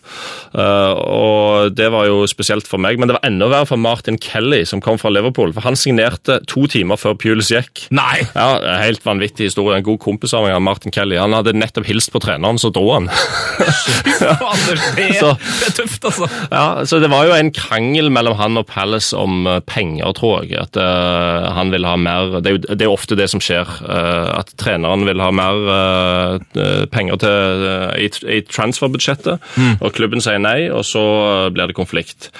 [0.54, 4.18] Eh, og det var jo spesielt for meg, men det var enda verre for Martin
[4.22, 5.52] Kelly, som kom fra Liverpool.
[5.56, 7.86] For han signerte to timer før Pules gikk.
[7.94, 8.22] Nei!
[8.34, 9.78] Ja, er Helt vanvittig historie.
[9.78, 12.86] En god kompis av meg, Martin Kelly, han hadde nettopp hilst på treneren, så dro
[12.96, 13.10] han.
[14.94, 16.28] Det, Så- det er tøft, altså.
[16.50, 20.44] Ja, så Det var jo en krangel mellom han og Palace om eh, penger, tror
[20.44, 20.56] jeg.
[20.60, 23.68] At uh, han vil ha mer Det er jo det er ofte det som skjer.
[23.84, 27.64] Uh, at treneren vil ha mer uh, penger til,
[28.00, 29.40] i, i transferbudsjettet,
[29.80, 31.02] og klubben sier nei, og så
[31.46, 32.30] eh, blir det konflikt.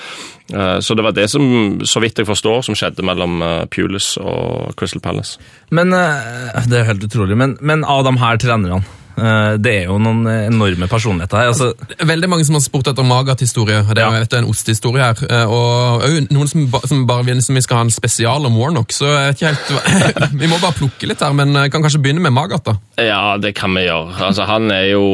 [0.55, 1.45] Eh, så det var det som,
[1.89, 5.39] så vidt jeg forstår, som skjedde mellom uh, Pulis og Crystal Palace.
[5.75, 7.37] Men eh, Det er helt utrolig.
[7.41, 8.83] Men, men av de her trenerne
[9.16, 11.49] eh, Det er jo noen enorme personligheter her.
[11.55, 11.70] Altså,
[12.05, 13.81] Veldig mange som har spurt etter Magat-historie.
[13.89, 14.20] Det er Ja.
[14.20, 15.25] jo en ostehistorie her.
[15.31, 16.05] eh, Og
[16.35, 18.93] noen som, ba, som bare vil som vi skal ha en spesial om Warnock.
[18.93, 22.20] Så jeg vet ikke helt Vi må bare plukke litt her, men kan kanskje begynne
[22.29, 22.77] med Magat, da.
[23.01, 24.12] Ja, det kan vi gjøre.
[24.29, 25.07] Altså, han er jo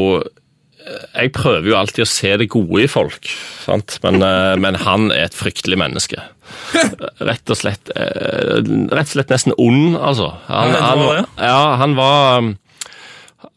[1.14, 3.28] Jeg prøver jo alltid å se det gode i folk,
[3.64, 3.98] sant?
[4.04, 6.22] Men, eh, men han er et fryktelig menneske.
[7.28, 8.56] Rett og slett eh,
[8.90, 10.32] Rett og slett nesten ond, altså.
[10.48, 10.72] Han,
[11.04, 12.50] var ja, han var um,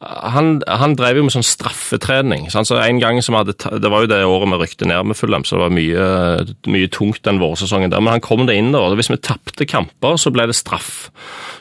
[0.04, 2.50] han, han drev jo med sånn straffetrening.
[2.52, 5.46] Så en gang som hadde, Det var jo det året vi rykte ned med Fulham,
[5.48, 6.08] så det var mye,
[6.74, 8.04] mye tungt den vårsesongen der.
[8.04, 11.10] Men han kom det inn der, og hvis vi tapte kamper, så ble det straff.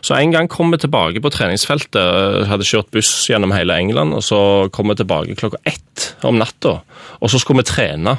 [0.02, 4.16] Så en gang kom vi tilbake på treningsfeltet, øh, hadde kjørt buss gjennom hele England,
[4.18, 4.42] og så
[4.74, 6.80] kom vi tilbake klokka ett om natta,
[7.20, 8.18] og så skulle vi trene.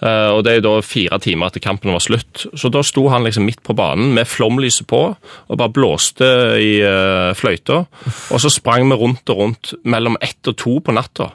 [0.00, 2.46] Eh, og Det er jo da fire timer etter kampen var slutt.
[2.56, 6.26] Så da sto han liksom midt på banen med flomlyset på og bare blåste
[6.60, 7.84] i uh, fløyta.
[8.30, 11.30] Og så sprang vi rundt og rundt mellom ett og to på natta.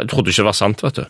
[0.00, 1.04] Jeg trodde ikke det var sant, vet du.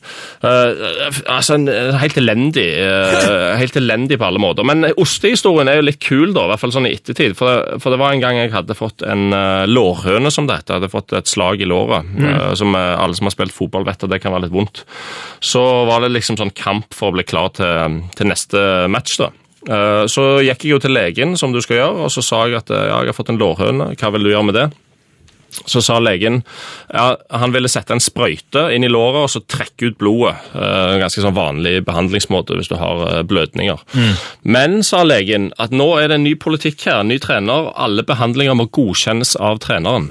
[0.44, 4.64] Uh, altså, en- en Helt elendig Uh, helt elendig på alle måter.
[4.66, 7.34] Men ostehistorien er jo litt kul, da, i hvert fall sånn i ettertid.
[7.38, 10.68] For det, for det var en gang jeg hadde fått en uh, lårhøne, som dette.
[10.70, 12.06] Jeg hadde fått et slag i låret.
[12.20, 14.82] eh, som eh, alle som har spilt fotball, vet at det kan være litt vondt.
[15.40, 19.30] Så var det liksom sånn kamp for å bli klar til, til neste match, da.
[19.68, 22.56] Eh, Så gikk jeg jo til legen, som du skal gjøre, og så sa jeg
[22.62, 23.90] at eh, ja, jeg har fått en lårhøne.
[24.00, 24.68] Hva vil du gjøre med det?
[25.66, 26.42] Så sa legen
[26.92, 30.36] ja, han ville sette en sprøyte inn i låret og så trekke ut blodet.
[30.54, 33.30] Eh, En ganske sånn vanlig behandlingsmåte hvis du har blødninger.
[33.30, 33.80] blødninger.
[34.42, 37.70] Men, sa legen, at nå er det en ny politikk her, en ny trener.
[37.74, 40.10] Alle behandlinger må godkjennes av treneren.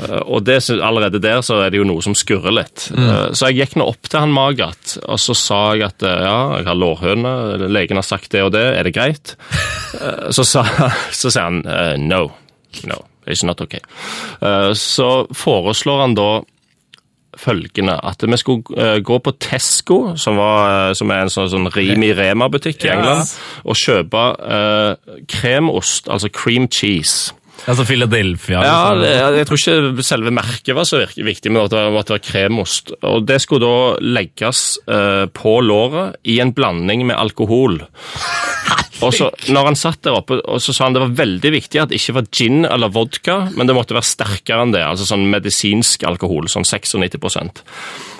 [0.00, 2.88] Eh, Og det, allerede der så er det jo noe som skurrer litt.
[2.94, 3.34] Mm.
[3.34, 6.38] Så jeg gikk nå opp til han Magat, og så sa jeg at eh, ja,
[6.60, 9.36] jeg har lårhøne, legen har sagt det og det, er det greit?
[10.00, 10.62] Eh, Så sa,
[11.10, 12.28] så sa han eh, no,
[12.86, 13.00] no,
[13.32, 13.80] it's not okay.
[14.42, 16.30] Eh, Så foreslår han da
[17.40, 21.50] følgende, at vi skulle eh, gå på Tesco, som, var, eh, som er en sånn,
[21.52, 27.32] sånn Rimi Rema-butikk i England, England, og kjøpe uh, kremost, altså cream cheese.
[27.66, 29.00] altså Philadelphia Ja, liksom.
[29.04, 32.92] det, jeg tror ikke selve merket var så viktig, men at det måtte være kremost.
[33.02, 37.78] Og det skulle da legges uh, på låret i en blanding med alkohol.
[39.06, 41.80] Og så, når han satt der oppe, og så sa han det var veldig viktig
[41.80, 45.06] at det ikke var gin eller vodka, men det måtte være sterkere enn det, altså
[45.08, 47.62] sånn medisinsk alkohol, sånn 96%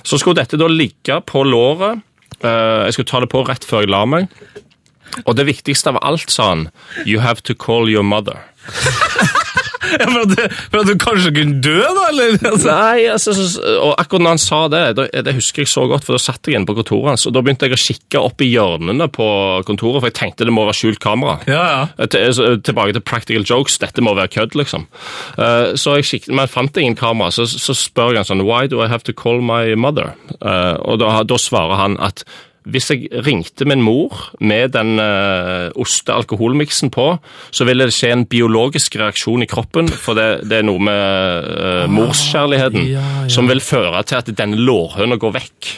[0.07, 2.01] Så skulle dette da ligge på låret.
[2.41, 4.28] eh, jeg skulle ta det på rett før jeg la meg.
[5.26, 6.68] Og det viktigste av alt, sa han,
[7.05, 8.39] you have to call your mother.
[9.81, 12.03] For, at for at du kanskje kunne dø, da?
[12.11, 12.35] eller?
[12.51, 12.68] Altså.
[12.68, 13.33] Nei, altså,
[13.81, 16.51] og akkurat når han sa det, det, det husker jeg så godt, for da satt
[16.51, 19.28] jeg inne på kontoret hans, og da begynte jeg å kikke opp i hjørnene på
[19.68, 21.39] kontoret, for jeg tenkte det må være skjult kamera.
[21.49, 21.81] Ja, ja.
[21.99, 24.85] Eh, til- så, Tilbake til practical jokes, dette må være kødd, liksom.
[25.39, 28.66] Eh, så jeg kikket, men fant ingen kamera, så, så spør jeg han sånn, why
[28.70, 30.12] do I have to call my mother?
[30.41, 32.24] Eh, og da, da svarer han at
[32.69, 37.07] hvis jeg ringte min mor med den uh, oste-alkoholmiksen på,
[37.51, 41.49] så ville det skje en biologisk reaksjon i kroppen, for det, det er noe med
[41.49, 43.31] uh, morskjærligheten ja, ja.
[43.33, 45.73] som vil føre til at denne lårhøna går vekk.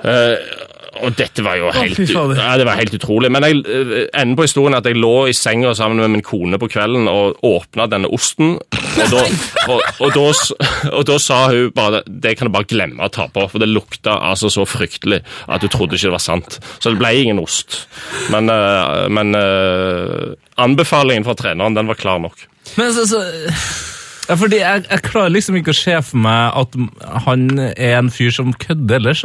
[0.00, 0.59] Eh,
[1.04, 3.30] og dette var jo helt, fy ja, det var helt utrolig.
[3.32, 6.60] Men jeg, eh, enden på historien at jeg lå i senga sammen med min kone
[6.60, 8.56] på kvelden og åpna denne osten.
[9.00, 9.24] Og da,
[9.72, 10.26] og, og, da,
[10.98, 13.70] og da sa hun bare det kan du bare glemme å ta på, for det
[13.70, 16.58] lukta altså så fryktelig at du trodde ikke det var sant.
[16.78, 17.84] Så det ble ingen ost.
[18.32, 22.46] Men, eh, men eh, anbefalingen fra treneren den var klar nok.
[22.76, 23.24] Men så, så
[24.30, 26.76] ja, fordi jeg, jeg klarer liksom ikke å se for meg at
[27.26, 29.24] han er en fyr som kødder ellers.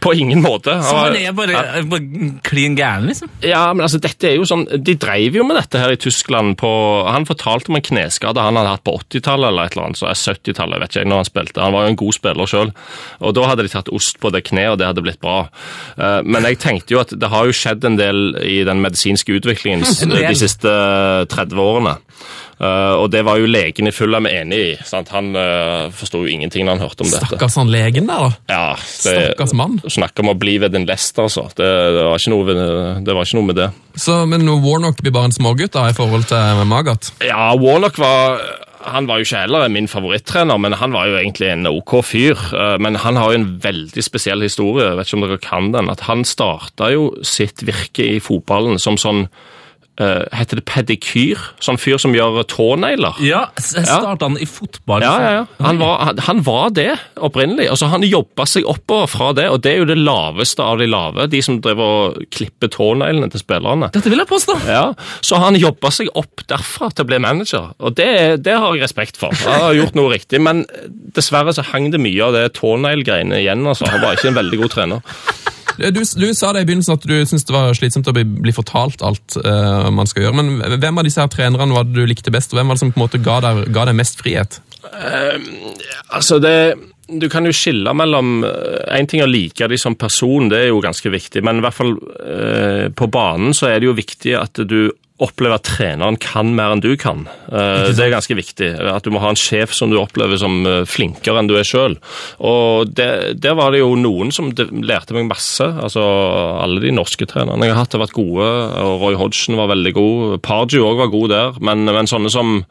[0.00, 0.74] På ingen måte.
[0.84, 3.30] så han er bare, bare klin gæren, liksom.
[3.40, 6.56] Ja, men altså, dette er jo sånn, De dreiv jo med dette her i Tyskland
[6.60, 6.68] på
[7.08, 10.10] Han fortalte om en kneskade han hadde hatt på 80-tallet eller et eller annet, så
[10.10, 11.64] er 70-tallet, vet ikke jeg når han spilte.
[11.64, 12.72] Han var jo en god spiller sjøl.
[13.24, 15.38] Og da hadde de tatt ost på det kneet, og det hadde blitt bra.
[15.96, 19.32] Eh, Men jeg tenkte jo at det har jo skjedd en del i den medisinske
[19.40, 20.76] utviklingen de siste
[21.32, 21.96] 30 årene.
[22.56, 24.74] Eh, og det var jo legen i Fulham enig i.
[24.86, 25.10] sant?
[25.12, 27.28] Han uh, forsto jo ingenting når han hørte om dette.
[27.28, 28.52] Stakkars han legen der, da.
[28.52, 29.78] Ja, Stakkars mann.
[29.92, 31.48] Snakk om å bli ved din lest, altså.
[31.56, 32.60] Det, det, var noe,
[33.04, 33.70] det var ikke noe med det.
[33.96, 37.12] Så, men Warnock blir bare en smågutt da, i forhold til Magat.
[37.24, 38.40] Ja, Warnock var
[38.86, 42.38] han var jo ikke heller min favorittrener, men han var jo egentlig en OK fyr.
[42.54, 45.72] Eh, Men han har jo en veldig spesiell historie, jeg vet ikke om dere kan
[45.74, 45.90] den.
[45.90, 49.26] At han starta jo sitt virke i fotballen som sånn
[50.00, 51.40] eh, Heter det pedikyr?
[51.62, 53.16] Sånn fyr som gjør tånegler.
[53.24, 55.04] Ja, jeg starta han i fotball.
[55.04, 55.44] Ja, ja, ja.
[55.66, 57.68] Han var, han, han var det opprinnelig.
[57.72, 60.88] Altså, han jobba seg oppover fra det, og det er jo det laveste av de
[60.90, 61.26] lave.
[61.32, 63.90] De som driver og klipper tåneglene til spillerne.
[63.94, 64.58] Dette vil jeg påstå.
[64.68, 64.84] Ja,
[65.24, 68.10] Så han jobba seg opp derfra til å bli manager, og det,
[68.44, 69.34] det har jeg respekt for.
[69.46, 70.64] Han har gjort noe riktig, men
[71.16, 73.64] dessverre så hang det mye av det tånegl-greiene igjen.
[73.66, 73.88] altså.
[73.90, 75.00] Han var ikke en veldig god trener.
[75.76, 78.54] Du, du sa det i begynnelsen at du syntes det var slitsomt å bli, bli
[78.54, 80.42] fortalt alt uh, man skal gjøre.
[80.42, 82.84] Men hvem av disse her trenerne var det du likte best, og hvem var det
[82.84, 84.60] som på en måte ga deg, ga deg mest frihet?
[84.86, 86.56] Altså, det
[87.06, 90.82] du kan jo skille mellom En ting å like de som person, det er jo
[90.82, 94.62] ganske viktig, men i hvert fall eh, på banen så er det jo viktig at
[94.66, 94.90] du
[95.22, 97.22] opplever at treneren kan mer enn du kan.
[97.48, 98.68] Eh, det er ganske viktig.
[98.92, 101.64] At du må ha en sjef som du opplever som eh, flinkere enn du er
[101.64, 101.96] sjøl.
[102.44, 105.64] Og det- der var det jo noen som lærte meg masse.
[105.64, 106.02] Altså
[106.62, 108.44] alle de norske trenerne jeg har hatt, har vært gode.
[108.84, 110.42] og Roy Hodgson var veldig god.
[110.42, 112.64] Pardew òg var god der, men, men sånne som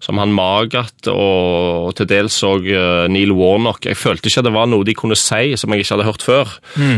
[0.00, 2.64] som han Magat og, til dels òg
[3.12, 3.84] Neil Warnock.
[3.84, 6.54] Jeg følte ikke det var noe de kunne si som jeg ikke hadde hørt før.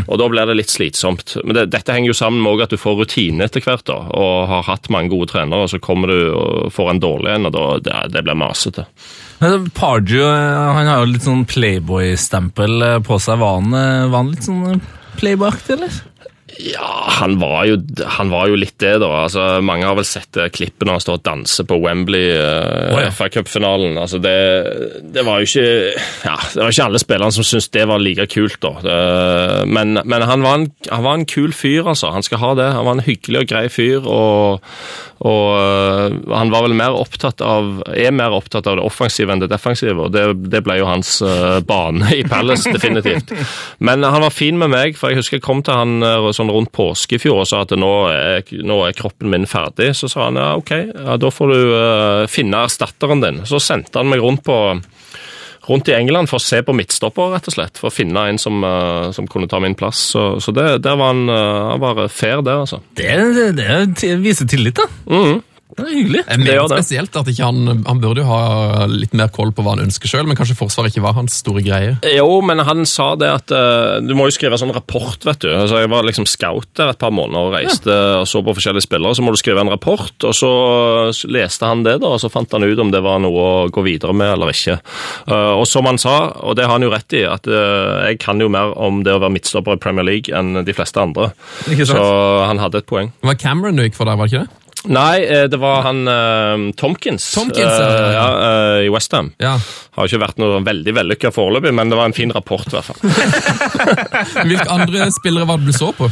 [0.07, 1.37] Og da blir det litt slitsomt.
[1.43, 4.47] Men det, dette henger jo sammen med at du får rutine etter hvert, da, og
[4.51, 7.55] har hatt mange gode trenere, og så kommer du og får en dårlig en, og
[7.57, 8.87] da, det, det blir masete.
[9.75, 13.41] Pardew eh, han har jo litt sånn Playboy-stempel eh, på seg.
[13.43, 15.97] Var han, eh, var han litt sånn eh, Playboy-aktig, eller?
[16.59, 17.79] Ja, han var, jo,
[18.17, 19.09] han var jo litt det, da.
[19.25, 22.93] Altså, mange har vel sett det klippet når han står og danser på Wembley, uh,
[22.93, 23.13] oh, ja.
[23.15, 23.97] FA Cup-finalen.
[24.01, 24.35] Altså, det,
[25.15, 25.67] det var jo ikke
[26.27, 28.75] ja, Det var ikke alle spillerne som syntes det var like kult, da.
[28.85, 28.99] Det,
[29.73, 32.13] men men han, var en, han var en kul fyr, altså.
[32.13, 32.69] Han skal ha det.
[32.77, 34.07] Han var en hyggelig og grei fyr.
[34.07, 34.63] og
[35.23, 39.43] og uh, han var vel mer opptatt av, er mer opptatt av det offensive enn
[39.43, 43.31] det defensive, og det, det ble jo hans øh, bane i Palace, definitivt.
[43.87, 46.53] Men han var fin med meg, for jeg husker jeg kom til han øh, sånn
[46.53, 49.93] rundt påske i fjor og sa at nå er, nå er kroppen min ferdig.
[49.99, 53.43] Så sa han ja, ok, ja, da får du uh, finne erstatteren din.
[53.49, 54.59] Så sendte han meg rundt på
[55.69, 57.79] rundt i England for å se på midtstopper, rett og slett.
[57.79, 60.01] For å finne en som, uh, som kunne ta min plass.
[60.15, 62.83] Så, så det, der var han, uh, han var fair, der, altså.
[62.99, 63.15] Det,
[63.57, 63.71] det,
[64.01, 64.91] det viser tillit, da.
[65.07, 65.41] Mhm.
[65.73, 66.23] Det er hyggelig.
[66.29, 66.57] Det.
[66.69, 70.11] spesielt at ikke han, han burde jo ha litt mer koll på hva han ønsker
[70.11, 71.95] sjøl, men kanskje Forsvaret ikke var hans store greie.
[72.13, 75.49] Jo, men han sa det at uh, du må jo skrive sånn rapport, vet du.
[75.55, 78.85] Altså, jeg var liksom scout der et par måneder og reiste og så på forskjellige
[78.85, 79.17] spillere.
[79.17, 80.53] Så må du skrive en rapport, og så
[81.33, 83.87] leste han det, da, og så fant han ut om det var noe å gå
[83.87, 84.79] videre med eller ikke.
[85.25, 88.21] Uh, og som han sa, og det har han jo rett i, at uh, jeg
[88.23, 91.33] kan jo mer om det å være midtstopper i Premier League enn de fleste andre.
[91.65, 91.97] Ikke sant?
[91.97, 93.15] Så han hadde et poeng.
[93.23, 94.62] Det var Cameron du gikk for der, var det ikke det?
[94.91, 99.31] Nei, eh, det var han uh, Tomkins, Tomkins, uh, uh, ja, ja, eh, i Westham.
[99.43, 99.55] Ja.
[99.95, 102.91] Har ikke vært noe veldig vellykka foreløpig, men det var en fin rapport, i hvert
[102.91, 102.99] fall.
[104.49, 106.11] Hvilke andre spillere var det du så på?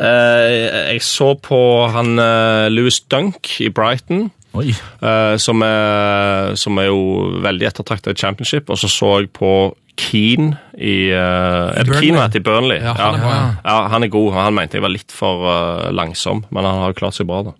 [0.00, 1.60] Eh, jeg så på
[1.92, 4.30] han eh, Louis Dunk i Brighton.
[4.58, 7.02] Eh, som, er, som er jo
[7.44, 8.72] veldig ettertrakta i championship.
[8.72, 9.52] Og så så jeg på
[10.00, 12.00] Keane i eh, Er det.
[12.00, 12.80] Keane heter i Burnley?
[12.80, 13.48] Ja, han er bra, ja.
[13.64, 14.32] ja, han er god.
[14.38, 17.42] Han mente jeg var litt for eh, langsom, men han har jo klart seg bra,
[17.50, 17.56] da.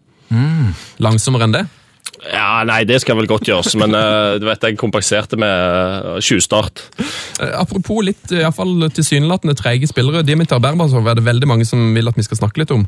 [1.03, 1.67] Langsommere enn det?
[2.29, 5.49] Ja, Nei, det skal vel godt gjøres, men eh, du vet, jeg kompenserte med
[6.05, 6.83] uh, tjuvstart.
[7.41, 10.25] Eh, Apropos litt i fall tilsynelatende trege spillere.
[10.27, 12.85] Dimitar Berbatov er det veldig mange som vil at vi skal snakke litt om.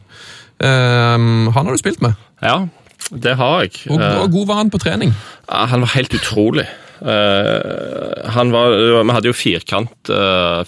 [0.62, 2.18] Ehm, han har du spilt med.
[2.44, 2.66] Ja,
[3.10, 3.86] det har jeg.
[3.88, 5.16] Hvor, hvor god var han på trening?
[5.48, 6.68] Ja, Han var helt utrolig.
[7.02, 10.10] Han var, Vi hadde jo firkant,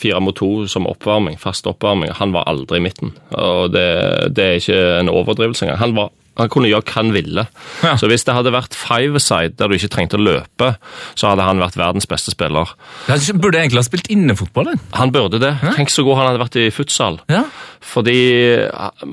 [0.03, 2.11] fire mot to som oppvarming, fast oppvarming.
[2.19, 3.13] Han var aldri i midten.
[3.31, 3.87] og Det,
[4.35, 5.79] det er ikke en overdrivelse engang.
[5.85, 6.11] Han, var,
[6.41, 7.47] han kunne gjøre hva han ville.
[7.85, 7.95] Ja.
[8.01, 10.73] Så hvis det hadde vært five-side der du ikke trengte å løpe,
[11.15, 12.73] så hadde han vært verdens beste spiller.
[13.07, 14.73] Han burde egentlig ha spilt innefotball.
[14.73, 14.83] han.
[14.99, 15.53] Han burde det.
[15.77, 17.21] Tenk så god han hadde vært i futsal.
[17.31, 17.45] Ja.
[17.85, 18.17] Fordi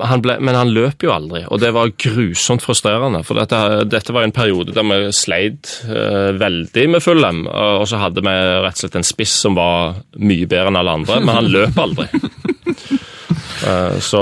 [0.00, 3.22] han ble, Men han løp jo aldri, og det var grusomt frustrerende.
[3.26, 8.00] For dette, dette var en periode der vi sleit uh, veldig med Fulham, og så
[8.02, 11.36] hadde vi rett og slett en spiss som var mye bedre enn alle andre, men
[11.36, 12.08] han løp aldri.
[13.62, 14.20] Eh, så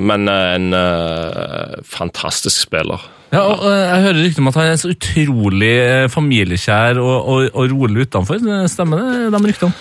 [0.00, 3.02] Men en eh, fantastisk spiller.
[3.34, 7.16] Ja, og eh, Jeg hører rykter om at han er så utrolig eh, familiekjær og,
[7.28, 8.40] og, og rolig utenfor.
[8.70, 9.74] Stemmer det, de ryktene?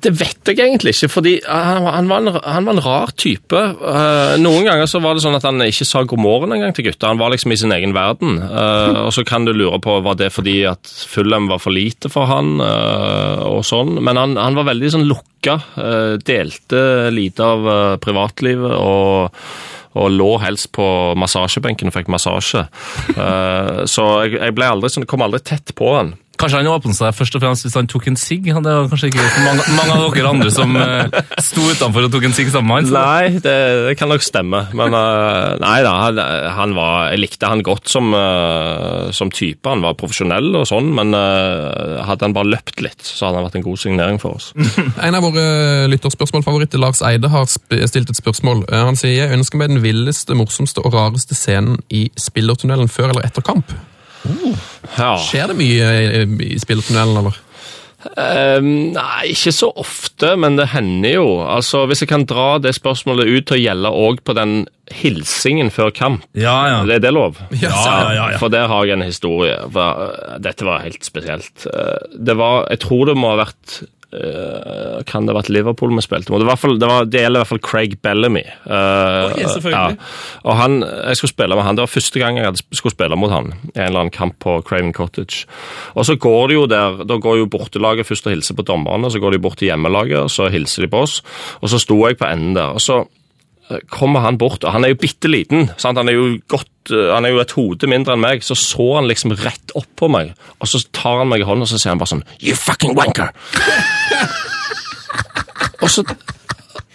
[0.00, 3.58] Det vet jeg egentlig ikke, fordi han, han, var, en, han var en rar type.
[3.80, 6.88] Uh, noen ganger så var det sånn at han ikke sa god morgen engang til
[6.88, 7.10] gutta.
[7.12, 8.38] Han var liksom i sin egen verden.
[8.40, 12.10] Uh, og så kan du lure på var det fordi at Fulham var for lite
[12.12, 13.98] for han, uh, og sånn.
[14.00, 15.60] Men han, han var veldig sånn lukka.
[16.24, 16.78] delte
[17.12, 17.66] lite av
[18.00, 19.40] privatlivet og
[19.94, 22.64] og lå helst på massasjebenken og fikk massasje.
[23.14, 26.10] Så jeg, jeg ble aldri sånn, kom aldri tett på han.
[26.40, 28.44] Kanskje han åpnet seg først og fremst hvis han tok en sigg?
[28.48, 32.12] Det var kanskje ikke så mange, mange av dere andre som uh, sto utenfor og
[32.14, 32.88] tok en sigg sammen med han.
[32.90, 33.54] så- Nei, det,
[33.88, 34.64] det kan nok stemme.
[34.74, 36.18] Men uh, nei da, han,
[36.58, 39.62] han var Jeg likte han godt som, uh, som type.
[39.70, 43.56] Han var profesjonell og sånn, men hadde han bare løpt litt, så hadde han vært
[43.60, 44.50] en god signering for oss.
[45.06, 48.64] En av våre lytterspørsmålfavoritter, Lars Eide, har sp stilt et spørsmål.
[48.72, 53.26] Han sier jeg ønsker meg den villeste, morsomste og rareste scenen i spillertunnelen før eller
[53.30, 53.70] etter kamp.
[54.98, 55.14] Ja.
[55.20, 55.88] Skjer det mye
[56.22, 56.22] i,
[56.54, 57.40] i spillertunnelen, eller?
[58.04, 61.28] Um, nei, ikke så ofte, men det hender jo.
[61.48, 64.52] Altså, Hvis jeg kan dra det spørsmålet ut til å gjelde òg på den
[64.92, 66.26] hilsingen før kamp.
[66.36, 66.82] Ja, ja.
[66.84, 67.40] Er det lov?
[67.62, 67.72] Ja,
[68.12, 69.56] ja, For der har jeg en historie.
[69.72, 71.64] For dette var helt spesielt.
[71.70, 73.80] Eh, Det var Jeg tror det må ha vært
[75.08, 76.42] Kan det ha vært Liverpool vi spilte mot?
[76.42, 78.44] Det, var det, var, det gjelder i hvert fall Craig Bellamy.
[78.66, 79.98] Uh, okay, selvfølgelig.
[80.44, 81.78] Og han, Jeg skulle spille med han.
[81.78, 84.60] Det var første gang jeg skulle spille mot han i en eller annen kamp på
[84.66, 85.48] Craven Cottage.
[85.94, 89.10] Og så går det jo der, Da går jo bortelaget først og hilser på dommerne,
[89.10, 91.20] så går de bort til hjemmelaget og så hilser de på oss.
[91.60, 92.74] Og så sto jeg på enden der.
[92.74, 93.04] og så
[93.88, 95.70] kommer han bort, og han er jo bitte liten.
[95.80, 95.98] Sant?
[95.98, 98.44] Han er jo godt, eh, han er jo et hode mindre enn meg.
[98.44, 101.64] Så så han liksom rett opp på meg, og så tar han meg i hånden
[101.64, 103.32] og så sier han bare sånn You fucking wanker!
[105.82, 106.04] og, så,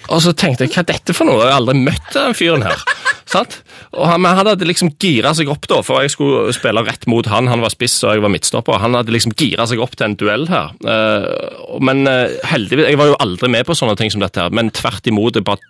[0.10, 1.42] og så tenkte jeg hva er dette for noe?
[1.42, 2.86] Jeg har aldri møtt den fyren her.
[3.30, 3.60] Sant?
[3.94, 7.06] Og han, men han hadde liksom gira seg opp, da, for jeg skulle spille rett
[7.10, 7.50] mot han.
[7.50, 8.82] Han var spiss, og jeg var midtstopper.
[8.82, 10.74] Han hadde liksom gira seg opp til en duell her.
[10.82, 14.54] Uh, men uh, heldigvis Jeg var jo aldri med på sånne ting som dette, her,
[14.54, 15.38] men tvert imot.
[15.38, 15.62] Jeg bare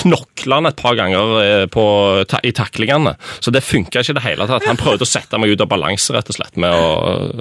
[0.00, 1.84] knokla han et par ganger eh, på,
[2.30, 3.16] ta, i taklingene.
[3.40, 4.66] Så det funka ikke i det hele tatt.
[4.68, 6.86] Han prøvde å sette meg ut av balanse, rett og slett, med å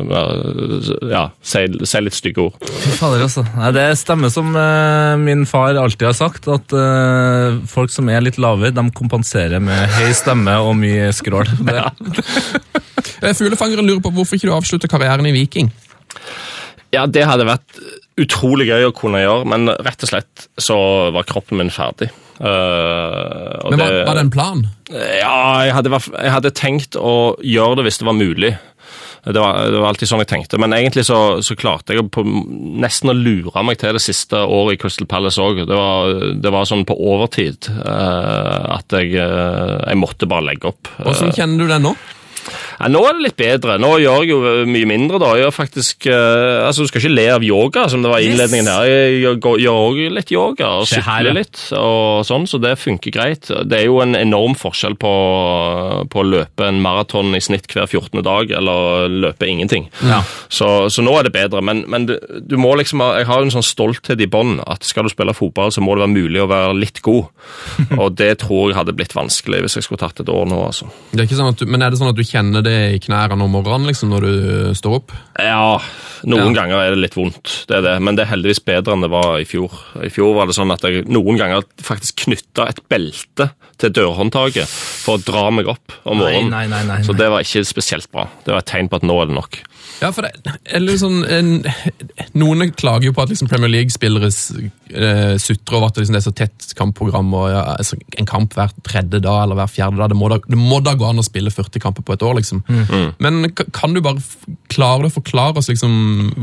[0.05, 2.69] med, ja, si, si litt stygge ord.
[2.83, 3.45] Fy fader, altså.
[3.57, 8.25] Nei, det stemmer som uh, min far alltid har sagt, at uh, folk som er
[8.25, 11.47] litt lave, de kompenserer med høy stemme og mye skrål.
[11.65, 11.81] Det,
[13.21, 15.71] Eh, Fuglefangeren lurer på hvorfor ikke du avslutter karrieren i Viking.
[16.95, 17.79] Ja, det hadde vært
[18.21, 20.77] utrolig gøy å kunne gjøre, men rett og slett så
[21.15, 22.09] var kroppen min ferdig.
[22.39, 24.61] Uh, og Men var, det- var det en plan?
[24.91, 25.35] Ja,
[25.65, 28.53] jeg hadde, jeg hadde tenkt å gjøre det hvis det var mulig.
[29.25, 32.21] Det var, det var alltid sånn jeg tenkte, men egentlig så, så klarte jeg på,
[32.77, 35.63] nesten å lure meg til det siste året i Crystal Palace òg.
[35.65, 40.69] Det, var- det var sånn på overtid uh, at jeg, eh, jeg måtte bare legge
[40.69, 40.91] opp.
[41.01, 41.95] Hvordan kjenner du det nå?
[42.79, 43.77] Ja, nå er det litt bedre.
[43.81, 45.31] Nå gjør jeg jo mye mindre, da.
[45.37, 48.29] Jeg gjør faktisk uh, Altså, Du skal ikke le av yoga, som det var i
[48.29, 48.89] innledningen her.
[48.89, 53.47] Jeg gjør- òg litt yoga og sykler litt, og sånn, så det funker greit.
[53.47, 55.11] Det er jo en enorm forskjell på,
[56.11, 58.21] på å løpe en maraton i snitt hver 14.
[58.25, 59.87] dag, eller løpe ingenting.
[60.05, 60.21] Ja.
[60.49, 63.43] Så, så nå er det bedre, men, men du, du må liksom ha Jeg har
[63.43, 66.43] en sånn stolthet i bånn at skal du spille fotball, så må det være mulig
[66.43, 67.29] å være litt god.
[68.01, 70.89] Og det tror jeg hadde blitt vanskelig hvis jeg skulle tatt et år nå, altså.
[71.11, 72.99] Det er ikke sånn at du, men er det sånn at du kjenner det i
[73.05, 75.13] knærne om morgenen liksom, når du står opp?
[75.39, 75.77] Ja,
[76.25, 76.61] noen Ja.
[76.61, 77.95] ganger er det litt vondt, det er det.
[78.01, 79.71] Men det er heldigvis bedre enn det var i fjor.
[80.03, 84.67] I fjor var det sånn at jeg noen ganger faktisk knytta et belte til dørhåndtaket
[84.67, 86.49] for å dra meg opp om Nei, morgenen.
[86.51, 88.27] nei, nei, nei, Så det var ikke spesielt bra.
[88.45, 89.59] Det var et tegn på at nå er det nok.
[90.01, 91.51] Ja, for det, eller sånn, en,
[92.35, 96.19] Noen klager jo på at liksom Premier League-spillere eh, sutrer over at det, liksom, det
[96.19, 97.31] er så tett kampprogram.
[97.37, 100.11] og ja, altså, En kamp hver tredje dag eller hver fjerde dag.
[100.11, 102.35] Det må da, det må da gå an å spille 40 kamper på et år.
[102.41, 102.63] liksom.
[103.23, 104.23] Men kan du bare
[104.71, 105.95] klare å forklare oss liksom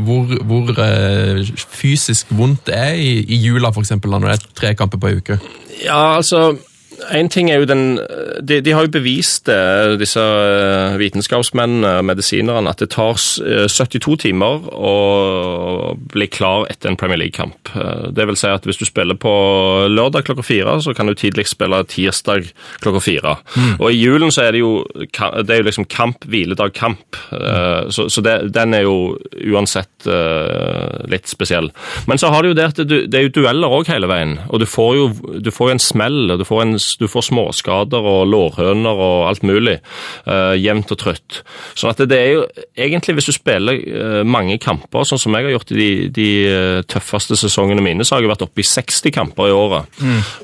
[0.07, 1.45] hvor, hvor eh,
[1.77, 5.13] fysisk vondt det er i, i jula, for eksempel, når det er tre kamper på
[5.13, 5.41] ei uke?
[5.83, 6.53] Ja, altså
[7.11, 7.99] en ting er jo den
[8.43, 14.17] De, de har jo bevist det, disse eh, vitenskapsmennene medisinerne, at det tar eh, 72
[14.25, 17.73] timer å bli klar etter en Premier League-kamp.
[17.75, 19.33] Eh, Det vil si at hvis du spiller på
[19.93, 22.51] lørdag klokka fire, så kan du tidligst spille tirsdag
[22.83, 23.37] klokka fire.
[23.79, 27.19] Og i julen så er det jo, det er jo liksom kamp, hviledag, kamp.
[27.31, 27.91] Mm.
[27.93, 29.17] Så, så det, den er jo
[29.53, 31.71] uansett eh, litt spesiell.
[32.11, 34.37] Men så har du jo det at det, det er jo dueller òg hele veien.
[34.51, 35.07] Og du får jo,
[35.43, 39.29] du får jo en smell, og du får, en, du får småskader og lårhøner og
[39.31, 39.79] alt mulig.
[40.27, 41.41] Uh, jevnt og trøtt.
[41.79, 42.45] Sånn at det, det er jo
[42.77, 46.29] egentlig, hvis du spiller eh, mange kamper, sånn som jeg har gjort i de, de
[46.49, 50.01] eh, tøffeste sesongene mine, så har jeg vært oppe i 60 kamper i året.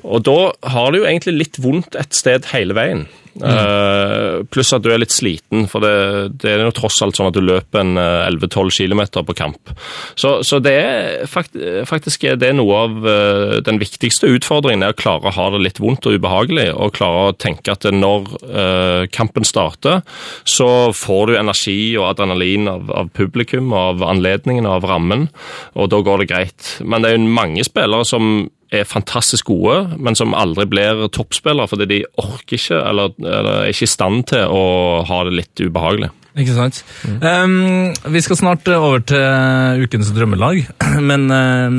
[0.07, 0.39] Og da
[0.73, 3.07] har du jo egentlig litt vondt et sted hele veien.
[3.39, 7.31] Eh, pluss at du er litt sliten, for det, det er jo tross alt sånn
[7.31, 9.75] at du løper en eh, 11-12 km på kamp.
[10.19, 14.99] Så, så det er faktisk faktisk er noe av eh, den viktigste utfordringen, er å
[14.99, 19.07] klare å ha det litt vondt og ubehagelig, og klare å tenke at når eh,
[19.15, 20.03] kampen starter,
[20.45, 25.29] så får du energi og adrenalin av, av publikum, av anledningen og av rammen,
[25.75, 26.71] og da går det greit.
[26.85, 31.69] Men det er jo mange spillere som er fantastisk gode, men som aldri blir toppspillere
[31.71, 34.65] fordi de orker ikke eller, eller er ikke i stand til å
[35.09, 36.11] ha det litt ubehagelig.
[36.39, 36.83] Ikke sant?
[37.03, 40.61] Um, vi skal snart over til ukens drømmelag,
[41.11, 41.79] men um,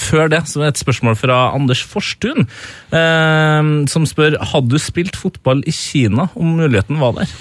[0.00, 2.48] før det så er et spørsmål fra Anders Forstun,
[2.94, 7.34] um, som spør hadde du spilt fotball i Kina om muligheten var der.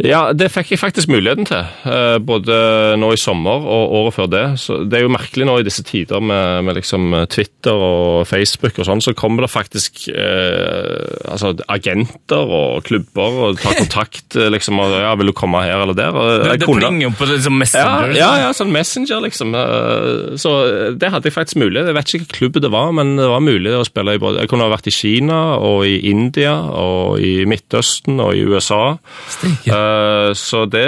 [0.00, 4.28] Ja, det fikk jeg faktisk muligheten til, eh, både nå i sommer og året før
[4.32, 4.44] det.
[4.58, 8.78] Så det er jo merkelig nå i disse tider med, med liksom Twitter og Facebook
[8.80, 14.48] og sånn, så kommer det faktisk eh, altså agenter og klubber og tar kontakt eh,
[14.54, 16.16] liksom, og ja, vil du komme her eller der?
[16.16, 18.16] Og det, det plinger jo på liksom Ja, Messenger.
[18.16, 19.52] ja, ja, sånn Messenger, liksom.
[19.60, 20.54] Eh, Så
[20.96, 21.92] det hadde jeg faktisk mulighet.
[21.92, 24.40] Jeg vet ikke hvilken klubb det var, men det var mulig å spille i både
[24.40, 28.96] Jeg kunne ha vært i Kina og i India og i Midtøsten og i USA.
[29.36, 29.81] Steike.
[29.82, 30.86] Eh, Så det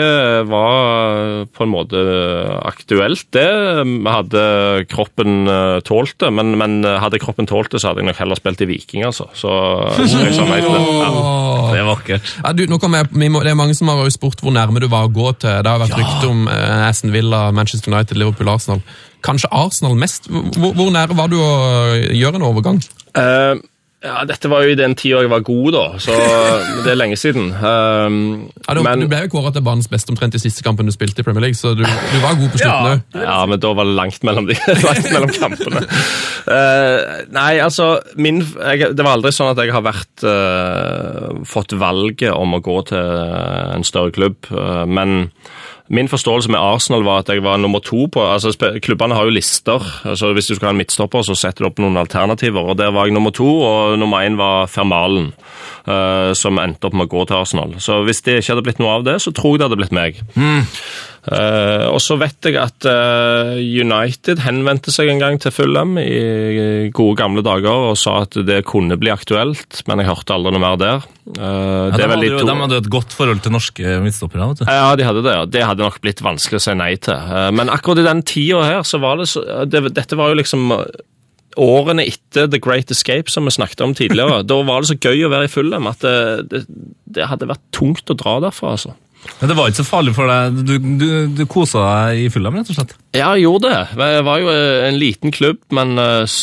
[0.48, 2.00] var på en måte
[2.64, 3.46] aktuelt, det.
[4.06, 4.44] Hadde
[4.90, 8.40] kroppen eh, tålt det, men, men hadde kroppen tålt det, så hadde jeg nok heller
[8.40, 9.28] spilt i Viking, altså.
[9.34, 9.50] Så
[9.98, 10.84] jeg til det.
[11.64, 11.70] Ja.
[11.74, 12.28] Det er vakkert.
[12.44, 15.12] Ja, du, nå jeg, det er mange som har spurt hvor nærme du var å
[15.12, 15.50] gå til.
[15.64, 18.82] Det har vært rykte om Aston Villa, Manchester United, Liverpool, Arsenal.
[19.24, 20.28] Kanskje Arsenal mest?
[20.28, 21.52] Hvor, hvor nære var du å
[22.12, 22.82] gjøre en overgang?
[23.16, 23.54] Eh,
[24.04, 26.16] ja, dette var jo i den tida jeg var god, da, så
[26.84, 27.48] det er lenge siden.
[27.56, 28.18] Um,
[28.66, 30.92] Ja, du, men, du ble jo kåret til banens beste omtrent i siste kampen du
[30.92, 33.18] spilte i Premier League, så du, du var god på slutten òg.
[33.24, 35.84] ja, men da var det langt mellom, de, langt mellom kampene.
[36.44, 41.76] Uh, nei, altså min, jeg, Det var aldri sånn at jeg har vært uh, fått
[41.80, 45.30] valget om å gå til en større klubb, uh, men
[45.88, 49.34] Min forståelse med Arsenal var at jeg var nummer to på altså Klubbene har jo
[49.36, 49.84] lister.
[50.04, 52.70] altså Hvis du skal ha en midtstopper, så setter du opp noen alternativer.
[52.72, 55.34] og Der var jeg nummer to, og nummer én var Fermalen,
[55.86, 57.74] uh, som endte opp med å gå til Arsenal.
[57.78, 59.92] Så hvis det ikke hadde blitt noe av det, så tror jeg det hadde blitt
[59.92, 60.22] meg.
[60.36, 60.80] Eh,
[61.88, 67.16] og så vet jeg at eh, United henvendte seg en gang til Fulham i gode
[67.16, 70.76] gamle dager og sa at det kunne bli aktuelt, men jeg hørte aldri noe mer
[70.80, 71.06] der.
[71.32, 74.50] Eh, Ja, det de, hadde jo, de hadde et godt forhold til norske midtstoppere.
[74.52, 74.68] vet du.
[74.68, 75.32] ja, de hadde det.
[75.38, 75.46] ja.
[75.56, 77.16] Det hadde nok blitt vanskelig å si nei til.
[77.16, 80.40] Eh, Men akkurat i den tida her, så var det så det, Dette var jo
[80.42, 80.68] liksom
[81.54, 84.42] årene etter The Great Escape, som vi snakket om tidligere.
[84.50, 86.16] da var det så gøy å være i Fulham at det,
[86.50, 86.62] det,
[87.16, 88.94] det hadde vært tungt å dra derfra, altså.
[89.40, 90.58] Men det var ikke så farlig for deg.
[90.64, 92.94] Du, du, du kosa deg i Fulham, rett og slett.
[93.14, 93.80] Ja, jeg gjorde det.
[93.98, 96.36] Det var jo eh, en liten klubb, men eh,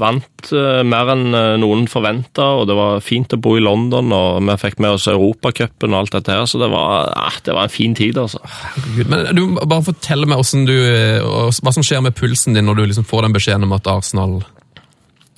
[0.00, 1.24] vant eh, mer enn
[1.62, 2.48] noen forventa.
[2.60, 6.02] Og det var fint å bo i London, og vi fikk med oss Europacupen og
[6.04, 6.44] alt dette her.
[6.50, 7.12] Så det var,
[7.46, 8.42] det var en fin tid, altså.
[9.02, 10.76] Men du bare fortell meg du,
[11.24, 14.38] hva som skjer med pulsen din når du liksom får den beskjeden om at Arsenal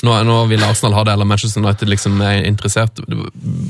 [0.06, 3.00] nå, nå vil Arsenal ha det, eller Manchester United liksom er interessert.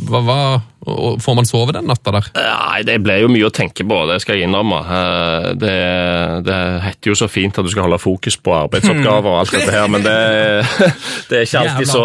[0.09, 0.41] Hva, hva,
[0.87, 2.29] og Får man sove den natta der?
[2.37, 4.79] Nei, det ble jo mye å tenke på, det skal jeg innrømme.
[4.87, 5.75] Eh, Det,
[6.47, 9.75] det heter jo så fint at du skal holde fokus på arbeidsoppgaver og alt dette
[9.75, 10.15] her, men det,
[11.31, 12.05] det er ikke så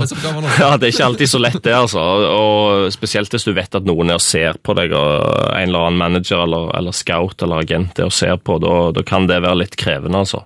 [0.60, 2.02] ja, det er ikke alltid så lett, det, altså.
[2.34, 5.14] Og spesielt hvis du vet at noen er og ser på deg, og
[5.54, 9.06] en eller annen manager eller, eller scout eller agent er og ser på, da, da
[9.08, 10.44] kan det være litt krevende, altså.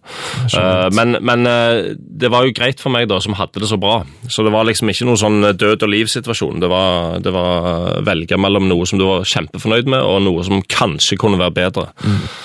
[0.52, 3.80] Eh, Men, men eh, det var jo greit for meg, da, som hadde det så
[3.80, 4.02] bra.
[4.28, 6.60] Så det var liksom ikke noen sånn død og liv-situasjon.
[6.64, 10.44] Det var, det var veldig velge mellom noe som du var kjempefornøyd med, og noe
[10.48, 11.88] som kanskje kunne være bedre.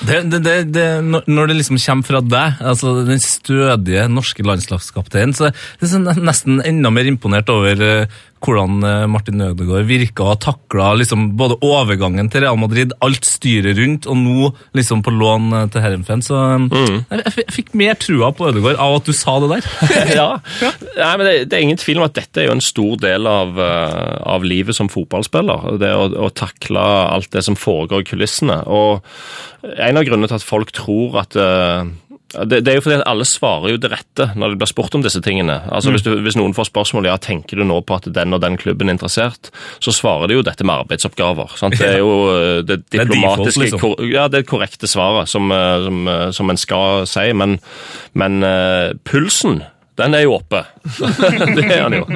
[0.07, 5.35] Det, det, det, det, når- det liksom kommer fra deg, altså den stødige norske landslagskapteinen,
[5.35, 10.41] så er sånn nesten enda mer imponert over eh, hvordan eh, Martin Ødegaard virka og
[10.43, 15.49] takla liksom både overgangen til Real Madrid, alt styret rundt, og nå liksom på lån
[15.59, 16.25] eh, til Herrenfen.
[16.25, 16.73] Så mm.
[16.73, 19.71] jeg, jeg, fikk mer trua på Ødegaard av at du sa det der.
[20.19, 20.29] ja.
[20.99, 23.31] Nei, men det, det er ingen tvil om at dette er jo en stor del
[23.31, 25.79] av, eh, av livet som fotballspiller.
[25.83, 28.63] Det å, å takle alt det som foregår i kulissene.
[28.67, 29.03] Og
[29.63, 31.93] en av grunnene til at folk tror at eh,
[32.33, 34.95] det, det er jo fordi at alle svarer jo det rette når det blir spurt
[34.97, 35.59] om disse tingene.
[35.69, 38.41] Altså hvis, du, hvis noen får spørsmål ja, tenker du nå på at den og
[38.45, 39.51] den klubben er interessert,
[39.85, 41.53] så svarer de jo dette med arbeidsoppgaver.
[41.61, 41.77] Sant?
[41.81, 43.85] Det er jo eh, det er default, diplomatiske liksom.
[43.85, 47.59] kor- Ja, det korrekte svaret som, eh, som, eh, som en skal si, men,
[48.19, 49.63] men uh, pulsen
[50.01, 50.63] den er jo oppe.
[51.57, 52.07] det er han jo.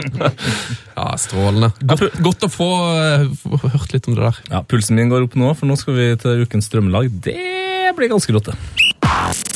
[0.97, 1.69] Ja, Strålende.
[1.85, 2.69] Godt, godt å få,
[3.37, 4.41] få hørt litt om det der.
[4.49, 7.13] Ja, Pulsen min går opp nå, for nå skal vi til ukens drømmelag.
[7.29, 9.56] Det blir ganske rått, det.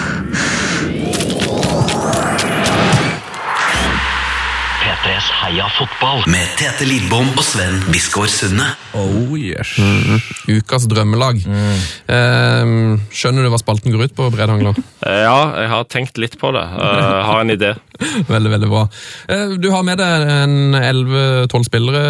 [5.01, 8.67] P3s Heia fotball med Tete Lidbom og Sven Biskår Sunde.
[8.93, 9.71] Oh yes.
[10.51, 11.39] Ukas drømmelag.
[11.41, 12.73] Eh,
[13.09, 14.81] skjønner du hva spalten går ut på, Hangland?
[15.01, 16.61] Eh, Ja, jeg har tenkt litt på det.
[16.61, 17.71] Eh, Jeg har en idé.
[18.29, 18.81] Veldig, veldig bra.
[19.33, 22.03] Eh, Du har med deg en 11-12 spillere,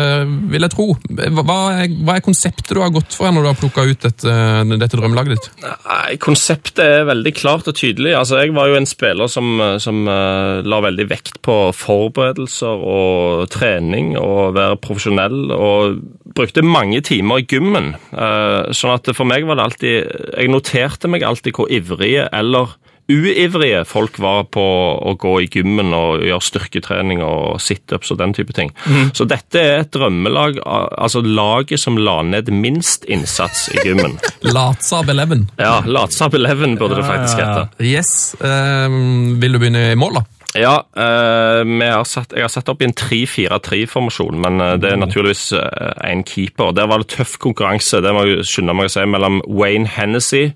[0.51, 0.87] vil jeg tro.
[1.07, 4.35] Hva er, hva er konseptet du har gått for når du har plukka ut dette,
[4.73, 5.47] dette drømmelaget ditt?
[5.63, 8.11] Nei, Konseptet er veldig klart og tydelig.
[8.19, 14.15] Altså, Jeg var jo en spiller som, som la veldig vekt på forberedelser og trening
[14.19, 15.51] og være profesjonell.
[15.51, 16.01] og
[16.35, 17.95] brukte mange timer i gymmen.
[18.11, 19.95] Eh, sånn at for meg var det alltid
[20.37, 22.77] Jeg noterte meg alltid hvor ivrige eller
[23.11, 28.35] uivrige folk var på å gå i gymmen og gjøre styrketrening og situps og den
[28.37, 28.71] type ting.
[29.17, 34.15] Så dette er et drømmelag, altså laget som la ned minst innsats i gymmen.
[34.55, 35.49] Latsab 11.
[35.59, 37.67] Ja, Latsab 11 burde det faktisk hete.
[37.83, 38.13] Yes.
[38.39, 40.40] Um, vil du begynne i mål, da?
[40.57, 44.99] Ja, eh, har satt, jeg har satt opp i en 3-4-3-formasjon, men eh, det er
[45.01, 46.73] naturligvis én keeper.
[46.75, 50.51] Der var det tøff konkurranse, det må jeg skynde meg å si, mellom Wayne Hennessy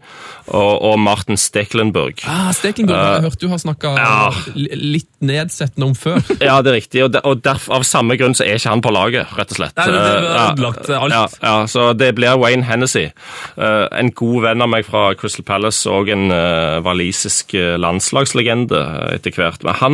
[0.47, 2.25] og, og Martin Steklenburg.
[2.29, 4.17] Ah, Stekenburg har jeg hørt du har snakka ja.
[4.55, 6.21] litt nedsettende om før.
[6.45, 8.83] Ja, det er riktig, og, der, og derf, av samme grunn så er ikke han
[8.85, 9.77] på laget, rett og slett.
[9.79, 11.13] Nei, det- det Eh, ødelagt, alt.
[11.13, 13.09] Ja, ja, så det blir Wayne Hennessy.
[13.57, 18.79] Uh, en god venn av meg fra Crystal Palace og en uh, walisisk eh, landslagslegende
[18.79, 19.63] eh, etter hvert.
[19.65, 19.84] Men han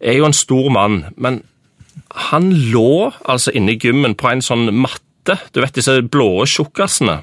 [0.00, 1.42] er jo en stor mann, men
[2.30, 5.02] han lå altså inne i gymmen på en sånn matte.
[5.54, 7.20] Du vet disse blå tjukkasene.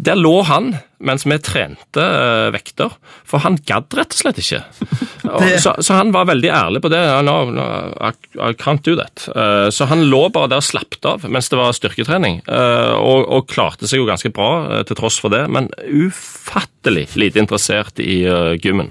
[0.00, 2.92] Der lå han mens vi trente uh, vekter,
[3.28, 4.60] for han gadd rett og slett ikke.
[5.30, 6.98] Og, så, så han var veldig ærlig på det.
[7.22, 7.64] No, no,
[8.02, 9.28] I, I can't do that.
[9.30, 13.28] Uh, så han lå bare der og slappet av mens det var styrketrening, uh, og,
[13.30, 18.22] og klarte seg jo ganske bra til tross for det, men ufattelig lite interessert i
[18.60, 18.90] gymmen.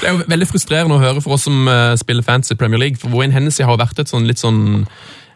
[0.00, 1.68] Det er jo veldig frustrerende å høre for oss som
[2.00, 4.86] spiller fans i Premier League, for Wayne Hennessy har vært et sånn litt sånn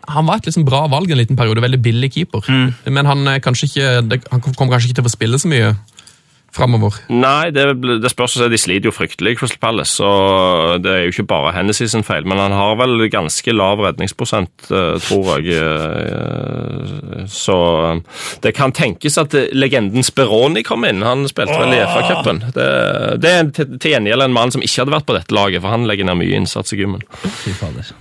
[0.08, 2.46] han var et sånn bra valg en liten periode, veldig billig keeper.
[2.90, 5.74] Men han, kanskje ikke, han kommer kanskje ikke til å få spille så mye
[6.52, 6.92] framover.
[7.08, 7.62] Nei, det,
[8.02, 8.34] det spørs.
[8.52, 10.04] De sliter jo fryktelig, Crystal Palace.
[10.04, 13.80] og det er jo ikke bare Hennessy sin feil, men han har vel ganske lav
[13.80, 15.56] redningsprosent, eh, tror jeg.
[15.56, 17.56] Eh, Så
[18.42, 21.00] det kan tenkes at legenden Speroni kom inn.
[21.06, 22.42] Han spilte vel i FA-cupen.
[22.52, 22.68] Det,
[23.22, 25.86] det er til gjengjeld en mann som ikke hadde vært på dette laget, for han
[25.88, 27.00] legger ned mye innsats i gymmen.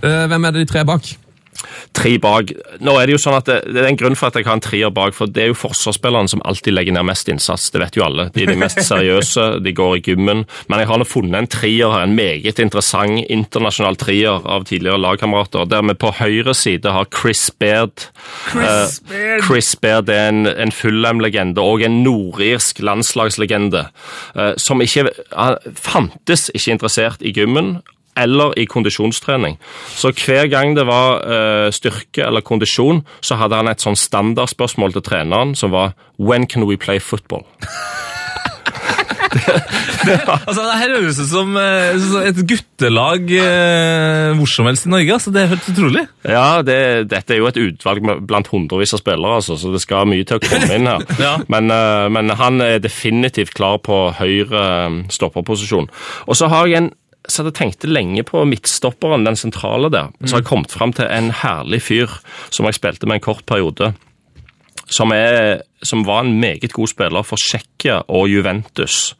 [0.02, 1.08] Eh, Hvem er det de tre bak?
[1.92, 2.50] Tre bak.
[2.82, 4.56] Nå er Det jo sånn at det, det er en grunn for at jeg har
[4.56, 7.68] en trier bak, for det er jo forsvarsspillerne som alltid legger ned mest innsats.
[7.70, 8.28] Det vet jo alle.
[8.34, 10.44] De er de mest seriøse, de går i gymmen.
[10.68, 15.00] Men jeg har nå funnet en trier her, en meget interessant internasjonal trier av tidligere
[15.02, 18.08] lagkamerater, der vi på høyre side har Chris Baird.
[18.50, 19.44] Chris Eh, Baird.
[19.46, 23.86] Chris Baird er en, en Fulham-legende og en nordirsk landslagslegende
[24.36, 27.76] eh, som ikke han fantes ikke interessert i gymmen
[28.16, 29.56] eller i kondisjonstrening.
[29.96, 34.92] Så hver gang det var uh, styrke eller kondisjon, så hadde han et sånn standardspørsmål
[34.98, 37.46] til treneren som var When can we play football?
[39.32, 45.14] Altså, det her høres ut som eh, et guttelag uh, hvor som helst i Norge.
[45.14, 46.02] Altså, det er helt utrolig.
[46.26, 46.78] Ja, det,
[47.12, 50.26] dette er jo et utvalg med- blant hundrevis av spillere, altså, så det skal mye
[50.28, 51.06] til å komme inn her.
[51.22, 51.36] Ja.
[51.52, 54.64] men, uh, men han er definitivt klar på høyre
[55.12, 55.88] stopperposisjon.
[56.26, 56.90] Og så har jeg en
[57.28, 60.08] så jeg tenkte lenge på midtstopperen, den sentrale der.
[60.24, 62.10] Så har jeg kommet fram til en herlig fyr
[62.50, 63.92] som jeg spilte med en kort periode.
[64.92, 69.14] som, er, som var en meget god spiller for Tsjekkia og Juventus.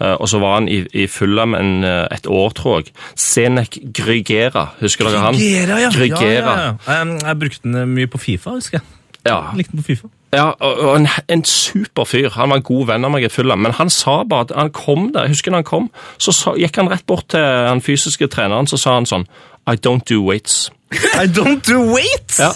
[0.00, 2.90] Eh, og så var han i, i Fulham en, eh, et år, tror jeg.
[3.14, 5.34] Senek Grygera, husker dere han?
[5.38, 5.90] Grygera, ja.
[5.94, 6.56] Grygera.
[6.56, 7.02] Ja, ja, ja.
[7.02, 8.88] Um, Jeg brukte den mye på Fifa, husker jeg.
[9.26, 10.08] Ja, Likte på Fifa.
[10.32, 12.30] Ja, og en, en super fyr.
[12.38, 14.70] Han var en god venn av meg i fylla, Men han sa bare at han
[14.72, 15.26] kom der.
[15.28, 18.66] Jeg husker når han kom, så sa, gikk han rett bort til den fysiske treneren
[18.70, 19.26] så sa han sånn
[19.68, 20.70] I don't do weights.
[21.22, 22.40] I don't do weights!
[22.40, 22.52] Ja,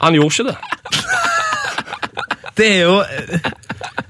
[0.00, 0.56] Han gjorde ikke det.
[2.58, 3.50] Det er jo eh,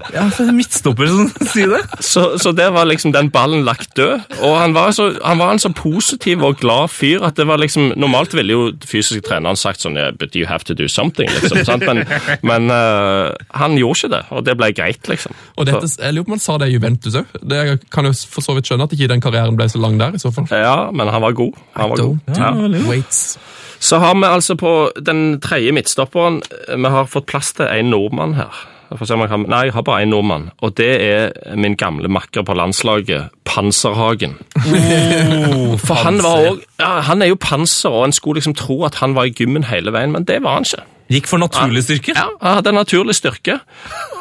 [0.09, 1.81] Ja, er midtstopper som sier det.
[2.01, 4.23] Så, så der var liksom den ballen lagt død.
[4.41, 7.61] Og han var, så, han var en så positiv og glad fyr at det var
[7.61, 11.29] liksom Normalt ville jo fysisk treneren sagt sånn yeah, But you have to do something,
[11.29, 11.61] liksom.
[11.67, 11.85] sant?
[11.85, 12.03] Men,
[12.41, 15.35] men uh, han gjorde ikke det, og det ble greit, liksom.
[15.57, 17.37] Og dette, Jeg lurer på om han sa det i Juventus òg.
[17.53, 20.17] Jeg kan jo for så vidt skjønne at ikke den karrieren ble så lang der.
[20.17, 20.49] i så fall.
[20.49, 21.61] Ja, men han var god.
[21.77, 22.35] Han var god.
[22.37, 22.51] Ja.
[22.89, 23.37] Waits.
[23.79, 28.35] Så har vi altså på den tredje midtstopperen Vi har fått plass til en nordmann
[28.35, 28.65] her.
[28.89, 29.43] Jeg får se om jeg kan...
[29.45, 30.47] Nei, jeg har bare én nordmann.
[30.65, 34.33] Og det er min gamle makker på landslaget, Panserhagen.
[35.85, 38.95] For han var også, ja, Han er jo panser, og en skulle liksom tro at
[39.03, 40.81] han var i gymmen hele veien, men det var han ikke.
[41.09, 42.13] Gikk for naturlig styrke.
[42.17, 43.59] Ja, Han hadde naturlig styrke,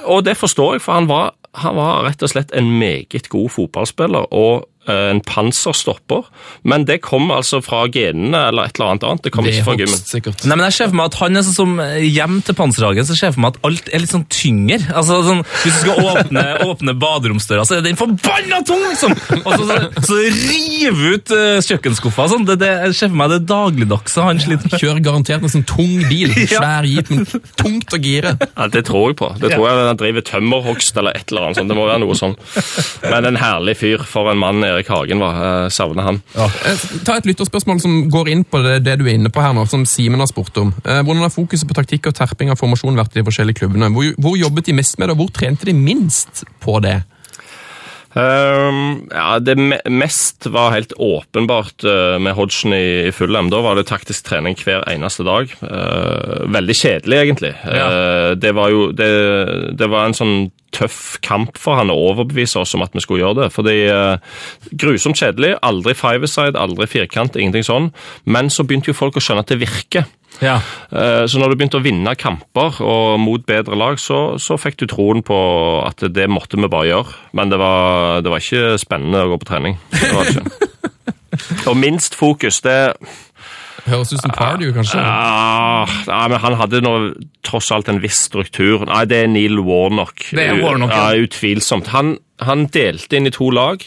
[0.05, 3.49] og det forstår jeg, for han var, han var rett og slett en meget god
[3.49, 4.33] fotballspiller.
[4.33, 6.27] og eh, en panserstopper,
[6.69, 9.23] men det kom altså fra genene eller et eller annet annet.
[9.27, 10.01] Det kom Det ikke fra gymmen.
[10.09, 10.45] sikkert.
[10.49, 13.07] Nei, men jeg ser for meg at han er sånn som eh, Hjem til Panserhagen
[13.09, 14.79] så ser jeg for meg at alt er litt sånn tyngre.
[14.95, 18.85] Altså, sånn, Hvis du skal åpne, åpne baderomsdøra, så er den forbanna tung!
[18.89, 19.13] liksom!
[19.43, 19.79] Og så, så,
[20.09, 22.47] så rive ut uh, kjøkkenskuffa sånn.
[22.49, 24.79] Det, det, jeg ser for meg det dagligdagse han sliter med.
[24.79, 26.33] Kjører garantert en sånn tung bil.
[26.53, 27.27] Svær jeep, men
[27.59, 28.37] tungt å gire.
[28.47, 29.33] Ja, Det tror jeg på.
[29.43, 31.73] Det tror jeg Han driver tømmerhogst eller et eller annet sånt.
[31.73, 32.37] Det må være noe sånn.
[33.03, 35.35] Men en herlig fyr for en mann Erik Hagen var.
[35.65, 36.23] Jeg savner han.
[36.37, 36.47] Ja.
[37.05, 39.67] Ta et lytterspørsmål som går inn på det, det du er inne på her nå,
[39.67, 40.71] som Simen har spurt om.
[40.85, 43.91] Eh, Hvordan har fokuset på taktikk og terping av formasjon vært i de forskjellige klubbene?
[43.91, 47.01] Hvor, hvor jobbet de mest med det, og hvor trente de minst på det?
[48.19, 53.51] Um, ja, Det me- mest var helt åpenbart uh, med Hodgson i, i Fulham.
[53.53, 55.53] Da var det taktisk trening hver eneste dag.
[55.63, 57.53] Uh, veldig kjedelig, egentlig.
[57.69, 59.11] Eh, det var jo det,
[59.79, 60.37] det var en sånn
[60.75, 63.49] tøff kamp for han å overbevise oss om at vi skulle gjøre det.
[63.55, 64.39] Fordi eh,
[64.79, 65.55] Grusomt kjedelig.
[65.65, 67.91] Aldri five-a-side, aldri firkant, ingenting sånn.
[68.29, 70.07] Men så begynte jo folk å skjønne at det virker.
[70.45, 70.59] Ja.
[70.93, 74.77] Eh, Så når du begynte å vinne kamper og mot bedre lag, så, så fikk
[74.83, 75.39] du troen på
[75.87, 77.17] at det måtte vi bare gjøre.
[77.39, 79.79] Men det var, det var ikke spennende å gå på trening.
[79.97, 80.69] Det var ikke.
[81.71, 82.79] Og minst fokus, det
[83.89, 85.01] Høres ut som Pardew, kanskje?
[85.03, 86.95] ah, Nei, men han hadde nå
[87.47, 88.85] tross alt en viss struktur.
[88.89, 90.31] Nei, det er Neil Warnock.
[90.31, 91.11] Det er Warnock, ja.
[91.15, 91.27] ja.
[91.27, 91.91] Utvilsomt.
[91.95, 93.83] Han, han delte inn i to lag,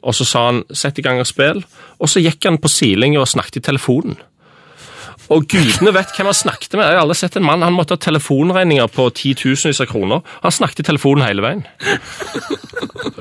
[0.00, 1.64] og så sa han 'sett i gang og spill',
[2.00, 4.16] og så gikk han på silinga og snakket i telefonen.
[5.30, 6.88] Og gudene vet hvem han snakket med.
[6.88, 7.62] Jeg har aldri sett en mann.
[7.62, 10.24] Han måtte ha telefonregninger på titusenvis av kroner.
[10.42, 11.62] Han snakket i telefonen hele veien.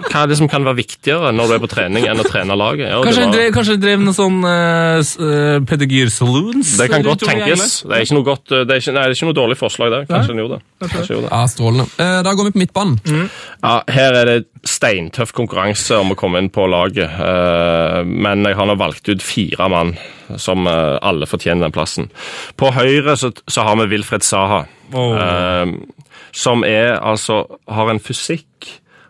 [0.09, 2.55] Hva er det som kan være viktigere når du er på trening, enn å trene
[2.57, 2.89] laget?
[2.89, 6.73] Ja, Kanskje han var- drev, kanskje drev noen sånn uh, pedigyr-saloons?
[6.79, 7.81] Det kan godt tenkes.
[7.85, 9.93] Det er ikke noe, godt, det er ikke, nei, det er ikke noe dårlig forslag
[9.93, 10.07] der.
[10.09, 10.89] Kanskje han gjorde det.
[10.89, 11.33] Kanskje gjorde det.
[11.35, 11.87] Ja, Strålende.
[11.99, 13.29] Uh, Da går vi på midtbanen.
[13.61, 17.05] Ja, her er det steintøff konkurranse om å komme inn på laget.
[17.21, 19.93] uh, Men jeg har nå valgt ut fire mann
[20.37, 21.98] som eh, alle fortjener den plassen.
[22.59, 24.63] På høyre så, så har vi Wilfred Saha.
[24.93, 25.15] oh.
[25.19, 25.73] eh,
[26.31, 28.45] Som er altså har en fysikk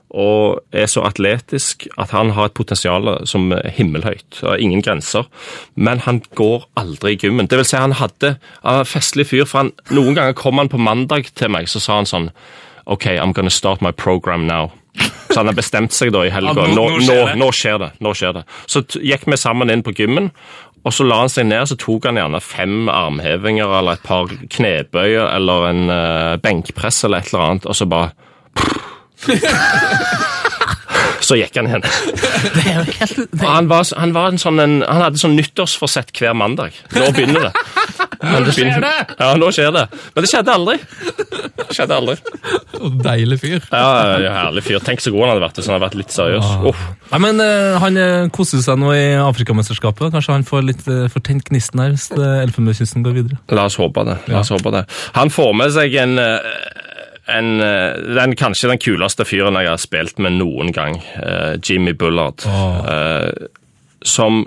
[0.10, 4.40] og er så atletisk at han har et potensial som er himmelhøyt.
[4.42, 5.28] og Ingen grenser.
[5.76, 7.46] Men han går aldri i gymmen.
[7.46, 8.32] Det vil si, han hadde
[8.64, 11.80] han var festlig fyr, for han, noen ganger kom han på mandag til meg, så
[11.84, 12.32] sa han sånn
[12.90, 14.72] OK, I'm gonna start my program now.
[15.30, 16.66] Så han har bestemt seg da i helga.
[16.74, 17.92] Nå- nå, nå skjer det.
[18.02, 18.42] nå skjer det.
[18.42, 18.64] Det.
[18.66, 20.32] Så gikk vi sammen inn på gymmen,
[20.84, 24.32] og så la han seg ned, så tok han gjerne fem armhevinger eller et par
[24.32, 28.10] knebøyer eller en uh, benkpress eller et eller annet, og så bare
[31.20, 31.84] Så gikk han igjen.
[31.84, 36.78] Og han, var, han, var en sånn en, han hadde sånn nyttårsforsett hver mandag.
[36.96, 38.08] Nå begynner det.
[38.20, 38.96] Nå skjer det!
[39.16, 39.86] Ja, nå skjer det.
[40.16, 40.76] Men det skjedde aldri.
[41.60, 42.16] Det skjedde aldri.
[42.80, 43.60] Og Deilig fyr.
[43.72, 44.82] Ja, ja, Herlig fyr.
[44.84, 46.50] Tenk så god han hadde vært hvis han hadde vært litt seriøs.
[46.68, 46.82] Uff.
[47.14, 50.12] Nei, men uh, Han eh, koser seg nå i Afrikamesterskapet.
[50.16, 53.40] Kanskje han får litt uh, fortent gnisten her hvis Elfenbenskysten går videre.
[53.56, 54.20] La oss håpe det.
[54.32, 54.84] La oss håpe det.
[55.16, 56.76] Han får med seg en, uh,
[57.32, 57.54] en
[58.20, 61.00] den, Kanskje den kuleste fyren jeg har spilt med noen gang.
[61.64, 62.44] Jimmy Bullard.
[62.44, 63.48] Eh,
[64.02, 64.46] som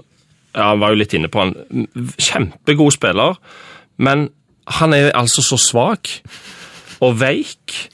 [0.55, 1.55] ja, Han var jo litt inne på han.
[2.21, 3.39] Kjempegod spiller,
[3.97, 4.29] men
[4.81, 6.11] han er altså så svak
[7.03, 7.89] og veik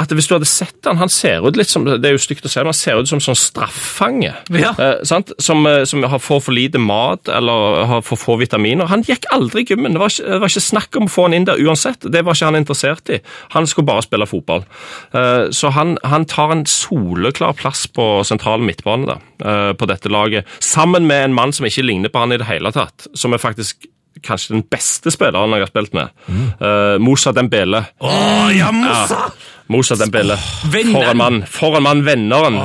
[0.00, 2.46] at hvis du hadde sett han, han ser ut litt som det er jo stygt
[2.48, 4.32] å se, men han ser ut som sånn straffange.
[4.50, 4.72] Ja.
[4.74, 5.30] Eh, sant?
[5.38, 8.90] Som, eh, som har får for lite mat eller har for få vitaminer.
[8.90, 9.94] Han gikk aldri i gymmen.
[9.94, 12.08] Det var, ikke, det var ikke snakk om å få han inn der uansett.
[12.10, 13.20] Det var ikke han interessert i.
[13.54, 14.66] Han skulle bare spille fotball.
[15.14, 20.10] Eh, så han, han tar en soleklar plass på sentral midtbane da, eh, på dette
[20.10, 23.06] laget, sammen med en mann som ikke ligner på han i det hele tatt.
[23.14, 23.86] Som er faktisk
[24.24, 26.14] kanskje den beste spilleren jeg har spilt med.
[26.28, 27.84] Eh, Moussa Dembele.
[28.00, 29.26] Oh, ja, Mossa!
[29.72, 30.36] Moussa Dembele.
[30.36, 31.42] Oh, For en mann.
[31.48, 32.58] For en mann, venneren.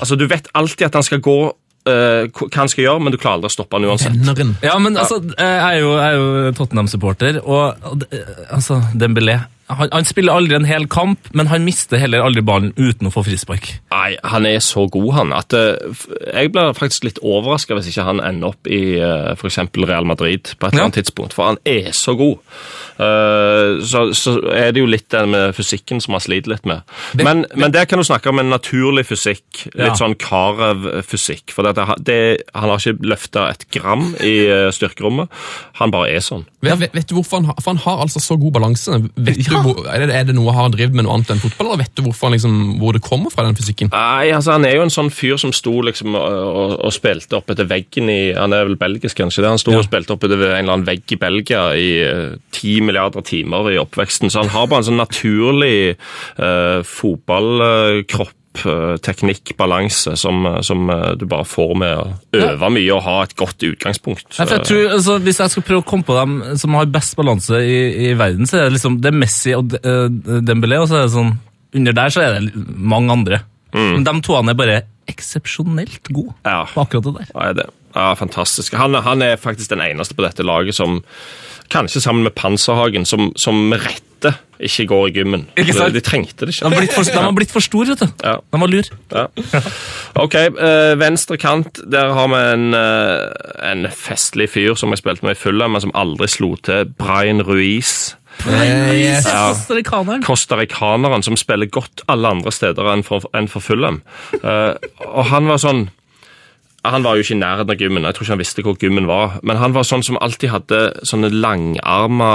[0.00, 1.36] Altså, Du vet alltid at han skal gå
[1.88, 4.16] eh, hva han skal gjøre, men du klarer aldri å stoppe han uansett.
[4.16, 4.56] Venneren.
[4.64, 8.04] Ja, men altså, jeg er jo, jo Tottenham-supporter, og og
[8.50, 9.38] altså, Dembélé
[9.68, 13.12] han, han spiller aldri en hel kamp, men han mister heller aldri ballen uten å
[13.12, 13.68] få frispark.
[13.92, 15.76] Nei, han er så god, han, at eh,
[16.32, 19.58] jeg blir faktisk litt overraska hvis ikke han ender opp i uh, f.eks.
[19.78, 21.02] Real Madrid på et eller annet Ja.
[21.02, 22.38] tidspunkt, for han er så god.
[22.98, 26.82] Eh, så, så er det jo litt den med fysikken som han sliter litt med.
[27.20, 29.94] Men, men der kan du snakke om en naturlig fysikk, litt Ja.
[29.98, 31.52] sånn Karev-fysikk.
[31.54, 31.76] For det,
[32.06, 32.18] det,
[32.54, 35.30] han har ikke løfta et gram i eh, styrkerommet.
[35.80, 36.46] Han bare er sånn.
[36.64, 38.98] Vet, vet, vet du hvorfor han har, for han har altså så god balanse?
[39.16, 41.82] Vet du hvor, er, det, noe han har drevet med noe annet enn fotball, eller
[41.82, 43.90] vet du hvorfor liksom, hvor det kommer fra, den fysikken?
[43.92, 47.52] Nei, altså Han er jo en sånn fyr som sto liksom og, og, spilte opp
[47.52, 49.44] etter veggen i Han er vel belgisk, kanskje?
[49.44, 49.52] det?
[49.54, 52.78] Han sto og spilte opp etter en eller annen vegg i Belgia i eh, ti
[52.84, 54.32] milliarder timer i oppveksten.
[54.32, 55.96] Så han har bare en sånn naturlig
[56.40, 58.37] uh, fotballkropp.
[58.64, 62.06] Eh, Teknikk, balanse, som, som eh, du bare får med å
[62.38, 64.26] øve mye og ha et godt utgangspunkt.
[64.38, 67.16] Ja, jeg tror, altså, Hvis jeg skal prøve å komme på dem som har best
[67.18, 69.74] balanse i, i verden, så er det liksom det er Messi og
[70.48, 71.34] Dembélé, og så er det sånn
[71.78, 73.42] Under der så er det mange andre.
[73.76, 76.62] Men de toene er bare eksepsjonelt gode Ja.
[76.72, 77.28] på akkurat det der.
[77.34, 77.66] Ja, er det.
[77.94, 78.74] Ja, fantastisk.
[78.78, 81.00] Han, han er faktisk den eneste på dette laget som,
[81.70, 85.44] kanskje sammen med Panserhagen, som, som med rette ikke går i gymmen.
[85.54, 85.92] Ikke sant?
[85.94, 86.80] De, de trengte det De har ikke.
[86.80, 88.08] blitt for, de har blitt for stor, vet du.
[88.24, 88.36] Ja.
[88.42, 88.88] De var lur.
[89.14, 89.26] Ja.
[90.18, 91.78] Ok, eh, venstre kant.
[91.86, 95.84] Der har vi en, eh, en festlig fyr som jeg spilte med i Fulham, men
[95.84, 96.90] som aldri slo til.
[96.98, 98.16] Brian Ruiz.
[98.48, 99.26] yes.
[99.26, 99.48] Ja.
[99.52, 100.22] Costaricaneren.
[100.26, 104.02] Costaricaneren som spiller godt alle andre steder enn for, enn for Fulham.
[104.42, 104.74] Uh,
[105.06, 105.88] og han var sånn
[106.92, 109.08] han var jo ikke i nærheten av gymmen, jeg tror ikke han visste hvor gymmen
[109.08, 109.38] var.
[109.46, 112.30] Men han var sånn som alltid hadde sånne langarma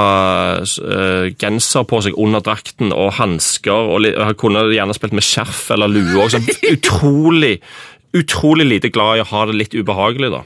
[0.64, 3.90] uh, genser på seg under drakten, og hansker.
[3.94, 6.28] og Han kunne gjerne spilt med skjerf eller lue.
[6.34, 7.56] Sånn utrolig
[8.14, 10.30] utrolig lite glad i å ha det litt ubehagelig.
[10.34, 10.44] da.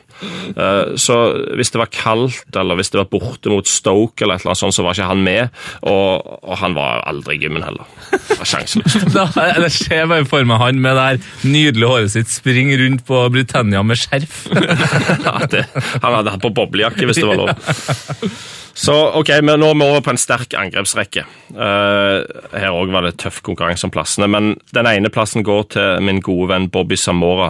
[0.56, 1.18] Eh, Så
[1.60, 4.62] hvis det var kaldt, eller hvis det var borte mot Stoke, eller et eller annet
[4.64, 5.50] sånt, så var ikke han med.
[5.84, 7.84] Og, og han var aldri i gymmen heller.
[8.14, 9.12] Det var sjanseløst.
[9.12, 11.18] det skjer ser bare for meg han med det her
[11.48, 14.46] nydelige håret sitt springe rundt på Britannia med skjerf.
[15.28, 15.66] Ja, det,
[16.04, 17.52] han hadde hatt på boblejakke, hvis det var lov.
[18.78, 21.24] Så ok, men nå er vi over på en sterk angrepsrekke.
[21.50, 22.22] Uh,
[22.54, 26.22] her òg var det tøff konkurranse om plassene, men den ene plassen går til min
[26.22, 27.50] gode venn Bobby Samora,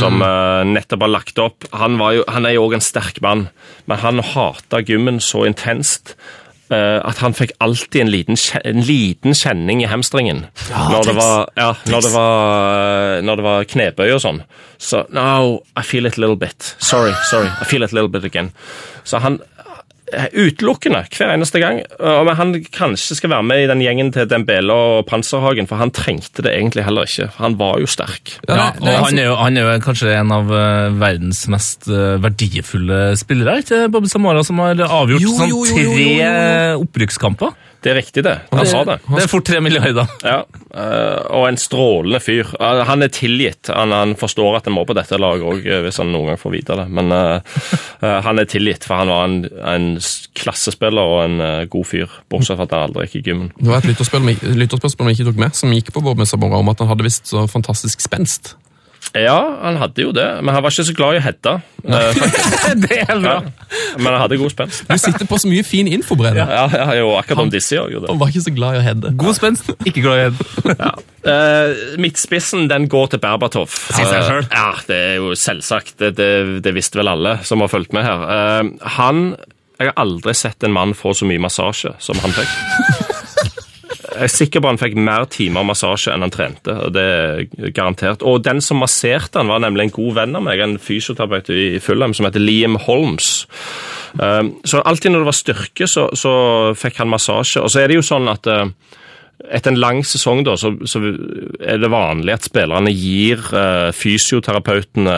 [0.00, 1.68] som uh, nettopp har lagt opp.
[1.78, 3.46] Han, var jo, han er jo òg en sterk mann,
[3.86, 6.16] men han hata gymmen så intenst.
[6.70, 10.46] eh, at han fikk alltid en liten, en liten kjenning i hamstringen.
[10.90, 14.42] når, det var, ja, når, det var, når det var knebøy og sånn.
[14.78, 16.74] Så No, I feel it a little bit.
[16.78, 17.48] Sorry, sorry.
[17.60, 18.52] I feel it a little bit again.
[19.04, 19.38] Så han
[20.06, 21.80] Utelukkende hver eneste gang.
[21.98, 25.90] Om han kanskje skal være med i den gjengen til Dembele og Panserhagen, for han
[25.94, 27.28] trengte det egentlig heller ikke.
[27.40, 28.36] Han var jo sterk.
[28.46, 32.16] Ja, og han er, jo, han er jo kanskje en av eh, verdens mest eh,
[32.22, 33.58] verdifulle spillere.
[33.64, 37.56] Ikke Bobby Samara, som har avgjort Jo, sånn jo, jo, jo, tre opprykkskamper.
[37.86, 38.32] Det er riktig, det.
[38.50, 38.96] Han sa det.
[39.06, 40.08] Det er fort tre milliarder.
[40.26, 40.40] Ja,
[40.74, 42.48] eh, Og en strålende fyr.
[42.58, 43.70] Eh, Han er tilgitt.
[43.70, 46.54] Han, han forstår at han må på dette laget òg, hvis han noen gang får
[46.56, 46.88] vite det.
[46.98, 47.60] Men eh,
[48.02, 49.38] eh, han er tilgitt, for han var en,
[49.76, 49.86] en
[50.34, 52.10] klassespiller og en eh, god fyr.
[52.32, 53.52] Bortsett fra at han aldri gikk i gymmen.
[53.60, 56.58] Det var et lytterspørsmål vi- lytterspørsmål vi ikke tok med, som gikk på Bob Messabora
[56.58, 58.56] om at han hadde visst så fantastisk spenst.
[59.14, 61.52] Ja, han hadde jo det, men han var ikke så glad i å heade.
[61.86, 62.18] eh,
[62.82, 63.36] det er bra.
[63.38, 63.94] Ja.
[63.96, 64.82] Men han hadde god spenst.
[64.90, 67.94] Du sitter på så mye fin info, Brede, Ja, ja, jo, akkurat om disse gjør
[67.94, 68.10] jo det.
[68.12, 69.12] og var ikke så glad i å hedde.
[69.16, 71.02] God spenst, ikke glad i head.
[71.26, 73.72] Eh, midtspissen den går til Berbatov.
[73.72, 74.46] Selv.
[74.52, 75.96] ja, det er jo selvsagt.
[76.02, 76.30] Det, det,
[76.66, 78.26] det visste vel alle som har fulgt med her.
[78.36, 79.24] Eh, han
[79.80, 82.95] Jeg har aldri sett en mann få så mye massasje som han fikk.
[84.16, 86.72] Jeg er sikker på han fikk mer timer massasje enn han trente.
[86.72, 88.22] og det er garantert.
[88.26, 91.78] Og den som masserte han var nemlig en god venn av meg, en fysioterapeut i
[91.84, 93.46] Fulham som heter Liam Holmes.
[94.20, 96.32] Eh, Så alltid når det var styrke, så, så
[96.78, 97.60] fikk han massasje.
[97.60, 98.66] Og så er det jo sånn at eh,
[99.52, 101.00] etter en lang sesong da, så, så
[101.60, 105.14] er det vanlig at spillerne gir uh, fysioterapeutene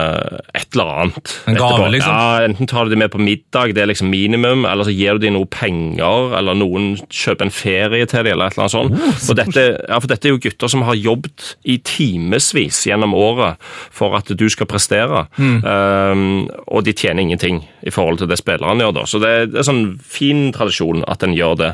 [0.53, 1.33] et eller annet.
[1.49, 1.89] En gave, etterpå.
[1.95, 2.13] liksom?
[2.13, 5.17] Ja, Enten tar du dem med på middag, det er liksom minimum, eller så gir
[5.17, 8.75] du dem noe penger, eller noen kjøper en ferie til dem, eller et eller annet
[8.75, 9.29] sånt.
[9.29, 13.59] og dette, ja, for dette er jo gutter som har jobbet i timevis gjennom året
[13.95, 15.25] for at du skal prestere,
[15.59, 19.03] Um, og de tjener ingenting i forhold til det spillerne gjør da.
[19.09, 21.69] Så det det er sånn fin tradisjon at en gjør det.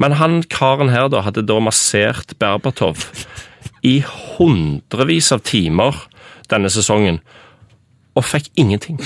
[0.00, 2.98] Men han karen her da hadde da massert Berbatov
[3.82, 5.94] i hundrevis av timer
[6.50, 7.20] denne sesongen,
[8.16, 8.98] og fikk ingenting.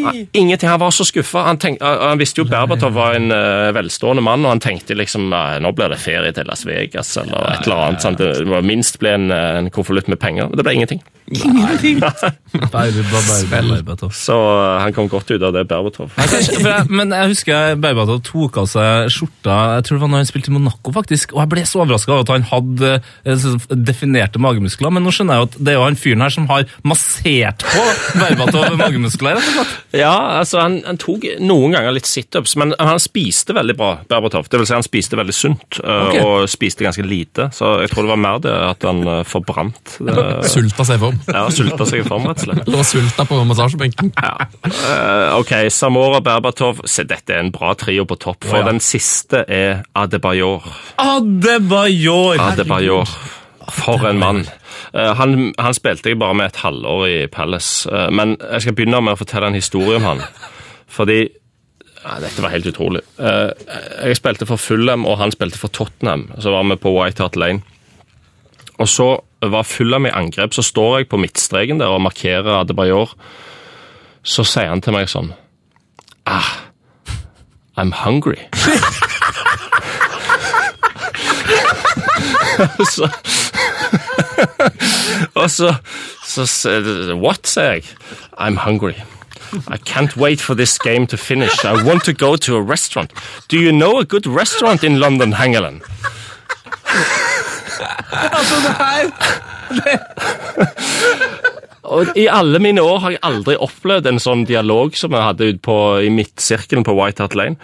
[0.00, 0.68] Ja, Ingenting.
[0.68, 1.44] Han var så skuffa.
[1.48, 5.72] Han, han visste jo Berbatov var en uh, velstående mann, og han tenkte liksom nå
[5.76, 8.02] blir det ferie til Las Vegas eller et eller annet.
[8.02, 8.20] sant?
[8.20, 10.48] Det må minst bli en, eh, en konvolutt med penger.
[10.50, 11.02] Men det ble ingenting.
[11.30, 12.00] Ingenting!
[14.14, 16.14] Så uh, han kom godt ut av det, Berbatov.
[16.90, 20.50] Men jeg husker Berbatov tok av seg skjorta Jeg tror det var når han spilte
[20.50, 21.34] i Monaco, faktisk.
[21.36, 24.90] Og jeg ble så overraska over at han hadde definerte magemuskler.
[24.94, 27.66] Men nå skjønner jeg jo at det er jo han fyren her som har massert
[27.68, 27.86] på
[28.18, 29.38] Berbatov magemuskler.
[29.38, 29.78] rett og slett.
[29.96, 34.46] Ja, altså han, han tok noen ganger litt situps, men han spiste veldig bra, Berbatov.
[34.50, 36.20] Det vil si han spiste veldig sunt, okay.
[36.22, 37.48] Og spiste ganske lite.
[37.56, 39.96] Så jeg tror det var mer det at han eh, forbrant.
[40.10, 41.18] Det, Sulta seg i form.
[41.30, 42.70] ja, sulta seg i form, rett og slett.
[42.70, 44.12] Lå sulta på massasjebenken.
[44.20, 44.46] Ja.
[44.68, 46.82] Eh, ok, Samora Berbatov.
[46.88, 48.68] Se, dette er en bra trio på topp, for Å, ja.
[48.70, 50.66] den siste er Adebayor.
[51.00, 52.40] Adebayor!
[52.40, 53.08] Adebayor.
[53.74, 54.44] For en mann.
[54.94, 58.76] Eh, han, han spilte jeg bare med et halvår i Palace, eh, men jeg skal
[58.78, 60.24] begynne med å fortelle en historie om han.
[60.90, 61.20] Fordi
[62.00, 63.02] ja, Dette var helt utrolig.
[63.20, 63.50] Eh,
[64.08, 66.30] jeg spilte for Fulham, og han spilte for Tottenham.
[66.40, 67.60] Så var vi på White Hart Lane.
[68.80, 69.10] Og så
[69.44, 73.12] var Fulham i angrep, så står jeg på midtstreken der og markerer Adebayor.
[74.24, 75.32] Så sier han til meg sånn
[76.28, 76.50] Ah,
[77.76, 78.36] I'm hungry.
[82.92, 83.08] så
[85.40, 85.74] Og så,
[86.26, 86.46] så,
[87.14, 87.84] What, sier jeg.
[88.38, 88.94] I'm hungry.
[89.68, 91.64] I can't wait for this game to finish.
[91.64, 93.10] I want to go to a restaurant.
[93.48, 95.82] Do you know a good restaurant in London, Hangeland?
[101.90, 105.48] Og I alle mine år har jeg aldri opplevd en sånn dialog som jeg hadde
[105.50, 105.76] ut på,
[106.06, 107.56] i midtsirkelen på White Hart Lane.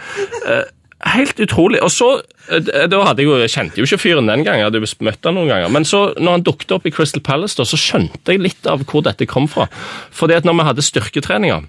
[1.07, 1.83] Eh, helt utrolig.
[1.83, 4.67] Og så, eh, da hadde jeg jo, jeg kjente jo ikke fyren den gangen, jeg
[4.71, 5.69] hadde jo møtt han noen ganger.
[5.73, 8.85] Men så, når han dukket opp i Crystal Palace, da, så skjønte jeg litt av
[8.85, 9.69] hvor dette kom fra.
[10.11, 11.63] Fordi at når vi hadde styrketreninger,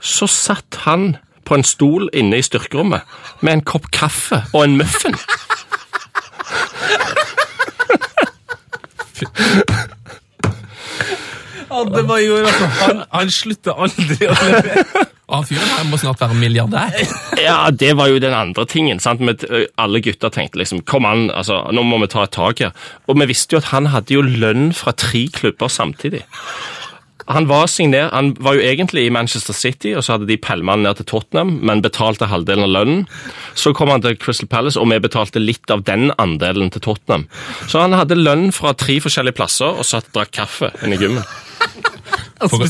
[0.00, 3.02] så satt han på en stol inne i styrkerommet
[3.40, 5.16] med en kopp kaffe og en muffin.
[11.70, 12.68] Adebayor, altså.
[12.82, 15.06] Han, han slutter aldri å levere.
[15.28, 16.94] Og han fyren her må snart være milliardær.
[17.36, 19.00] Ja, det var jo den andre tingen.
[19.04, 19.20] sant?
[19.20, 19.44] Med,
[19.76, 22.72] alle gutter tenkte liksom Kom an, altså, nå må vi ta et tak her.
[23.06, 26.24] Og vi visste jo at han hadde jo lønn fra tre klubber samtidig.
[27.28, 30.76] Han var, signert, han var jo egentlig i Manchester City, og så hadde de pælma
[30.76, 33.02] han ned til Tottenham, men betalte halvdelen av lønnen.
[33.58, 37.26] Så kom han til Crystal Palace, og vi betalte litt av den andelen til Tottenham.
[37.68, 41.02] Så han hadde lønn fra tre forskjellige plasser, og satt og drakk kaffe inne i
[41.04, 41.28] gymmen.
[42.38, 42.64] For.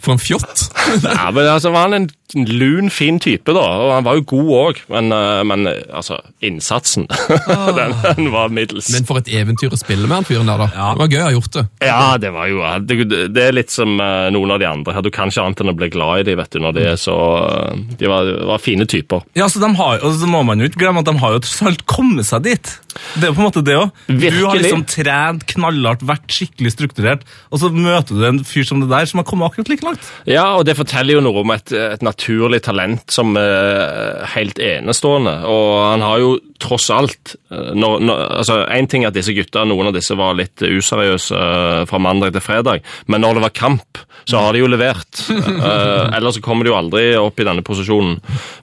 [0.00, 0.62] For en fjott!
[1.04, 4.50] Ja, men altså var han en lun, fin type, da, og han var jo god
[4.58, 7.06] òg, men, eh, men eh, altså, innsatsen
[7.78, 8.90] den, den var middels.
[8.94, 10.68] Men for et eventyr å spille med han fyren der, da.
[10.72, 11.64] Det var gøy å ha gjort det.
[11.86, 15.04] Ja, det var jo det, det er litt som eh, noen av de andre her.
[15.04, 17.00] Du kan ikke annet enn å bli glad i de, vet du, når de er
[17.00, 19.24] så eh, De var, var fine typer.
[19.38, 21.42] Ja, så de har, og så må man jo ikke glemme at de har jo
[21.44, 22.74] tross alt kommet seg dit.
[23.16, 23.92] Det er jo på en måte det òg.
[24.08, 28.82] Du har liksom trent knallhardt, vært skikkelig strukturert, og så møter du en fyr som
[28.82, 30.10] det der, som har kommet akkurat like langt.
[30.28, 35.34] Ja, og det forteller jo noe om et, et naturlig talent som er helt enestående.
[35.48, 39.34] Og han har jo tross alt eh, når, når, altså En ting er at disse
[39.34, 43.44] gutta, noen av disse var litt useriøse eh, fra mandag til fredag, men når det
[43.48, 45.24] var kamp, så har de jo levert.
[45.30, 48.20] uh, ellers så kommer de jo aldri opp i denne posisjonen.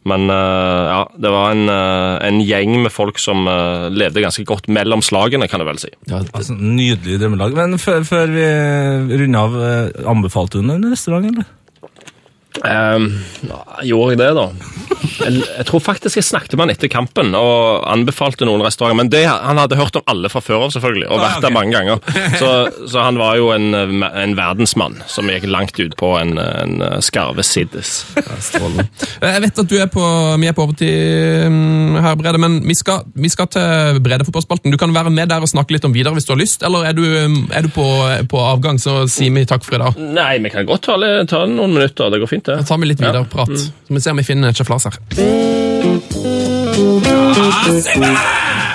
[0.07, 4.45] Men uh, ja, det var en, uh, en gjeng med folk som eh, levde ganske
[4.48, 5.91] godt mellom slagene, kan jeg vel si.
[6.10, 7.56] Ja, Altså, nydelig drømmelag.
[7.57, 8.45] Men før, før vi
[9.19, 11.48] runder av, eh, anbefalte hun en restaurant, eller?
[12.60, 13.11] Um,
[13.88, 14.48] gjorde jeg det, da?
[15.19, 18.98] Jeg, jeg tror faktisk jeg snakket med han etter kampen og anbefalte noen restauranter.
[18.99, 21.76] Men det, han hadde hørt om alle fra før av, selvfølgelig, og vært der mange
[21.77, 22.02] ganger.
[22.40, 22.49] Så,
[22.91, 27.45] så han var jo en, en verdensmann som gikk langt ut på en, en skarve
[27.48, 28.02] siddis.
[28.19, 30.03] Jeg vet at du er på,
[30.41, 34.73] vi er på overtid mm, her, Brede, men vi skal, vi skal til Brede-fotballspalten.
[34.73, 36.90] Du kan være med der og snakke litt om videre hvis du har lyst, eller
[36.90, 37.88] er du, mm, er du på,
[38.31, 40.03] på avgang, så sier vi takk for i dag.
[40.19, 40.99] Nei, vi kan godt ta,
[41.30, 42.11] ta noen minutter.
[42.11, 43.51] Det går fint, Da tar vi litt videre prat.
[43.59, 44.97] Så vi ser om vi finner Chef Lars her.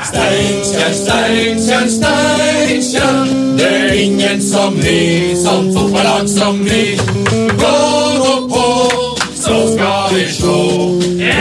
[0.05, 3.25] Steinkjer, Steinkjer, Steinkjer.
[3.59, 6.99] Det er ingen som vi, som fotballag som vi.
[7.61, 7.75] Gå
[8.19, 8.67] nå på,
[9.35, 10.59] så skal vi slå.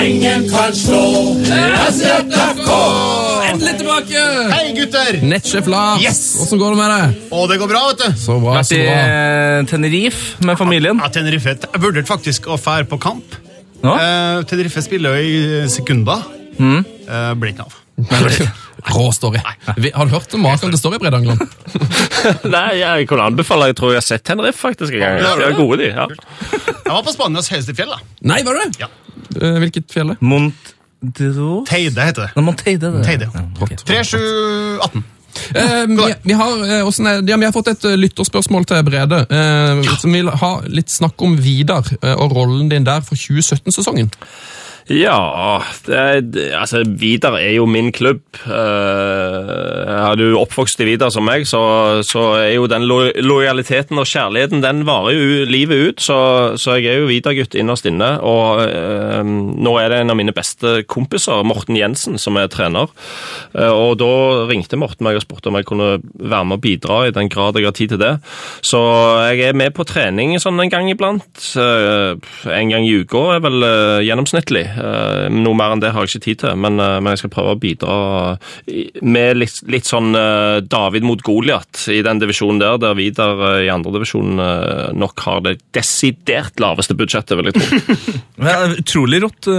[0.06, 1.04] Ingen kan slå.
[1.50, 2.14] Endelig tilbake!
[2.14, 2.23] Hei,
[4.84, 5.20] gutter!
[5.26, 6.22] Nettsjef Lars, Yes!
[6.44, 7.24] åssen går det med deg?
[7.40, 8.20] Og det går bra, vet du.
[8.20, 11.00] Så bra, Vært så i eh, Tenerife med familien.
[11.02, 11.56] Ja, Tenerife.
[11.64, 13.38] Jeg vurderte faktisk å fære på kamp.
[13.84, 13.94] Ja.
[14.00, 15.24] Eh, Tenerife spiller jo
[15.64, 16.24] i sekunder.
[16.60, 17.80] Eh, Blir ikke av.
[18.94, 19.40] Rå story.
[19.80, 21.44] Vi- Har du hørt om maken til story, Brede Angeland?
[22.56, 25.56] Nei, jeg kunne anbefale Jeg tror jeg har sett Tenerife faktisk Jeg, jeg, De er
[25.56, 25.88] gode, de.
[25.94, 26.08] ja.
[26.10, 27.94] Jeg var på Spanias høyeste fjell.
[27.94, 28.02] da.
[28.34, 28.66] Nei, var det?
[28.82, 28.90] Ja.
[29.40, 30.16] Eh, Hvilket fjell?
[30.18, 30.52] er
[31.04, 31.32] det?
[31.70, 32.30] Teide heter det.
[32.38, 32.94] Nei, Monteide.
[32.96, 33.04] det.
[33.08, 33.28] Teide.
[33.34, 33.76] Ja, ok.
[33.84, 34.18] 3, 7,
[34.88, 35.04] 18.
[35.56, 39.24] Eh, vi, vi, har, eh, er, ja, vi har fått et eh, lytterspørsmål til Brede,
[39.34, 44.12] eh, som vil ha litt snakk om Vidar eh, og rollen din der for 2017-sesongen.
[44.92, 48.22] Ja det, Altså, Vidar er jo min klubb.
[48.44, 54.00] Uh, er du oppvokst i Vidar som meg, så, så er jo den lo lojaliteten
[54.00, 56.04] og kjærligheten den varer jo livet ut.
[56.04, 56.18] Så,
[56.60, 58.18] så jeg er jo Vidar-gutt innerst inne.
[58.28, 62.92] Og uh, nå er det en av mine beste kompiser, Morten Jensen, som er trener.
[63.56, 64.12] Uh, og da
[64.52, 67.56] ringte Morten meg og spurte om jeg kunne være med og bidra i den grad
[67.60, 68.14] jeg har tid til det.
[68.66, 68.84] Så
[69.32, 71.40] jeg er med på trening sånn en gang iblant.
[71.56, 73.66] En gang i uka er vel
[74.04, 74.73] gjennomsnittlig.
[74.74, 77.34] Eh, Noe mer enn det har jeg ikke tid til, men, eh, men jeg skal
[77.34, 77.96] prøve å bidra
[79.02, 83.64] med litt, litt sånn eh, David mot Goliat i den divisjonen der, der Vidar i
[83.64, 84.38] i andredivisjon
[85.00, 88.18] nok har det desidert laveste budsjettet, vil jeg tro.
[88.84, 89.50] Utrolig rått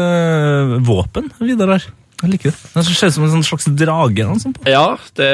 [0.84, 1.88] våpen, Vidar her.
[2.24, 2.72] Jeg liker det.
[2.74, 4.26] Det ser ut som en sånn slags drage.
[4.66, 4.84] Ja,
[5.20, 5.30] det,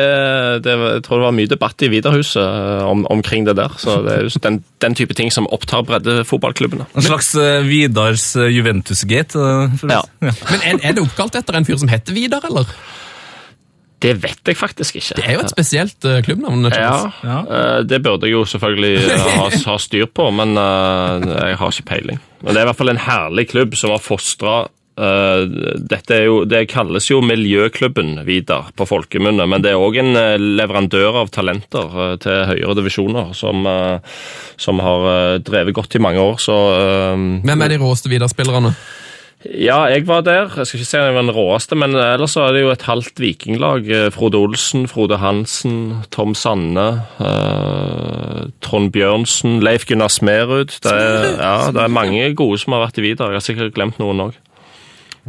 [0.66, 3.74] det, jeg tror det var mye debatt i Vidarhuset eh, om, omkring det der.
[3.80, 6.88] Så det er jo den, den type ting som opptar breddefotballklubbene.
[6.94, 9.38] En slags uh, Vidars uh, Juventus-gate.
[9.38, 10.02] Uh, ja.
[10.26, 10.34] Ja.
[10.50, 12.68] Men er, er det oppkalt etter en fyr som heter Vidar, eller?
[14.00, 15.16] Det vet jeg faktisk ikke.
[15.18, 16.70] Det er jo et spesielt uh, klubbnavn.
[16.72, 17.10] Ja.
[17.20, 17.38] Ja.
[17.44, 21.74] Uh, det burde jeg jo selvfølgelig uh, ha, ha styr på, men eh, jeg har
[21.74, 22.20] ikke peiling.
[22.40, 24.54] Men det er i hvert fall en herlig klubb som har fostra
[25.00, 30.14] dette er jo, Det kalles jo Miljøklubben Vidar på folkemunne, men det er òg en
[30.18, 34.16] eh, leverandør av talenter eh, til høyere divisjoner som, eh,
[34.60, 36.40] som har eh, drevet godt i mange år.
[36.42, 38.74] Så eh, Hvem er de råeste Vidar-spillerne?
[39.40, 40.50] Ja, jeg var der.
[40.52, 42.82] Jeg skal ikke si om jeg var den råeste, men ellers er det jo et
[42.84, 43.88] halvt vikinglag.
[43.88, 45.78] Eh, Frode Olsen, Frode Hansen,
[46.12, 50.76] Tom Sanne, eh, Trond Bjørnsen, Leif Gunnar Smerud.
[50.84, 53.32] Det er, ja, det er mange gode som har vært i Vidar.
[53.32, 54.36] Jeg har sikkert glemt noen òg.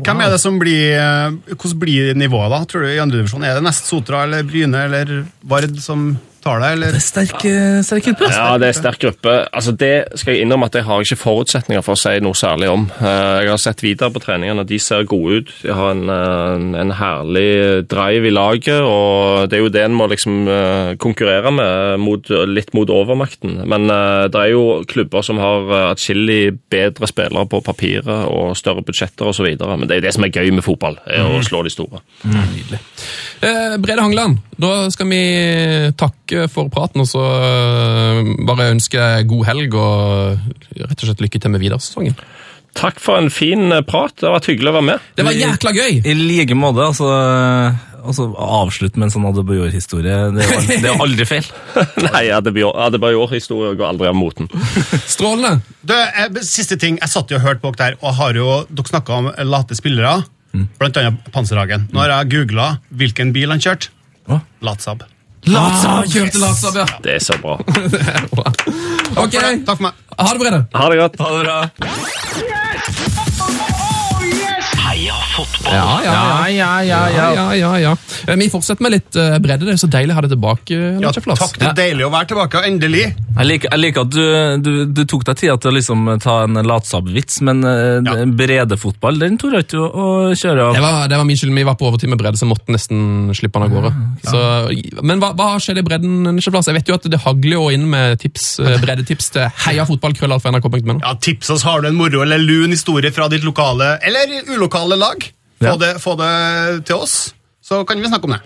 [0.01, 2.63] Hvem er det som blir, eh, Hvordan blir nivået, da?
[2.65, 3.43] tror du, i andre divisjon?
[3.43, 6.69] Er det nest Sotra eller Bryne eller Vard som tar det?
[6.75, 6.91] eller?
[6.95, 7.43] Det er sterk,
[7.87, 8.29] sterk gruppe.
[8.33, 9.35] Ja, det er sterk gruppe.
[9.53, 12.69] Altså, Det skal jeg innrømme at jeg har ikke forutsetninger for å si noe særlig
[12.71, 12.87] om.
[12.99, 15.53] Eh, Jeg har sett videre på treningene, de ser gode ut.
[15.63, 20.07] De har en, en herlig drive i laget, og det er jo det en må
[20.11, 23.61] liksom eh, konkurrere med, mot, litt mot overmakten.
[23.67, 28.83] Men eh, det er jo klubber som har atskillig bedre spillere på papiret og større
[28.85, 29.47] budsjetter osv.
[29.61, 32.01] Men det er jo det som er gøy med fotball, er å slå de store.
[32.25, 32.79] Nydelig.
[33.41, 35.21] Eh, Brede Hangeland, da skal vi
[35.97, 37.21] takke for praten, og så
[38.47, 40.39] bare bare jeg god helg og
[40.79, 42.17] rett og slett lykke til med videre sesongen.
[42.77, 44.13] Takk for en fin eh, prat.
[44.15, 45.07] Det har vært hyggelig å være med.
[45.17, 45.97] Det var jækla gøy!
[46.07, 46.85] I like måte.
[46.87, 50.19] Altså, eh, altså avslutte med en sånn Adebayor-historie.
[50.37, 51.49] Det, er det er aldri feil.
[52.07, 54.47] Nei, Adebayor-historie går aldri av moten.
[55.15, 55.59] Strålende!
[55.83, 58.61] Du, eh, siste ting, Jeg satt jo og hørte på dere der, og har jo,
[58.71, 60.21] dere snakka om late spillere.
[60.79, 61.89] Blant annet Panserhagen.
[61.91, 63.91] Nå har jeg googla hvilken bil han kjørte.
[64.63, 65.03] Latsab.
[65.49, 66.85] Ah, kjørte Latsab, ja.
[67.01, 67.57] Det er så bra.
[69.21, 69.33] Ok,
[69.65, 69.93] Takk for meg.
[70.17, 70.59] ha det, Brede.
[70.77, 71.15] Ha det godt.
[71.19, 71.57] Ha det bra.
[71.81, 73.01] Yes!
[73.41, 74.69] Oh, yes!
[74.85, 75.17] Heia.
[75.71, 77.93] Ja, ja, ja, ja, ja.
[78.27, 79.65] Eh, Vi fortsetter med litt eh, bredde.
[79.67, 80.79] Det er så deilig å ha deg tilbake.
[81.01, 82.63] Ja, takk, det er deilig å være tilbake.
[82.67, 83.05] Endelig.
[83.37, 84.23] Jeg liker, jeg liker at du,
[84.65, 88.15] du, du tok deg tida til å liksom ta en latsabb-vits, men Ja.
[88.25, 90.07] bredefotball den torde ikke du å
[90.37, 90.73] kjøre av.
[90.75, 91.53] Det var, det var min skyld.
[91.55, 93.91] Vi var på overtid med bredde, så måtte nesten slippe han av gårde.
[94.27, 94.41] Så,
[95.05, 96.39] men hva, hva skjedde i bredden?
[96.41, 100.99] Jeg vet jo at det hagler jo inn med tips, eh, breddetips til heiafotballkrøllalfa.nrk.no.
[101.01, 104.97] Ja, Tips oss, har du en moro eller lun historie fra ditt lokale eller ulokale
[104.99, 105.27] lag?
[105.61, 106.31] Få, det, få det
[106.89, 108.41] til oss, så kan vi snakke om det.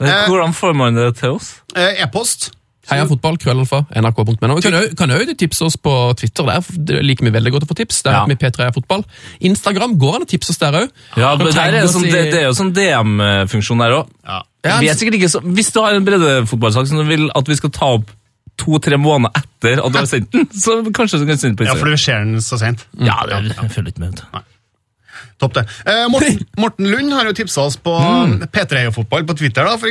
[0.00, 1.52] Eh, Hvordan får man det til oss?
[1.76, 2.50] Eh, E-post.
[2.90, 4.56] Heia fotball, krøllalfa, nrk.no.
[4.58, 6.48] Vi kan òg tipse oss på Twitter.
[6.48, 8.00] Der det liker vi veldig godt å få tips.
[8.02, 8.24] Der Ja.
[8.26, 9.04] vi P3 Fotball.
[9.46, 10.88] Instagram går an å tipse oss der òg.
[11.16, 14.08] Ja, men der det, sånn, det, det er jo sånn DM-funksjon der òg.
[14.26, 14.42] Ja.
[14.64, 18.10] Er så, hvis du har en breddefotballsak som du vil at vi skal ta opp
[18.60, 21.76] to-tre måneder etter at du har sendt den, så kanskje du kan sende på Instagram.
[21.76, 22.84] ja, for du ser den så sent.
[22.98, 24.18] Ja, det, følger ikke med.
[24.20, 24.40] du.
[25.40, 25.64] Topp det.
[25.88, 27.94] Eh, Morten, Morten Lund har jo tipsa oss på
[28.52, 29.88] P3 Heia Fotball på Twitter, da, for.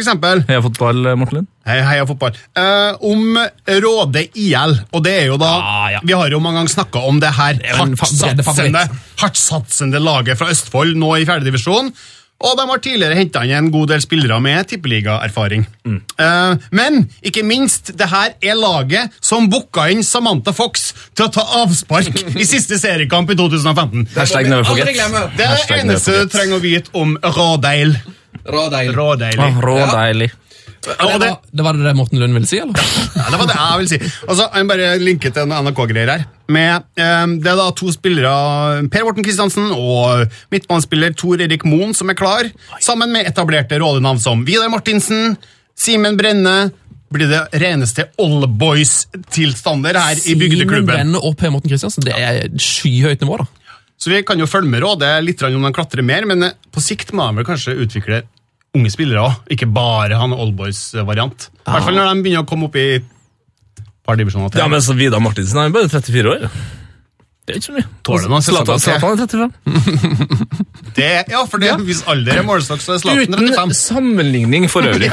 [0.50, 1.50] Heia fotball, eh, Morten Lund.
[1.70, 2.38] Hei, heia fotball.
[2.58, 3.36] Eh, om
[3.84, 6.00] Råde IL, og det er jo da Ah, ja.
[6.06, 8.86] Vi har jo mange ganger snakka om det her er hardtsatsende,
[9.22, 11.92] hardtsatsende laget fra Østfold, nå i fjerdedivisjon.
[12.40, 15.66] Og de har tidligere henta inn en god del spillere med tippeligaerfaring.
[15.84, 15.98] Mm.
[16.16, 21.34] Uh, men ikke minst, det her er laget som booka inn Samantha Fox til å
[21.36, 24.08] ta avspark i siste seriekamp i 2015.
[24.20, 24.94] Hashtag never forget.
[25.36, 27.98] Det er det eneste du trenger å vite om Rådeil.
[28.48, 28.94] Rådeil.
[28.96, 29.44] Rådeilig.
[29.44, 30.32] Ah, Rå deilig.
[30.80, 32.76] Det Og det, var, det var det det Morten Lund ville si, eller?
[33.18, 34.00] Ja, det var det jeg vil si.
[34.28, 36.26] Altså, Jeg bare linket til en NRK-greier her.
[36.50, 38.32] Med, eh, det er da to spillere,
[38.94, 42.50] Per Morten Kristiansen og midtbanespiller Tor Erik Moen, som er klar,
[42.82, 45.36] sammen med etablerte rådenavn som Vidar Martinsen,
[45.80, 46.72] Simen Brenne
[47.10, 50.86] Blir det reneste oldboys-tilstander her i Simen.
[50.86, 53.48] Brenne og Per Morten Kristiansen, det er skyhøyt nivå, da.
[54.00, 56.84] Så vi kan jo følge med Råde litt om de klatrer mer, men eh, på
[56.84, 58.22] sikt må de vel kanskje utvikle
[58.78, 61.50] unge spillere òg, ikke bare han oldboys-variant.
[61.66, 63.08] I hvert fall når de begynner å komme opp i et
[64.06, 64.62] par divisjoner til.
[64.62, 66.46] Ja, men så Vidar Martinsen han er bare 34 år.
[67.50, 67.88] Det er ikke så mye.
[68.06, 69.54] Tåler noen Zlatan er 35.
[71.00, 73.74] Det, ja, for det, hvis alder er målestokk, så er Zlatan Uten 35.
[73.78, 75.10] sammenligning for øvrig.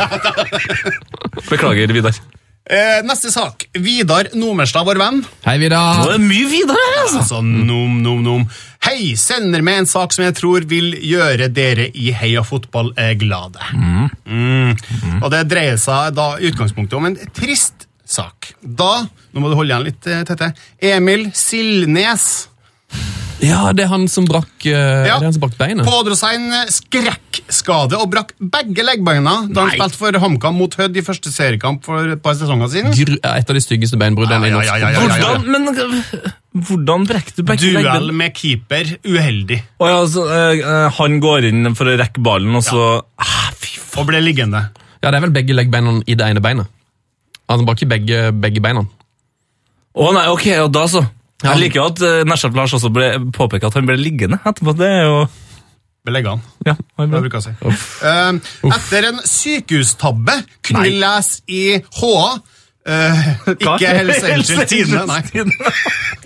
[1.50, 2.18] Beklager, Vidar.
[2.66, 3.68] Eh, neste sak.
[3.78, 5.20] Vidar Nomerstad, vår venn.
[5.44, 6.01] Hei, Vidar.
[6.02, 7.20] Det er mye Vidar her, altså.
[7.20, 8.47] Altså, nom, nom, nom.
[8.82, 13.12] Hei, sender med en sak som jeg tror vil gjøre dere i Heia Fotball eh,
[13.18, 13.62] glade.
[14.26, 14.74] Mm.
[15.20, 18.51] Og det dreier seg da i utgangspunktet om en trist sak.
[18.62, 20.51] Da, nå må du holde igjen litt, eh, Tette,
[20.90, 22.26] Emil Silnes
[23.44, 25.18] Ja, det er han som brakk, eh, Ja.
[25.20, 25.84] det han som brakk beinet.
[25.84, 30.72] pådro seg en eh, skrekkskade og brakk begge leggbeina da han spilte for HamKam mot
[30.74, 32.92] Hødd i første seriekamp for et par sesonger siden.
[32.96, 35.36] Gru- Et av de styggeste beinbruddene i Ja, ja, ja, ja, ja, ja.
[35.36, 41.20] Hvordan, men hvordan brekte du begge Duell med keeper, uheldig, Oh, ja, altså, øh, han
[41.20, 44.00] går inn for å rekke ballen, og så ah, Fy faen.
[44.00, 44.70] og ble liggende.
[45.02, 46.66] Ja, det er vel begge leggbeina i det ene beinet.
[47.50, 48.86] Han brakk ikke begge, begge beina.
[49.96, 51.04] Å nei, ok, og da så.
[51.42, 51.50] Ja.
[51.52, 52.24] Jeg liker jo at uh,
[52.56, 53.06] Lars også ble
[53.36, 54.72] påpeker at han ble liggende etterpå.
[54.78, 55.18] Det er jo
[56.06, 56.42] Ble leggende.
[56.64, 57.18] Ja, han Det ble.
[57.26, 57.82] bruker jeg å si.
[58.06, 58.32] Eh,
[58.76, 62.38] etter en sykehustabbe kunne vi lese i HA
[62.86, 65.18] uh, Ikke Hells Angels Tidene, nei.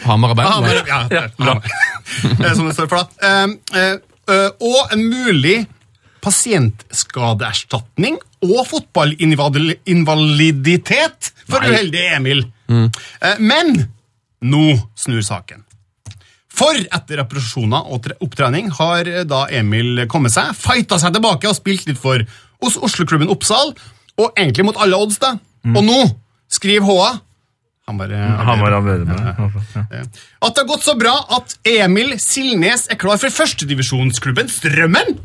[0.05, 1.65] Hamar og Ja, ja, ja, det er.
[2.45, 3.09] Eh, Som det står for, da.
[3.25, 3.97] Uh, eh,
[4.29, 5.65] eh, og en mulig
[6.21, 12.45] pasientskadeerstatning og fotballinvaliditet for uheldige Emil.
[12.69, 12.93] Eh,
[13.41, 13.89] men
[14.43, 15.65] nå snur saken.
[16.51, 21.57] For etter operasjoner og opptrening har eh, da Emil kommet seg, fighta seg tilbake og
[21.57, 22.25] spilt litt for
[22.61, 23.73] hos Oslo-klubben Oppsal,
[24.21, 25.37] og egentlig mot alle odds, da.
[25.71, 26.01] Og nå
[26.53, 27.11] skriver HA
[28.47, 29.33] han var arbeider med det.
[29.99, 30.05] Eh,
[30.47, 35.17] At det har gått så bra at Emil Silnes er klar for førstedivisjonsklubben Strømmen!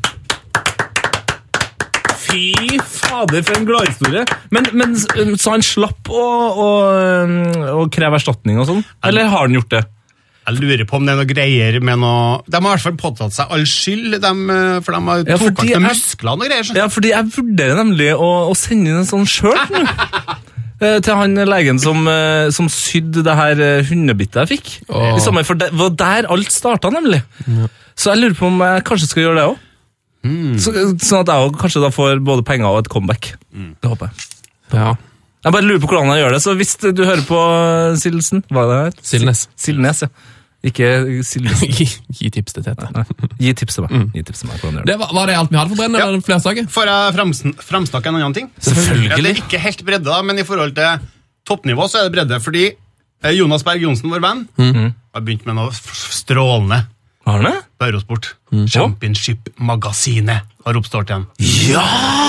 [2.35, 4.25] Fy fader, for en gladhistorie.
[4.51, 8.81] Men, men øh, så han slapp å, å, øh, å kreve erstatning og sånn?
[9.07, 9.85] Eller har han gjort det?
[10.45, 12.97] Jeg lurer på om det er noe greier med noe De har i hvert fall
[13.01, 16.67] påtatt seg all skyld, de, eh, for de har Ja, tok av muskler og greier.
[16.67, 16.77] sånn.
[16.77, 19.57] Ja, fordi jeg vurderer nemlig å, å sende inn en sånn sjøl.
[20.83, 24.71] Eh, Til han legen som, eh, som sydde det her hundebittet jeg fikk.
[24.91, 25.13] Åh.
[25.15, 27.21] I sommer, for det var der alt starta, nemlig.
[27.95, 29.61] Så jeg lurer på om jeg kanskje skal gjøre det òg.
[30.61, 30.71] Så,
[31.03, 33.33] sånn at jeg også kanskje da får både penger og et comeback.
[33.53, 34.29] Det håper jeg.
[34.73, 34.93] Ja.
[35.45, 38.63] Jeg bare lurer på hvordan jeg gjør det, så hvis du hører på eh, Hva
[38.63, 38.95] er det her?
[39.05, 39.43] Silnes.
[39.61, 40.09] Silnes, ja.
[40.65, 40.87] Ikke
[41.21, 41.73] Silsen.
[41.77, 41.85] gi,
[42.17, 42.87] gi tips til Tete.
[43.37, 44.07] Gi tips til meg.
[44.15, 44.89] Gi tips til meg hvordan gjør det.
[44.89, 45.97] Det var, var det alt vi hadde for Brenn?
[45.99, 46.07] Ja.
[46.07, 46.63] Eller er flere?
[46.73, 47.35] Får jeg
[47.67, 48.49] fremsnakke en annen ting?
[48.57, 49.11] Selvfølgelig.
[49.11, 51.05] Ja, det er ikke helt bredde, da, men i forhold til
[51.45, 52.41] toppnivå så er det bredde.
[52.41, 56.81] Fordi eh, Jonas Berg Johnsen, vår venn, har begynt med noe strålende
[57.27, 57.55] Har han det?
[57.77, 58.33] på Eurosport.
[58.71, 61.25] Championship-magasinet har oppstått igjen.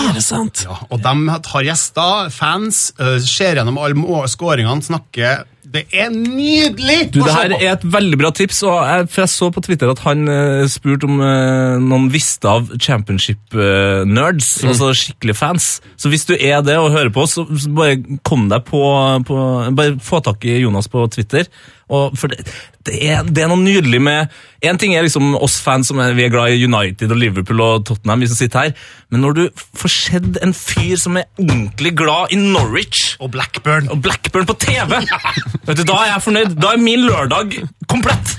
[0.07, 0.67] Er det sant?
[0.67, 7.11] Ja, og de har gjester, fans, øh, ser gjennom alle skåringene, snakker Det er nydelig
[7.11, 9.91] Du, det her er et veldig bra tips, og jeg, for jeg så på Twitter
[9.91, 15.71] at han uh, spurte om uh, noen visste av championship-nerds, altså skikkelige fans.
[15.99, 18.85] Så hvis du er det og hører på, så, så bare kom deg på,
[19.27, 19.41] på
[19.77, 21.51] Bare få tak i Jonas på Twitter.
[21.93, 22.47] Og for det,
[22.87, 24.33] det, er, det er noe nydelig med
[24.67, 27.61] En ting er liksom oss fans som er, vi er glad i United og Liverpool
[27.63, 28.73] og Tottenham, vi som sitter her,
[29.13, 29.43] men når du
[29.79, 33.91] får sett en fyr som er ordentlig glad i Norwich Og Blackburn.
[33.93, 34.97] og Blackburn på TV.
[35.69, 36.57] Vet du, Da er jeg fornøyd.
[36.63, 37.55] Da er min lørdag
[37.93, 38.33] komplett.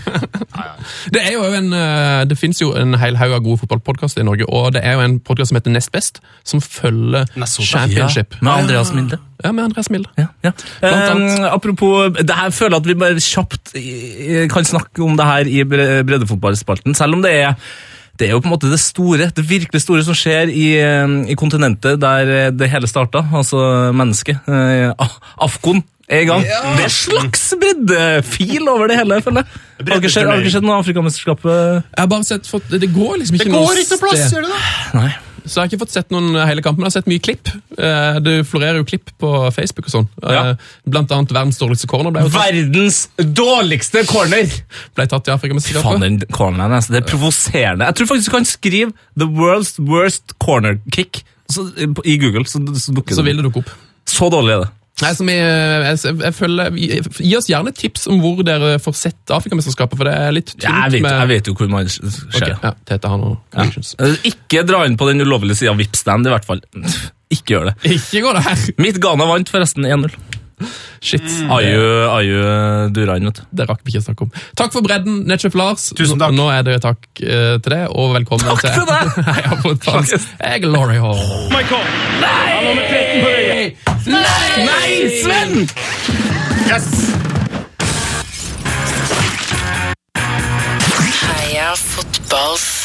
[1.13, 4.27] Det er jo en, eh, det finnes jo en hel haug av gode fotballpodkaster i
[4.27, 7.29] Norge, og det er jo en podkast som heter Nest Best, som følger.
[7.45, 8.35] Championship.
[8.41, 9.21] Med Andreas Milde.
[9.43, 10.09] Ja, med Andreas Milde.
[10.17, 10.51] Ja, ja.
[10.81, 15.27] Eh, apropos, det her føler jeg at vi bare kjapt eh, kan snakke om det
[15.29, 17.53] her i breddefotballspalten, selv om det er
[18.17, 21.11] det er jo på en måte det store, det virkelig store som skjer i, eh,
[21.29, 24.39] i kontinentet der eh, det hele starta, altså mennesket.
[24.49, 24.89] Eh,
[25.45, 26.41] Afkon er i gang.
[26.41, 29.61] Det er slags breddefil over det hele, jeg føler jeg.
[29.91, 31.53] Har dere sett- noe Afrikamesterskapet?
[31.93, 33.85] Jeg har bare sett for, Det går liksom ikke noe sted.
[33.85, 34.97] Det går ikke noe plass, gjør det det?
[34.97, 35.11] Nei.
[35.47, 37.51] Så jeg har ikke fått sett noen hele kampen, men jeg har sett mye klipp.
[37.71, 40.07] Du Det florerer jo klipp på Facebook og sånn.
[40.21, 40.43] Ja.
[40.51, 44.51] Eh, Blant annet verdens dårligste corner ble, jo tatt, Verdens dårligste corner!
[44.97, 47.87] ble tatt i Faen, den corneren, altså, det er provoserende.
[47.87, 51.69] Jeg tror faktisk du kan skrive 'The world's worst corner kick' så,
[52.03, 53.71] i Google, så, så Så vil det dukke opp.
[54.07, 54.69] Så dårlig er det.
[54.97, 56.77] Nei, som jeg, jeg, jeg, jeg føler,
[57.21, 60.65] Gi oss gjerne tips om hvor dere får sett Afrikamesterskapet, for det er litt tynt
[60.65, 63.37] Ja, jeg, vet, med jeg vet jo hvor man ser okay, ja, Tete har noen
[63.53, 63.93] connections.
[64.01, 66.63] Eh, Ikke dra inn på den ulovlige sida Vipstand, i hvert fall.
[67.33, 67.75] Ikke gjør det.
[67.93, 68.65] Ikke går det her.
[68.81, 70.17] Mitt Ghana vant forresten 1-0.
[71.01, 71.21] Shit.
[71.53, 72.37] Aju, Aju
[72.93, 73.43] Durain, vet du.
[73.59, 74.31] Det rakk vi ikke å snakke om.
[74.57, 75.91] Takk for bredden, Netchef Lars.
[75.97, 76.33] Tusen takk.
[76.33, 80.21] Nå, nå er det takk uh, til det, og velkommen Takk til Takk for det!
[80.47, 81.21] Jeg er Glory Hall.
[82.23, 83.77] Har nummer 13.
[84.65, 84.89] Nei,
[85.21, 85.69] Sven!
[86.67, 86.89] Yes!
[91.27, 92.76] Heia fotballs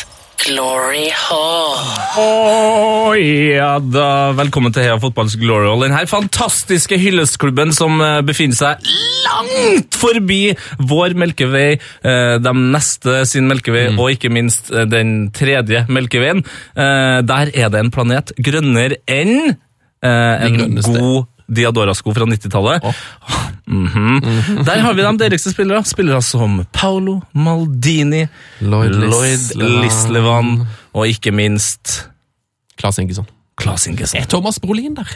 [0.43, 1.77] glory hall.
[2.19, 4.07] Å, ja da,
[4.37, 5.85] Velkommen til Heia Fotballs Glory Hall.
[5.85, 8.87] Denne fantastiske hyllestklubben som eh, befinner seg
[9.27, 10.41] langt forbi
[10.91, 16.43] vår melkevei, eh, de neste sin melkevei, og ikke minst eh, den tredje melkeveien.
[16.75, 22.85] Eh, Der er det en planet grønnere enn eh, en god Diadora-sko fra 90-tallet.
[23.73, 24.65] Mhm.
[24.69, 25.83] Der har vi de deiligste spillere.
[25.89, 28.27] Spillere som Paolo Maldini,
[28.61, 30.67] Lloyd Lloyd Lislevan.
[30.95, 32.05] Og ikke minst
[32.79, 33.27] Claes Ingesson.
[33.57, 34.21] Klaas Ingesson.
[34.21, 35.09] Er Thomas Brolin der?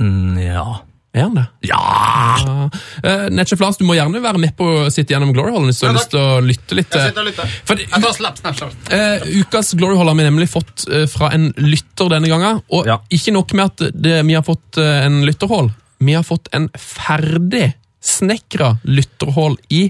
[0.00, 0.66] Mm, ja.
[1.14, 1.44] Er han det?
[1.64, 2.68] Ja!
[3.02, 5.80] Uh, Netchef Flas, du må gjerne være med på å sitte gjennom Glory Hallen hvis
[5.80, 6.92] du Ja, har lyst til å lytte litt.
[6.92, 7.54] Jeg eh, sitter og lytter.
[7.70, 8.76] For, Jeg tar slapp, snapp, slapp.
[8.92, 12.60] Uh, ukas Glory Hall har vi nemlig fått uh, fra en lytter denne gangen.
[12.68, 12.98] Og Ja.
[13.08, 16.68] ikke nok med at det, vi har fått uh, en lytterhall, vi har fått en
[16.78, 17.72] ferdig
[18.04, 19.88] snekra lytterhull i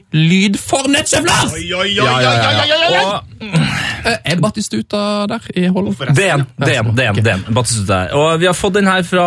[1.54, 3.02] oi, oi, oi, oi.
[3.04, 3.38] Og
[4.08, 5.98] Eh, Er det Battistuta der i hullet?
[6.16, 7.42] det er en, det er en, er er.
[7.54, 8.14] Batistuta her.
[8.16, 9.24] Og vi har fått den her fra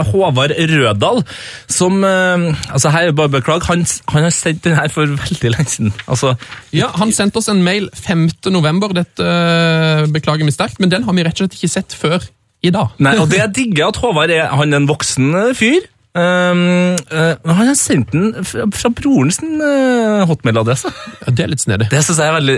[0.00, 1.22] uh, Håvard Rødal,
[1.70, 5.54] som uh, Altså, her, er bare beklag, han, han har sendt den her for veldig
[5.56, 5.92] lenge siden.
[6.06, 6.34] Altså,
[6.72, 8.28] Ja, Han sendte oss en mail 5.
[8.52, 8.94] november.
[8.96, 12.22] Dette uh, beklager vi sterkt, men den har vi rett og slett ikke sett før
[12.62, 12.94] i dag.
[13.02, 15.82] Nei, og det jeg digger at Håvard er, han er en voksen fyr.
[16.12, 20.90] Um, uh, han har sendt den fra, fra broren sin uh, hotmail-adresse.
[21.22, 21.88] Ja, det er litt snedig.
[21.88, 22.56] Det synes jeg er veldig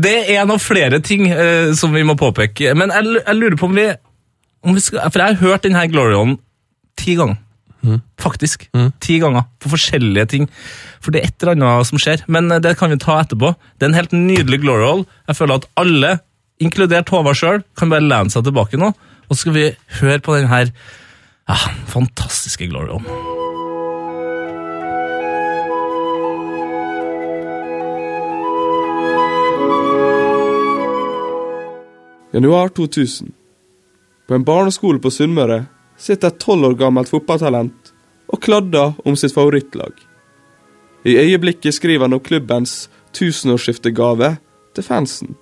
[0.00, 2.72] Det er en av flere ting uh, som vi må påpeke.
[2.78, 3.90] Men jeg, jeg lurer på om vi,
[4.64, 6.38] om vi skal, For jeg har hørt denne Glorion
[6.96, 7.42] ti ganger.
[8.18, 8.66] Faktisk.
[9.00, 9.46] Ti ganger.
[9.62, 10.48] På forskjellige ting.
[11.00, 12.24] For det er et eller annet som skjer.
[12.26, 13.52] Men eh, det kan vi ta etterpå.
[13.76, 15.06] Det er en helt nydelig Glorion.
[15.28, 16.16] Jeg føler at alle,
[16.62, 18.92] inkludert Håvard sjøl, kan bare lene seg tilbake nå.
[19.26, 19.66] Og så skal vi
[20.00, 20.72] høre på den her
[21.46, 21.56] ja,
[21.86, 23.04] fantastiske Glorion.
[32.32, 33.32] Januar 2000.
[34.28, 35.64] På en barneskole på Sunnmøre
[35.96, 37.92] sitter et tolv år gammelt fotballtalent
[38.26, 39.94] og kladder om sitt favorittlag.
[41.06, 44.34] I øyeblikket skriver han om klubbens tusenårsskiftegave
[44.74, 45.36] til fansen.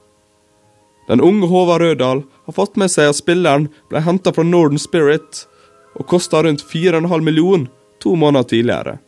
[1.09, 5.47] Den unge Håvard Rødal har fått med seg at spilleren ble henta fra Northern Spirit
[5.95, 7.69] og kosta rundt 4,5 million
[8.03, 8.99] to måneder tidligere.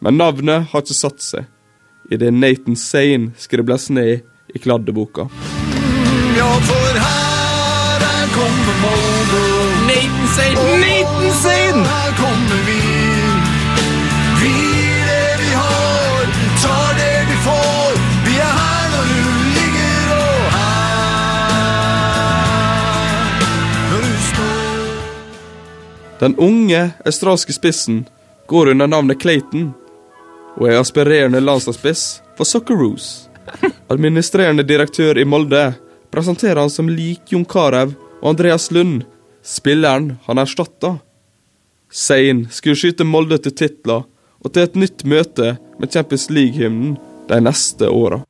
[0.00, 1.46] Men navnet har ikke satt seg,
[2.10, 4.22] idet Nathan Sane skribles ned
[4.54, 5.28] i kladdeboka.
[6.36, 9.52] Ja, for her er kompemodet
[9.88, 10.80] Nathan Sane!
[10.86, 12.11] Nathan Sane!
[26.22, 28.04] Den unge australske spissen
[28.46, 29.72] går under navnet Clayton
[30.54, 33.26] og er aspirerende landslagsspiss for Socceroos.
[33.90, 35.72] Administrerende direktør i Molde
[36.14, 39.02] presenterer han som lik Jon Carew og Andreas Lund,
[39.42, 40.94] spilleren han erstatta.
[41.90, 44.06] Sein skulle skyte Molde til titler
[44.38, 47.00] og til et nytt møte med Champions League-hymnen
[47.32, 48.22] de neste åra.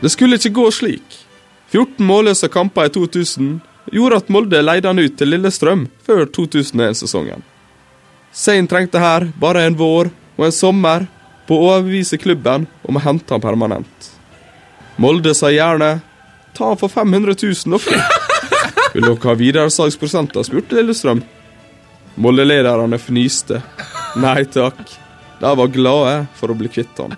[0.00, 1.18] Det skulle ikke gå slik.
[1.72, 3.58] 14 målløse kamper i 2000
[3.92, 7.42] gjorde at Molde leide han ut til Lillestrøm før 2001-sesongen.
[8.32, 11.08] Sein trengte her bare en vår og en sommer
[11.48, 14.10] på å overbevise klubben om å hente han permanent.
[15.00, 15.98] Molde sa gjerne
[16.54, 18.02] ta han for 500 000 og fly'.
[18.94, 21.24] Vil dere ha videresalgsprosenter, spurte Lillestrøm.
[22.18, 23.62] Molde-lederne fnyste.
[24.18, 24.80] Nei takk.
[25.38, 27.14] De var glade for å bli kvitt han.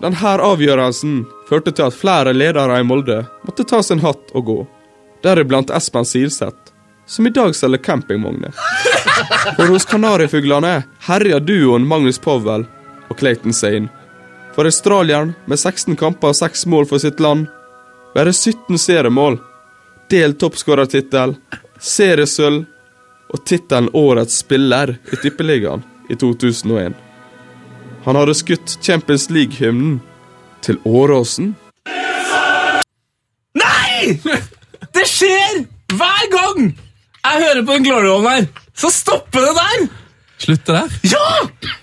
[0.00, 4.56] Denne avgjørelsen førte til at flere ledere i Molde måtte ta sin hatt og gå.
[5.24, 6.74] Deriblant Espen Silseth,
[7.08, 8.52] som i dag selger campingvogner.
[9.56, 10.74] For hos Kanarifuglene
[11.06, 12.66] herjer duoen Magnus Powell
[13.08, 13.88] og Clayton Sane.
[14.52, 17.48] For australieren, med 16 kamper og 6 mål for sitt land,
[18.12, 19.40] bare 17 seriemål,
[20.12, 21.32] delt toppskårertittel,
[21.80, 22.64] seriesølv
[23.32, 27.05] og tittelen Årets spiller i Tippeligaen i 2001.
[28.06, 29.96] Han hadde skutt Champions League-hymnen
[30.62, 31.56] til Åråsen.
[33.58, 34.14] Nei!
[34.94, 36.68] Det skjer hver gang
[37.26, 38.46] jeg hører på den glory Hole her.
[38.78, 39.88] Så stopper det der!
[40.38, 40.94] Slutter der.
[41.02, 41.24] Ja!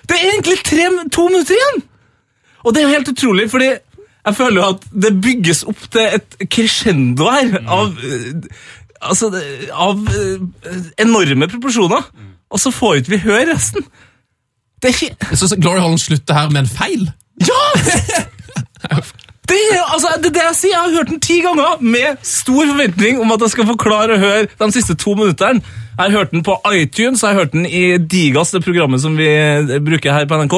[0.07, 1.83] Det er egentlig tre, to minutter igjen!
[2.63, 6.15] Og det er jo helt utrolig, fordi jeg føler jo at det bygges opp til
[6.21, 8.47] et crescendo her av, eh,
[9.01, 9.33] altså,
[9.75, 12.07] av eh, enorme proporsjoner.
[12.47, 13.83] Og så får ikke vi høre resten.
[14.83, 17.05] Det er ikke Jeg synes Glory Holland slutter her med en feil.
[17.39, 17.63] Ja!
[19.43, 20.71] Det er, altså, det det jeg sier.
[20.71, 24.15] Jeg har hørt den ti ganger med stor forventning om at jeg skal få klare
[24.15, 25.59] å høre de siste to minuttene.
[25.93, 29.17] Jeg har hørt den på iTunes, jeg har hørt den i Digas, det programmet som
[29.19, 30.55] vi eh, bruker her på NRK,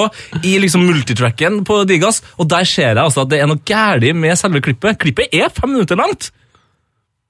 [0.48, 4.14] i liksom multitracken på Digas, og der ser jeg altså at det er noe gærlig
[4.16, 5.02] med selve klippet.
[5.02, 6.30] Klippet er fem minutter langt.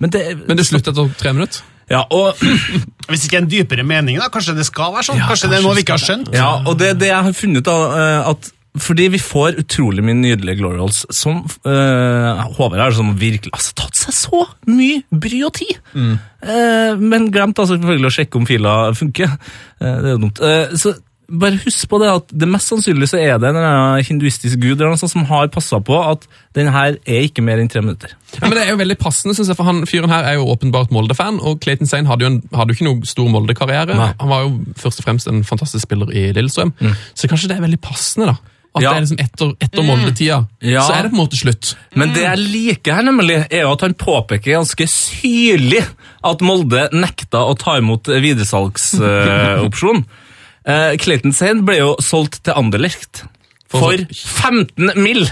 [0.04, 1.64] Men det, Men det slutter etter tre minutter.
[1.92, 2.42] Ja, og,
[3.12, 4.32] Hvis ikke en dypere mening, da?
[4.34, 5.20] Kanskje det skal være sånn?
[5.22, 6.32] Ja, kanskje det er noe vi ikke har skjønt?
[6.34, 8.52] Ja, og det det jeg har funnet da, eh, at
[8.82, 13.72] fordi vi får utrolig mye nydelige glory holes, som øh, Håvard har som virkelig altså,
[13.80, 15.78] tatt seg så mye bry og tid.
[15.96, 19.32] Eh, men glemt altså, selvfølgelig å sjekke om fila funker.
[19.80, 20.42] Uh, det er jo dumt.
[20.44, 20.92] Uh, så
[21.30, 24.94] bare husk på det at det mest sannsynlig så er det en hinduistisk gud eller
[24.94, 26.28] noe sånt som har passa på at
[26.58, 28.14] den her er ikke mer enn tre minutter.
[28.36, 30.48] Ja, men Det er jo veldig passende, synes jeg, for han fyren her er jo
[30.54, 31.40] åpenbart Molde-fan.
[31.42, 33.96] Og Clayton Sane hadde jo, en, hadde jo ikke noe stor Molde-karriere.
[33.96, 36.74] Han var jo først og fremst en fantastisk spiller i Lillestrøm.
[37.16, 38.38] Så kanskje det er veldig passende, da.
[38.76, 38.90] At Ja.
[38.92, 40.82] det er liksom etter, etter Molde-tida, Ja.
[40.84, 41.76] så er det på en måte slutt.
[41.96, 45.80] Men det jeg liker her, nemlig, er jo at han påpeker ganske syrlig
[46.26, 50.04] at Molde nekta å ta imot videresalgsopsjon.
[50.04, 50.04] Uh,
[50.66, 53.26] Clayton Sane ble jo solgt til Anderlecht.
[53.76, 55.26] For 15 mill!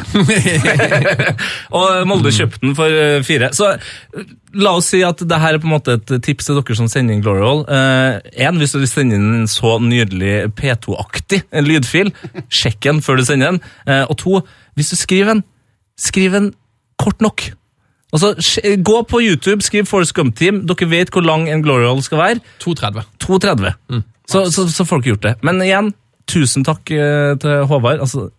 [1.77, 3.51] og Molde kjøpte den for eh, fire.
[3.55, 6.57] Så eh, la oss si at det her er på en måte et tips til
[6.57, 7.63] dere som sender inn Glory Hall.
[8.33, 12.13] Én, hvis du vil sende inn en så nydelig P2-aktig lydfil,
[12.49, 13.61] sjekk den før du sender den.
[13.87, 14.41] Eh, og to,
[14.77, 15.43] hvis du skriver en,
[15.99, 16.53] skriv en
[17.01, 17.51] kort nok.
[18.13, 18.33] Altså,
[18.85, 20.63] Gå på YouTube, skriv Forest Gump Team.
[20.69, 22.43] Dere vet hvor lang en Glory Hall skal være.
[22.65, 23.05] 2,30.
[23.23, 24.03] 2,30.
[24.29, 25.33] Så, så, så folk har gjort det.
[25.43, 25.91] Men igjen,
[26.31, 27.99] tusen takk eh, til Håvard.
[28.05, 28.29] Altså,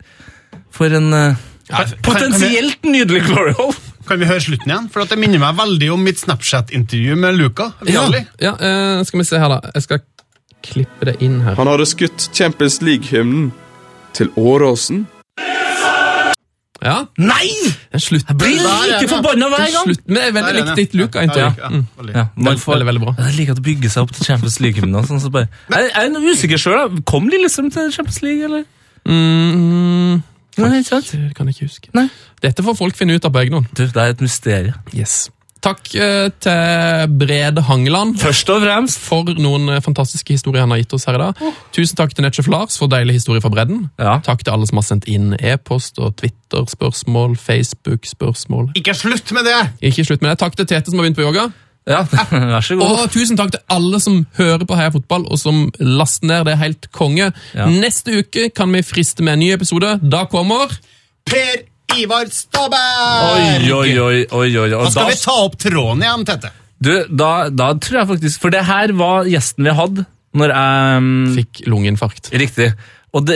[0.74, 1.35] for en eh,
[1.69, 3.77] Ja, kan- potensielt nydelig Glory hole!
[4.05, 4.89] Kan vi høre slutten igjen?
[4.93, 7.70] For at Det minner meg veldig om mitt Snapchat-intervju med Luca.
[7.86, 8.20] Ja, Vialli.
[8.43, 9.70] ja eh, skal vi se her, da.
[9.77, 10.02] Jeg skal
[10.65, 11.56] klippe det inn her.
[11.56, 13.51] Han hadde skutt Champions League-hymnen
[14.16, 15.06] til Åråsen.
[16.85, 17.48] Ja, Nei!
[17.97, 18.27] Slutt.
[18.28, 19.86] Jeg blir like forbanna hver gang!
[19.89, 21.01] Slutt med det veldig likt ditt ja.
[21.01, 21.62] Luca-intervju.
[21.62, 22.11] Ja, Mm.
[22.15, 23.15] Ja, man Veldig, får, veldig, veldig bra.
[23.24, 25.06] Jeg liker at det bygger seg opp til Champions League-hymnen.
[25.09, 26.98] Sånn, så bare- jeg, jeg er usikker sjøl.
[27.09, 28.65] Kom Lillestrøm til Champions League, eller?
[29.09, 30.23] Mm,
[30.59, 31.11] Nei, ikke sant?
[31.35, 31.89] kan jeg ikke huske.
[31.97, 32.09] Nei.
[32.44, 33.66] Dette får folk finne ut av på egen hånd.
[33.74, 34.74] Det er et mysterium.
[34.94, 35.31] Yes.
[35.65, 40.82] Takk eh, til Brede Hangeland Først og fremst for noen eh, fantastiske historier han har
[40.82, 41.41] gitt oss her i dag.
[41.73, 43.86] Tusen takk til Netchef Lars for deilig historie fra bredden.
[43.97, 44.19] Ja.
[44.24, 48.74] Takk til alle som har sendt inn e-post og Twitter-spørsmål, Facebook-spørsmål.
[48.77, 49.61] Ikke slutt med det!
[49.89, 50.39] Ikke slutt med det.
[50.45, 51.49] Takk til Tete som har begynt på yoga.
[51.89, 52.05] Ja,
[52.55, 53.01] vær så god.
[53.05, 56.47] Og tusen takk til alle som hører på Heia Fotball, og som laster ned.
[56.49, 57.31] Det er helt konge.
[57.57, 57.69] Ja.
[57.73, 59.99] Neste uke kan vi friste med en ny episode.
[60.01, 60.73] Da kommer
[61.24, 61.65] Per
[62.01, 63.69] Ivar Staberg!
[63.69, 64.19] Oi, oi, oi.
[64.31, 64.69] oi, oi.
[64.73, 66.51] Da skal da, vi ta opp tråden igjen, Tette.
[66.85, 71.03] du, da, da tror jeg faktisk For det her var gjesten vi hadde når jeg
[71.07, 72.33] mm, Fikk lungeinfarkt.
[72.35, 72.73] Riktig.
[73.15, 73.29] Og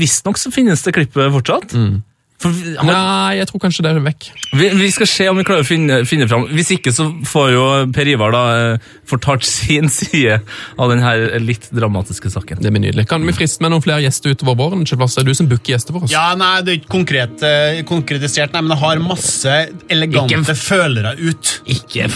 [0.00, 1.74] visstnok så finnes det klippet fortsatt.
[1.76, 1.98] For
[2.42, 4.26] vi, han, Nei, jeg tror kanskje det er vekk.
[4.60, 6.44] vi, vi skal se om vi klarer å finne, finne fram.
[6.52, 7.62] Hvis ikke så får jo
[7.96, 8.42] Per Ivar da
[8.74, 10.36] eh, fortalt sin side
[10.76, 12.60] av denne litt dramatiske saken.
[12.60, 13.06] Det blir nydelig.
[13.08, 14.84] Kan vi friste med noen flere gjester utover våren?
[14.86, 16.12] Kjellplass, er du som booker gjester for oss?
[16.12, 19.56] Ja, nei, Det er ikke konkret, eh, konkretisert, nei, men jeg har masse
[19.88, 21.54] elegante Ikke- følere ut.
[21.66, 22.10] Ikke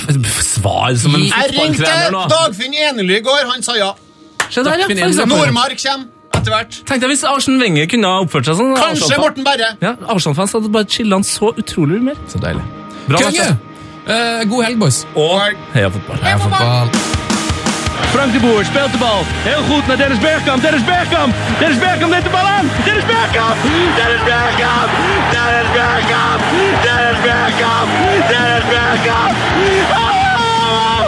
[0.45, 2.29] svar som en fotballtrener Jeg ringte nå.
[2.37, 3.93] Dagfinn Enely i går, han sa ja,
[4.53, 5.27] Dagfinn Enely.
[5.31, 6.09] Nordmark kommer.
[6.37, 6.81] Etter hvert.
[6.87, 8.75] Tenk deg hvis Arsen Wenger kunne ha oppført seg sånn.
[8.79, 9.73] Kanskje Morten Berre.
[9.83, 12.21] Ja, Arsenal-fans hadde bare chilla han så utrolig mye mer.
[12.31, 12.63] Så deilig.
[13.09, 13.49] Bra Konge!
[13.51, 13.67] match,
[14.11, 15.05] Eh, god helg, boys.
[15.15, 15.41] Og
[15.75, 16.17] heia fotball.
[16.25, 16.89] Heia fotball.
[18.11, 19.21] Frank de Boer speelt de bal.
[19.45, 20.63] Heel goed naar Dennis Bergkamp.
[20.63, 21.35] Dennis Bergkamp.
[21.61, 22.67] Dennis Bergkamp neemt de bal aan.
[22.85, 23.57] Dennis Bergkamp.
[23.99, 24.91] Dennis Bergkamp.
[25.35, 26.41] Dennis Bergkamp.
[26.87, 27.89] Dennis Bergkamp.
[28.33, 29.33] Dennis Bergkamp.
[30.01, 31.03] Oh!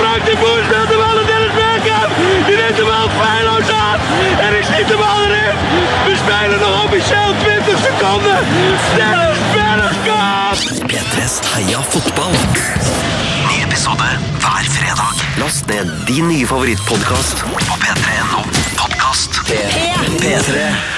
[0.00, 2.10] Frank de Boer speelt de bal naar Dennis Bergkamp.
[2.48, 3.07] Die neemt de bal aan.
[4.88, 5.56] En ik schiet de bal erin.
[6.04, 8.38] We spelen nog officieel 20 seconden.
[8.96, 10.90] Dennis Bergkamp.
[10.90, 12.30] P3s Heia fotball.
[13.48, 14.02] Ny episode
[14.38, 15.14] hver fredag.
[15.36, 18.42] Last ned din nye favorittpodkast på p3.no
[18.76, 19.40] podkast.
[20.20, 20.97] P3.